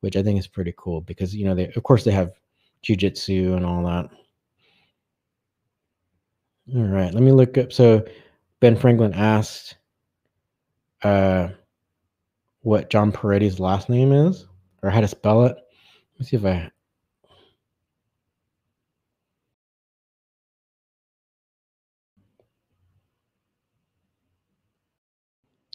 which 0.00 0.16
I 0.16 0.22
think 0.22 0.38
is 0.38 0.46
pretty 0.46 0.74
cool 0.76 1.00
because 1.00 1.34
you 1.34 1.44
know 1.44 1.54
they 1.54 1.68
of 1.68 1.82
course 1.84 2.04
they 2.04 2.10
have 2.12 2.32
jujitsu 2.84 3.56
and 3.56 3.64
all 3.64 3.84
that. 3.84 4.10
All 6.74 6.82
right, 6.82 7.12
let 7.12 7.22
me 7.22 7.32
look 7.32 7.58
up. 7.58 7.72
So 7.72 8.04
Ben 8.60 8.76
Franklin 8.76 9.14
asked 9.14 9.76
uh, 11.02 11.48
what 12.60 12.90
John 12.90 13.12
Perretti's 13.12 13.60
last 13.60 13.88
name 13.88 14.12
is 14.12 14.46
or 14.82 14.90
how 14.90 15.00
to 15.00 15.08
spell 15.08 15.44
it. 15.44 15.56
Let 15.56 16.20
me 16.20 16.26
see 16.26 16.36
if 16.36 16.44
I 16.44 16.70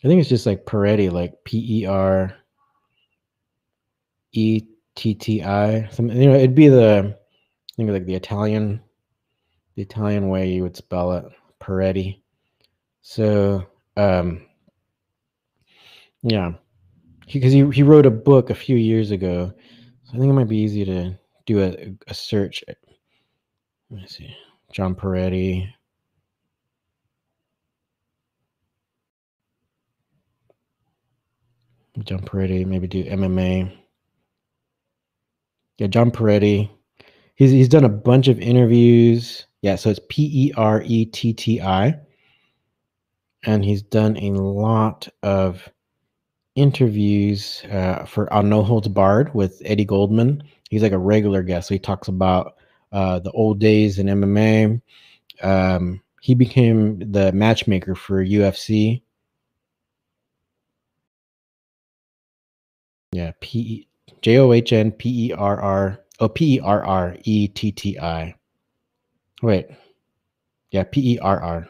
I 0.08 0.10
think 0.10 0.22
it's 0.22 0.30
just 0.30 0.45
like 0.45 0.66
Perretti, 0.66 1.12
like 1.12 1.34
P 1.43 1.82
E 1.82 1.86
R 1.86 2.34
E 4.32 4.62
T 4.95 5.14
T 5.14 5.43
I. 5.43 5.86
Some 5.89 6.08
you 6.08 6.30
know, 6.30 6.36
it'd 6.36 6.55
be 6.55 6.70
the 6.70 7.14
I 7.14 7.76
think 7.76 7.89
like 7.89 8.05
the 8.05 8.16
Italian, 8.16 8.80
the 9.76 9.82
Italian 9.82 10.30
way 10.30 10.49
you 10.49 10.64
would 10.64 10.78
spell 10.78 11.12
it, 11.12 11.26
Perretti. 11.60 12.22
So, 13.01 13.68
um, 13.97 14.45
yeah, 16.24 16.53
because 17.26 17.51
he, 17.51 17.66
he, 17.66 17.72
he 17.72 17.84
wrote 17.84 18.05
a 18.05 18.10
book 18.10 18.49
a 18.49 18.55
few 18.55 18.78
years 18.78 19.12
ago, 19.12 19.51
so 20.05 20.14
I 20.14 20.20
think 20.20 20.30
it 20.30 20.36
might 20.36 20.47
be 20.47 20.55
easy 20.55 20.86
to 20.86 21.20
do 21.45 21.62
a, 21.62 21.93
a 22.10 22.14
search. 22.14 22.64
Let 22.66 22.78
me 24.03 24.08
see, 24.08 24.34
John 24.72 24.95
Perretti. 24.95 25.68
Jump 32.04 32.34
ready, 32.34 32.64
maybe 32.64 32.88
do 32.88 33.04
MMA. 33.04 33.72
Yeah, 35.78 35.88
John 35.88 36.12
Perretti. 36.12 36.70
He's 37.36 37.52
he's 37.52 37.70
done 37.70 37.84
a 37.84 37.89
bunch 37.89 38.28
of 38.28 38.39
interviews. 38.39 39.45
Yeah, 39.62 39.76
so 39.76 39.89
it's 39.89 40.00
P 40.10 40.48
E 40.48 40.54
R 40.56 40.82
E 40.86 41.06
T 41.06 41.34
T 41.34 41.62
I. 41.62 42.00
And 43.43 43.64
he's 43.64 43.82
done 43.82 44.18
a 44.18 44.32
lot 44.32 45.08
of 45.24 45.70
interviews 46.56 47.64
uh, 47.72 48.04
for 48.06 48.32
on 48.34 48.50
No 48.50 48.64
Holds 48.64 48.88
Barred 48.88 49.34
with 49.34 49.62
Eddie 49.64 49.86
Goldman. 49.86 50.43
He's 50.70 50.82
like 50.82 50.91
a 50.91 50.98
regular 50.98 51.43
guest. 51.43 51.68
So 51.68 51.76
he 51.76 51.80
talks 51.80 52.08
about 52.08 52.56
uh, 52.91 53.20
the 53.20 53.32
old 53.32 53.60
days 53.60 54.00
in 54.00 54.08
MMA. 54.08 54.82
Um, 55.41 56.02
he 56.22 56.34
became 56.34 57.00
the 57.12 57.32
matchmaker 57.32 57.95
for 57.95 58.24
UFC. 58.24 59.02
Yeah, 63.18 63.32
P 63.41 63.88
J 64.22 64.38
O 64.38 64.53
H 64.53 64.72
N 64.74 64.91
P 64.91 65.30
E 65.30 65.34
R 65.34 65.59
R 65.59 66.05
O 66.20 66.30
P 66.30 66.57
E 66.57 66.59
R 66.59 66.86
R 66.86 67.18
E 67.24 67.47
T 67.47 67.72
T 67.72 67.97
I. 67.97 68.36
Wait. 69.41 69.65
Yeah, 70.70 70.84
P 70.84 71.13
E 71.13 71.18
R 71.18 71.41
R. 71.41 71.68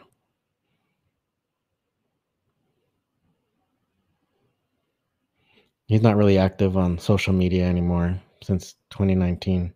He's 5.86 6.02
not 6.02 6.16
really 6.18 6.36
active 6.36 6.76
on 6.76 6.98
social 6.98 7.32
media 7.32 7.64
anymore 7.64 8.20
since 8.42 8.74
2019. 8.90 9.72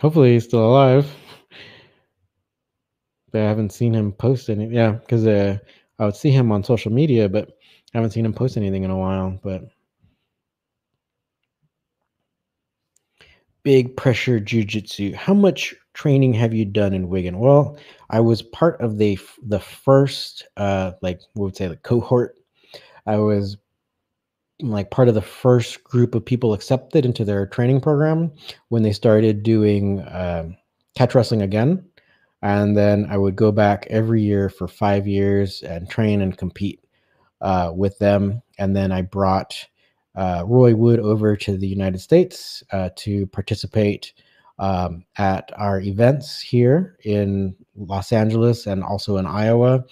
Hopefully 0.00 0.34
he's 0.34 0.44
still 0.44 0.64
alive. 0.64 1.12
But 3.30 3.42
I 3.42 3.44
haven't 3.44 3.72
seen 3.72 3.94
him 3.94 4.12
post 4.12 4.48
any. 4.48 4.66
Yeah, 4.68 4.92
because 4.92 5.26
uh, 5.26 5.58
I 5.98 6.04
would 6.04 6.16
see 6.16 6.30
him 6.30 6.52
on 6.52 6.62
social 6.64 6.92
media, 6.92 7.28
but 7.28 7.48
I 7.94 7.98
haven't 7.98 8.12
seen 8.12 8.24
him 8.24 8.32
post 8.32 8.56
anything 8.56 8.84
in 8.84 8.90
a 8.90 8.96
while. 8.96 9.38
But 9.42 9.64
big 13.62 13.96
pressure 13.96 14.40
jujitsu. 14.40 15.14
How 15.14 15.34
much 15.34 15.74
training 15.94 16.32
have 16.34 16.54
you 16.54 16.64
done 16.64 16.94
in 16.94 17.08
Wigan? 17.08 17.38
Well, 17.38 17.76
I 18.10 18.20
was 18.20 18.42
part 18.42 18.80
of 18.80 18.98
the 18.98 19.18
the 19.42 19.60
first 19.60 20.46
uh 20.56 20.92
like 21.02 21.20
we 21.34 21.44
would 21.44 21.56
say 21.56 21.66
the 21.66 21.76
cohort. 21.76 22.36
I 23.06 23.16
was 23.16 23.56
like 24.60 24.90
part 24.90 25.08
of 25.08 25.14
the 25.14 25.22
first 25.22 25.84
group 25.84 26.14
of 26.14 26.24
people 26.24 26.52
accepted 26.52 27.04
into 27.04 27.24
their 27.24 27.46
training 27.46 27.80
program 27.80 28.32
when 28.68 28.82
they 28.82 28.92
started 28.92 29.42
doing 29.42 30.00
uh, 30.00 30.48
catch 30.96 31.14
wrestling 31.14 31.42
again. 31.42 31.84
And 32.42 32.76
then 32.76 33.06
I 33.10 33.16
would 33.16 33.36
go 33.36 33.50
back 33.50 33.86
every 33.90 34.22
year 34.22 34.48
for 34.48 34.68
five 34.68 35.06
years 35.06 35.62
and 35.62 35.90
train 35.90 36.20
and 36.20 36.36
compete 36.36 36.80
uh, 37.40 37.72
with 37.74 37.98
them. 37.98 38.42
And 38.58 38.76
then 38.76 38.92
I 38.92 39.02
brought 39.02 39.66
uh, 40.14 40.44
Roy 40.46 40.74
Wood 40.74 41.00
over 41.00 41.36
to 41.36 41.56
the 41.56 41.68
United 41.68 42.00
States 42.00 42.62
uh, 42.72 42.90
to 42.96 43.26
participate 43.28 44.12
um, 44.58 45.04
at 45.16 45.50
our 45.56 45.80
events 45.80 46.40
here 46.40 46.96
in 47.04 47.54
Los 47.76 48.12
Angeles 48.12 48.66
and 48.66 48.82
also 48.82 49.16
in 49.16 49.26
Iowa. 49.26 49.84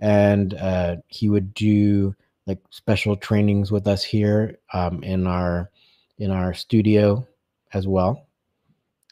And 0.00 0.54
uh, 0.54 0.96
he 1.08 1.28
would 1.28 1.52
do 1.54 2.14
like 2.46 2.60
special 2.70 3.16
trainings 3.16 3.70
with 3.72 3.86
us 3.86 4.04
here 4.04 4.58
um, 4.72 5.02
in 5.02 5.26
our 5.26 5.70
in 6.18 6.30
our 6.30 6.54
studio 6.54 7.26
as 7.72 7.88
well. 7.88 8.26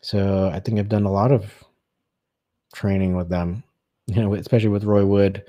So 0.02 0.50
I 0.52 0.60
think 0.60 0.78
I've 0.78 0.88
done 0.88 1.04
a 1.04 1.12
lot 1.12 1.32
of 1.32 1.64
training 2.72 3.16
with 3.16 3.28
them, 3.28 3.62
you 4.06 4.16
know, 4.16 4.34
especially 4.34 4.68
with 4.68 4.84
Roy 4.84 5.04
Wood, 5.04 5.44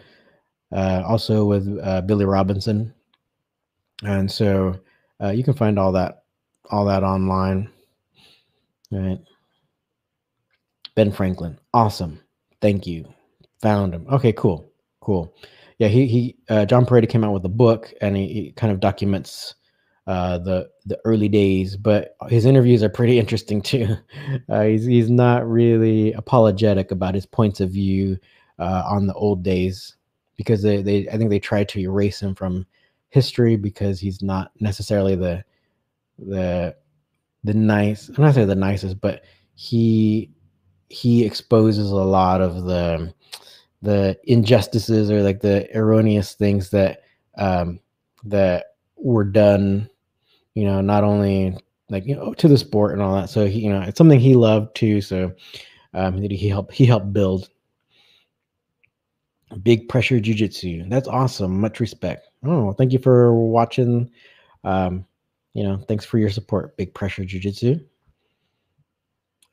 uh, 0.72 1.04
also 1.06 1.46
with 1.46 1.80
uh, 1.82 2.02
Billy 2.02 2.26
Robinson, 2.26 2.94
and 4.04 4.32
so 4.32 4.80
uh, 5.22 5.30
you 5.30 5.44
can 5.44 5.54
find 5.54 5.78
all 5.78 5.92
that 5.94 6.24
all 6.70 6.86
that 6.86 7.04
online. 7.04 7.70
Right. 8.92 9.20
Ben 10.96 11.12
Franklin, 11.12 11.58
awesome. 11.74 12.20
Thank 12.62 12.86
you. 12.86 13.12
Found 13.62 13.96
him. 13.96 14.06
Okay, 14.12 14.34
cool, 14.34 14.70
cool 15.02 15.34
yeah, 15.84 15.88
he 15.88 16.08
he 16.08 16.38
uh, 16.50 16.66
John 16.66 16.86
Perretti 16.86 17.10
came 17.10 17.24
out 17.24 17.34
with 17.34 17.46
a 17.46 17.50
book 17.50 17.94
and 18.02 18.16
he, 18.16 18.28
he 18.28 18.52
kind 18.54 18.72
of 18.72 18.80
documents 18.80 19.56
uh, 20.06 20.38
the 20.40 20.70
the 20.86 21.00
early 21.06 21.30
days, 21.30 21.78
but 21.78 22.16
his 22.28 22.46
interviews 22.46 22.84
are 22.84 22.90
pretty 22.90 23.20
interesting 23.24 23.62
too. 23.62 23.96
Uh, 24.50 24.64
he's 24.64 24.86
he's 24.86 25.10
not 25.10 25.48
really 25.48 26.14
apologetic 26.14 26.92
about 26.92 27.16
his 27.16 27.26
points 27.26 27.60
of 27.62 27.72
view 27.72 28.18
uh, 28.60 28.84
on 28.86 29.08
the 29.08 29.14
old 29.14 29.44
days 29.44 29.96
because 30.36 30.62
they, 30.62 30.82
they 30.82 31.08
I 31.10 31.18
think 31.18 31.30
they 31.30 31.40
try 31.40 31.64
to 31.64 31.80
erase 31.80 32.22
him 32.22 32.36
from 32.36 32.66
history 33.10 33.56
because 33.56 34.00
he's 34.00 34.22
not 34.22 34.52
necessarily 34.60 35.16
the 35.16 35.44
the 36.20 36.76
the 37.44 37.54
nice 37.54 38.10
I'm 38.10 38.24
not 38.24 38.36
say 38.36 38.46
the 38.46 38.56
nicest, 38.56 39.00
but 39.00 39.24
he 39.56 40.32
he 40.90 41.26
exposes 41.26 41.92
a 41.92 41.96
lot 41.96 42.42
of 42.42 42.66
the 42.66 43.14
the 43.82 44.18
injustices 44.26 45.12
or 45.12 45.22
like 45.22 45.42
the 45.42 45.68
erroneous 45.76 46.34
things 46.34 46.70
that 46.72 47.02
um, 47.38 47.80
that 48.24 48.66
were 48.96 49.26
done 49.26 49.90
you 50.56 50.66
know 50.66 50.82
not 50.82 51.04
only 51.04 51.58
like 51.90 52.06
you 52.06 52.16
know 52.16 52.34
to 52.34 52.48
the 52.48 52.58
sport 52.58 52.94
and 52.94 53.02
all 53.02 53.16
that 53.16 53.30
so 53.30 53.46
he, 53.46 53.62
you 53.62 53.70
know 53.70 53.82
it's 53.82 53.98
something 53.98 54.20
he 54.20 54.36
loved 54.36 54.76
too 54.76 55.02
so 55.02 55.34
um, 55.94 56.22
he 56.22 56.48
helped 56.48 56.74
he 56.74 56.86
helped 56.86 57.14
build. 57.14 57.50
Big 59.62 59.88
pressure 59.88 60.20
jiu-jitsu 60.20 60.90
that's 60.90 61.08
awesome 61.08 61.62
much 61.62 61.80
respect. 61.80 62.28
Oh 62.44 62.74
thank 62.74 62.92
you 62.92 63.00
for 63.00 63.34
watching 63.34 64.10
um, 64.64 65.06
you 65.54 65.64
know 65.64 65.78
thanks 65.88 66.06
for 66.06 66.18
your 66.18 66.32
support 66.32 66.76
big 66.78 66.94
pressure 66.94 67.24
jiu-jitsu. 67.24 67.80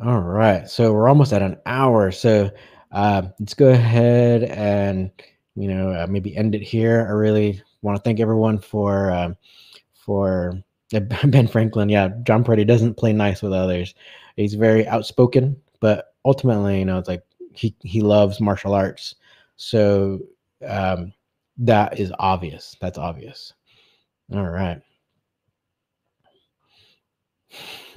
All 0.03 0.21
right 0.21 0.67
so 0.69 0.93
we're 0.93 1.09
almost 1.09 1.35
at 1.35 1.43
an 1.43 1.59
hour 1.67 2.11
so 2.11 2.51
uh, 2.93 3.23
let's 3.39 3.55
go 3.55 3.69
ahead 3.69 4.45
and 4.45 5.11
you 5.55 5.69
know 5.69 5.91
uh, 5.91 6.07
maybe 6.09 6.35
end 6.35 6.55
it 6.55 6.63
here. 6.63 7.07
I 7.07 7.13
really 7.13 7.63
want 7.83 7.97
to 7.97 8.03
thank 8.03 8.21
everyone 8.21 8.59
for 8.59 9.11
um, 9.11 9.37
for 9.93 10.63
Ben 11.25 11.47
Franklin. 11.47 11.89
Yeah, 11.89 12.09
John 12.25 12.45
Perretti 12.45 12.67
doesn't 12.67 12.97
play 12.97 13.13
nice 13.13 13.43
with 13.43 13.53
others. 13.53 13.95
He's 14.37 14.55
very 14.55 14.87
outspoken, 14.87 15.57
but 15.81 16.15
ultimately, 16.25 16.79
you 16.81 16.85
know, 16.85 16.99
it's 16.99 17.09
like 17.09 17.23
he 17.53 17.75
he 17.83 18.01
loves 18.01 18.41
martial 18.41 18.75
arts. 18.75 19.15
So 19.57 20.21
um, 20.67 21.13
that 21.59 21.99
is 21.99 22.13
obvious. 22.19 22.77
That's 22.81 22.99
obvious. 22.99 23.53
All 24.33 24.49
right. 24.49 24.81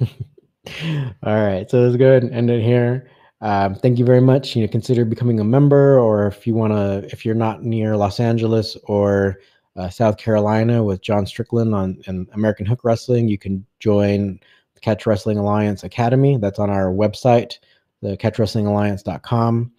All 1.22 1.44
right. 1.46 1.70
So 1.70 1.80
let's 1.80 1.96
go 1.96 2.08
ahead 2.08 2.22
and 2.22 2.34
end 2.34 2.50
it 2.50 2.62
here. 2.62 3.10
Um, 3.40 3.74
thank 3.74 3.98
you 3.98 4.04
very 4.04 4.20
much. 4.20 4.56
You 4.56 4.62
know, 4.62 4.68
consider 4.68 5.04
becoming 5.04 5.40
a 5.40 5.44
member, 5.44 5.98
or 5.98 6.26
if 6.26 6.46
you 6.46 6.54
want 6.54 6.72
to, 6.72 7.06
if 7.12 7.24
you're 7.26 7.34
not 7.34 7.62
near 7.62 7.96
Los 7.96 8.20
Angeles 8.20 8.76
or 8.84 9.38
uh, 9.76 9.88
South 9.88 10.16
Carolina 10.16 10.82
with 10.82 11.02
John 11.02 11.26
Strickland 11.26 11.74
on 11.74 12.00
and 12.06 12.28
American 12.32 12.66
Hook 12.66 12.84
Wrestling, 12.84 13.28
you 13.28 13.38
can 13.38 13.64
join 13.80 14.38
the 14.74 14.80
Catch 14.80 15.06
Wrestling 15.06 15.38
Alliance 15.38 15.84
Academy. 15.84 16.36
That's 16.36 16.58
on 16.58 16.70
our 16.70 16.92
website, 16.92 17.58
the 18.00 18.16
catchwrestlingalliance.com. 18.16 19.72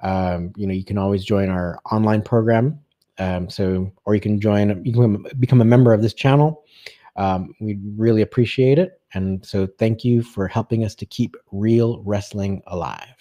Um, 0.00 0.52
you 0.56 0.66
know, 0.66 0.74
you 0.74 0.84
can 0.84 0.98
always 0.98 1.24
join 1.24 1.48
our 1.48 1.80
online 1.90 2.22
program. 2.22 2.78
Um, 3.18 3.50
so, 3.50 3.90
or 4.04 4.14
you 4.14 4.20
can 4.20 4.40
join, 4.40 4.84
you 4.84 4.92
can 4.92 5.26
become 5.40 5.60
a 5.60 5.64
member 5.64 5.92
of 5.92 6.02
this 6.02 6.14
channel. 6.14 6.64
Um, 7.16 7.52
we 7.60 7.78
really 7.96 8.22
appreciate 8.22 8.78
it. 8.78 9.00
And 9.14 9.44
so 9.44 9.66
thank 9.66 10.04
you 10.04 10.22
for 10.22 10.46
helping 10.46 10.84
us 10.84 10.94
to 10.96 11.06
keep 11.06 11.36
real 11.50 12.00
wrestling 12.04 12.62
alive. 12.68 13.17